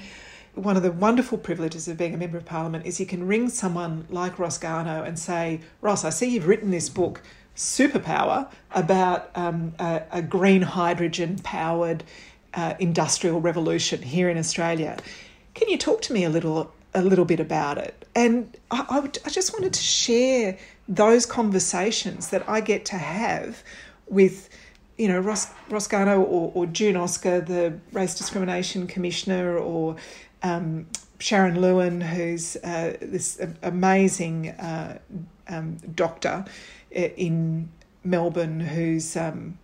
one 0.54 0.76
of 0.76 0.82
the 0.82 0.92
wonderful 0.92 1.38
privileges 1.38 1.88
of 1.88 1.96
being 1.96 2.14
a 2.14 2.16
member 2.16 2.36
of 2.36 2.44
parliament 2.44 2.86
is 2.86 2.98
you 2.98 3.06
can 3.06 3.26
ring 3.26 3.48
someone 3.48 4.06
like 4.10 4.38
Ross 4.38 4.58
Garnaut 4.58 5.06
and 5.06 5.18
say, 5.18 5.60
Ross, 5.80 6.04
I 6.04 6.10
see 6.10 6.28
you've 6.30 6.48
written 6.48 6.70
this 6.70 6.88
book, 6.88 7.22
Superpower, 7.56 8.50
about 8.72 9.30
um, 9.34 9.74
a, 9.78 10.02
a, 10.10 10.22
green 10.22 10.62
hydrogen 10.62 11.38
powered 11.42 12.02
uh, 12.54 12.74
industrial 12.78 13.40
revolution 13.40 14.02
here 14.02 14.28
in 14.28 14.38
Australia. 14.38 14.96
Can 15.54 15.68
you 15.68 15.78
talk 15.78 16.02
to 16.02 16.12
me 16.12 16.24
a 16.24 16.30
little 16.30 16.72
a 16.94 17.02
little 17.02 17.24
bit 17.24 17.40
about 17.40 17.78
it? 17.78 18.06
And 18.14 18.56
I, 18.70 18.86
I, 18.90 19.00
would, 19.00 19.18
I 19.24 19.30
just 19.30 19.52
wanted 19.52 19.72
to 19.72 19.82
share 19.82 20.58
those 20.88 21.26
conversations 21.26 22.30
that 22.30 22.48
I 22.48 22.60
get 22.60 22.84
to 22.86 22.98
have 22.98 23.62
with 24.08 24.48
you 25.00 25.08
know, 25.08 25.18
Ross 25.18 25.48
Garnaut 25.70 26.18
or, 26.18 26.52
or 26.54 26.66
June 26.66 26.94
Oscar, 26.94 27.40
the 27.40 27.72
Race 27.92 28.14
Discrimination 28.14 28.86
Commissioner, 28.86 29.56
or 29.56 29.96
um, 30.42 30.86
Sharon 31.18 31.58
Lewin, 31.58 32.02
who's 32.02 32.56
uh, 32.56 32.98
this 33.00 33.40
amazing 33.62 34.50
uh, 34.50 34.98
um, 35.48 35.78
doctor 35.94 36.44
uh, 36.94 36.98
in 36.98 37.70
Melbourne, 38.04 38.60
who's 38.60 39.16
um, 39.16 39.58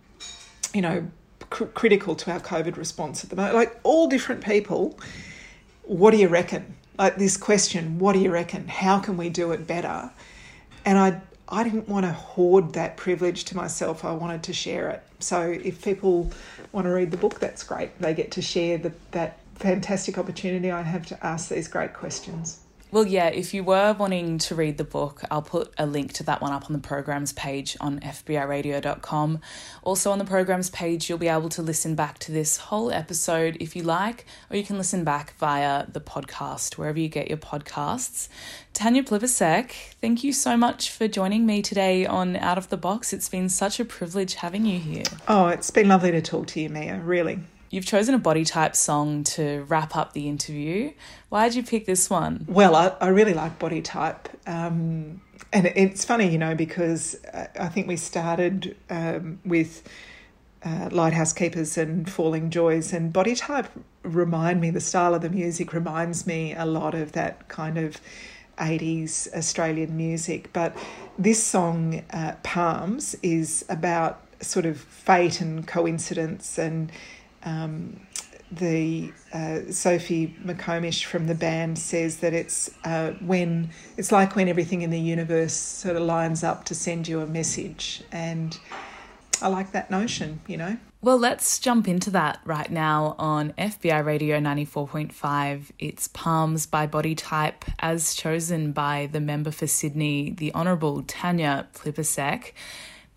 you 0.73 0.81
know 0.81 1.07
cr- 1.51 1.65
critical 1.65 2.15
to 2.15 2.31
our 2.31 2.39
COVID 2.39 2.75
response 2.75 3.23
at 3.23 3.29
the 3.29 3.35
moment. 3.35 3.53
Like 3.53 3.79
all 3.83 4.07
different 4.07 4.43
people. 4.43 4.99
What 5.83 6.11
do 6.11 6.17
you 6.17 6.29
reckon? 6.29 6.76
Like 6.97 7.17
this 7.17 7.37
question, 7.37 7.99
what 7.99 8.13
do 8.13 8.19
you 8.19 8.31
reckon? 8.31 8.67
How 8.67 8.99
can 8.99 9.17
we 9.17 9.29
do 9.29 9.51
it 9.51 9.67
better? 9.67 10.09
And 10.83 10.97
I 10.97 11.21
I 11.49 11.63
didn't 11.63 11.87
want 11.87 12.05
to 12.05 12.11
hoard 12.11 12.73
that 12.73 12.97
privilege 12.97 13.45
to 13.45 13.55
myself. 13.55 14.03
I 14.03 14.11
wanted 14.11 14.43
to 14.43 14.53
share 14.53 14.89
it. 14.89 15.03
So 15.19 15.41
if 15.49 15.83
people 15.83 16.31
want 16.73 16.85
to 16.85 16.91
read 16.91 17.11
the 17.11 17.17
book, 17.17 17.39
that's 17.39 17.63
great. 17.63 17.97
They 18.01 18.13
get 18.13 18.31
to 18.31 18.41
share 18.41 18.77
the, 18.77 18.91
that 19.11 19.39
fantastic 19.55 20.17
opportunity 20.17 20.71
I 20.71 20.81
have 20.81 21.05
to 21.07 21.25
ask 21.25 21.49
these 21.49 21.69
great 21.69 21.93
questions. 21.93 22.59
Well, 22.89 23.05
yeah, 23.05 23.27
if 23.27 23.53
you 23.53 23.65
were 23.65 23.93
wanting 23.99 24.37
to 24.37 24.55
read 24.55 24.77
the 24.77 24.85
book, 24.85 25.21
I'll 25.29 25.41
put 25.41 25.73
a 25.77 25.85
link 25.85 26.13
to 26.13 26.23
that 26.23 26.41
one 26.41 26.53
up 26.53 26.67
on 26.67 26.73
the 26.73 26.79
programs 26.79 27.33
page 27.33 27.75
on 27.81 27.99
fbiradio.com. 27.99 29.41
Also, 29.83 30.09
on 30.11 30.19
the 30.19 30.25
programs 30.25 30.69
page, 30.69 31.09
you'll 31.09 31.17
be 31.17 31.27
able 31.27 31.49
to 31.49 31.61
listen 31.61 31.95
back 31.95 32.17
to 32.19 32.31
this 32.31 32.55
whole 32.55 32.89
episode 32.89 33.57
if 33.59 33.75
you 33.75 33.83
like, 33.83 34.25
or 34.49 34.55
you 34.55 34.63
can 34.63 34.77
listen 34.77 35.03
back 35.03 35.33
via 35.37 35.85
the 35.91 35.99
podcast, 35.99 36.77
wherever 36.77 36.97
you 36.97 37.09
get 37.09 37.27
your 37.27 37.37
podcasts. 37.37 38.29
Tanya 38.73 39.03
Plibersek, 39.03 39.71
thank 39.99 40.23
you 40.23 40.31
so 40.31 40.55
much 40.55 40.89
for 40.89 41.09
joining 41.09 41.45
me 41.45 41.61
today 41.61 42.05
on 42.05 42.37
Out 42.37 42.57
of 42.57 42.69
the 42.69 42.77
Box. 42.77 43.11
It's 43.11 43.27
been 43.27 43.49
such 43.49 43.81
a 43.81 43.85
privilege 43.85 44.35
having 44.35 44.65
you 44.65 44.79
here. 44.79 45.03
Oh, 45.27 45.47
it's 45.47 45.71
been 45.71 45.89
lovely 45.89 46.11
to 46.11 46.21
talk 46.21 46.47
to 46.47 46.61
you, 46.61 46.69
Mia, 46.69 46.99
really. 46.99 47.39
You've 47.69 47.85
chosen 47.85 48.15
a 48.15 48.19
body 48.19 48.45
type 48.45 48.75
song 48.75 49.23
to 49.25 49.65
wrap 49.67 49.95
up 49.95 50.13
the 50.13 50.27
interview. 50.27 50.93
Why 51.29 51.47
did 51.47 51.55
you 51.55 51.63
pick 51.63 51.85
this 51.85 52.09
one? 52.09 52.45
Well, 52.47 52.75
I, 52.75 52.93
I 53.01 53.07
really 53.09 53.33
like 53.33 53.59
body 53.59 53.81
type. 53.81 54.29
Um, 54.47 55.21
and 55.51 55.67
it's 55.75 56.05
funny, 56.05 56.29
you 56.29 56.37
know, 56.37 56.55
because 56.55 57.17
I 57.59 57.67
think 57.67 57.87
we 57.87 57.97
started 57.97 58.75
um, 58.89 59.39
with 59.45 59.83
uh, 60.63 60.89
Lighthouse 60.91 61.33
Keepers 61.33 61.77
and 61.77 62.09
Falling 62.09 62.49
Joys, 62.49 62.91
and 62.93 63.13
body 63.13 63.35
type 63.35 63.67
remind 64.03 64.61
me, 64.61 64.69
the 64.69 64.81
style 64.81 65.13
of 65.13 65.21
the 65.21 65.29
music 65.29 65.73
reminds 65.73 66.25
me 66.25 66.53
a 66.55 66.65
lot 66.65 66.95
of 66.95 67.11
that 67.13 67.47
kind 67.47 67.77
of 67.77 67.99
80s 68.57 69.33
Australian 69.33 69.95
music. 69.95 70.51
But 70.53 70.75
this 71.17 71.43
song, 71.43 72.03
uh, 72.11 72.35
Palms, 72.43 73.15
is 73.21 73.65
about 73.69 74.21
sort 74.41 74.65
of 74.65 74.79
fate 74.79 75.41
and 75.41 75.67
coincidence 75.67 76.57
and 76.57 76.91
um, 77.43 77.99
the 78.51 79.11
uh, 79.33 79.59
Sophie 79.71 80.35
McComish 80.43 81.03
from 81.03 81.27
the 81.27 81.35
band 81.35 81.77
says 81.77 82.17
that 82.17 82.33
it's 82.33 82.69
uh, 82.85 83.11
when 83.19 83.71
it's 83.97 84.11
like 84.11 84.35
when 84.35 84.47
everything 84.47 84.81
in 84.81 84.89
the 84.89 84.99
universe 84.99 85.53
sort 85.53 85.95
of 85.95 86.03
lines 86.03 86.43
up 86.43 86.65
to 86.65 86.75
send 86.75 87.07
you 87.07 87.19
a 87.19 87.27
message, 87.27 88.03
and 88.11 88.57
I 89.41 89.49
like 89.49 89.71
that 89.73 89.91
notion, 89.91 90.39
you 90.47 90.57
know. 90.57 90.77
Well, 90.99 91.19
let's 91.19 91.59
jump 91.59 91.87
into 91.87 92.09
that 92.11 92.39
right 92.43 92.71
now 92.71 93.15
on 93.19 93.53
FBI 93.53 94.03
Radio 94.03 94.39
94.5. 94.39 95.65
It's 95.77 96.07
Palms 96.07 96.65
by 96.65 96.87
Body 96.87 97.13
Type, 97.13 97.65
as 97.79 98.15
chosen 98.15 98.71
by 98.71 99.07
the 99.11 99.19
member 99.19 99.51
for 99.51 99.67
Sydney, 99.67 100.31
the 100.31 100.51
Honourable 100.55 101.03
Tanya 101.03 101.67
Plibersek. 101.75 102.53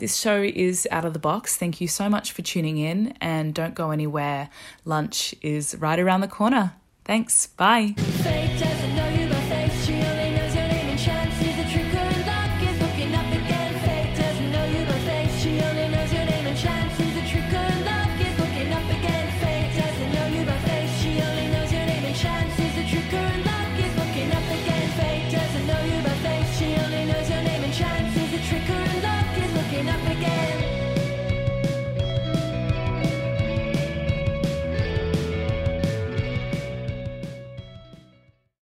This 0.00 0.16
show 0.16 0.40
is 0.42 0.88
out 0.90 1.04
of 1.04 1.12
the 1.12 1.18
box. 1.18 1.58
Thank 1.58 1.78
you 1.82 1.86
so 1.86 2.08
much 2.08 2.32
for 2.32 2.40
tuning 2.40 2.78
in 2.78 3.14
and 3.20 3.52
don't 3.52 3.74
go 3.74 3.90
anywhere. 3.90 4.48
Lunch 4.86 5.34
is 5.42 5.76
right 5.76 6.00
around 6.00 6.22
the 6.22 6.28
corner. 6.28 6.72
Thanks. 7.04 7.48
Bye. 7.48 7.94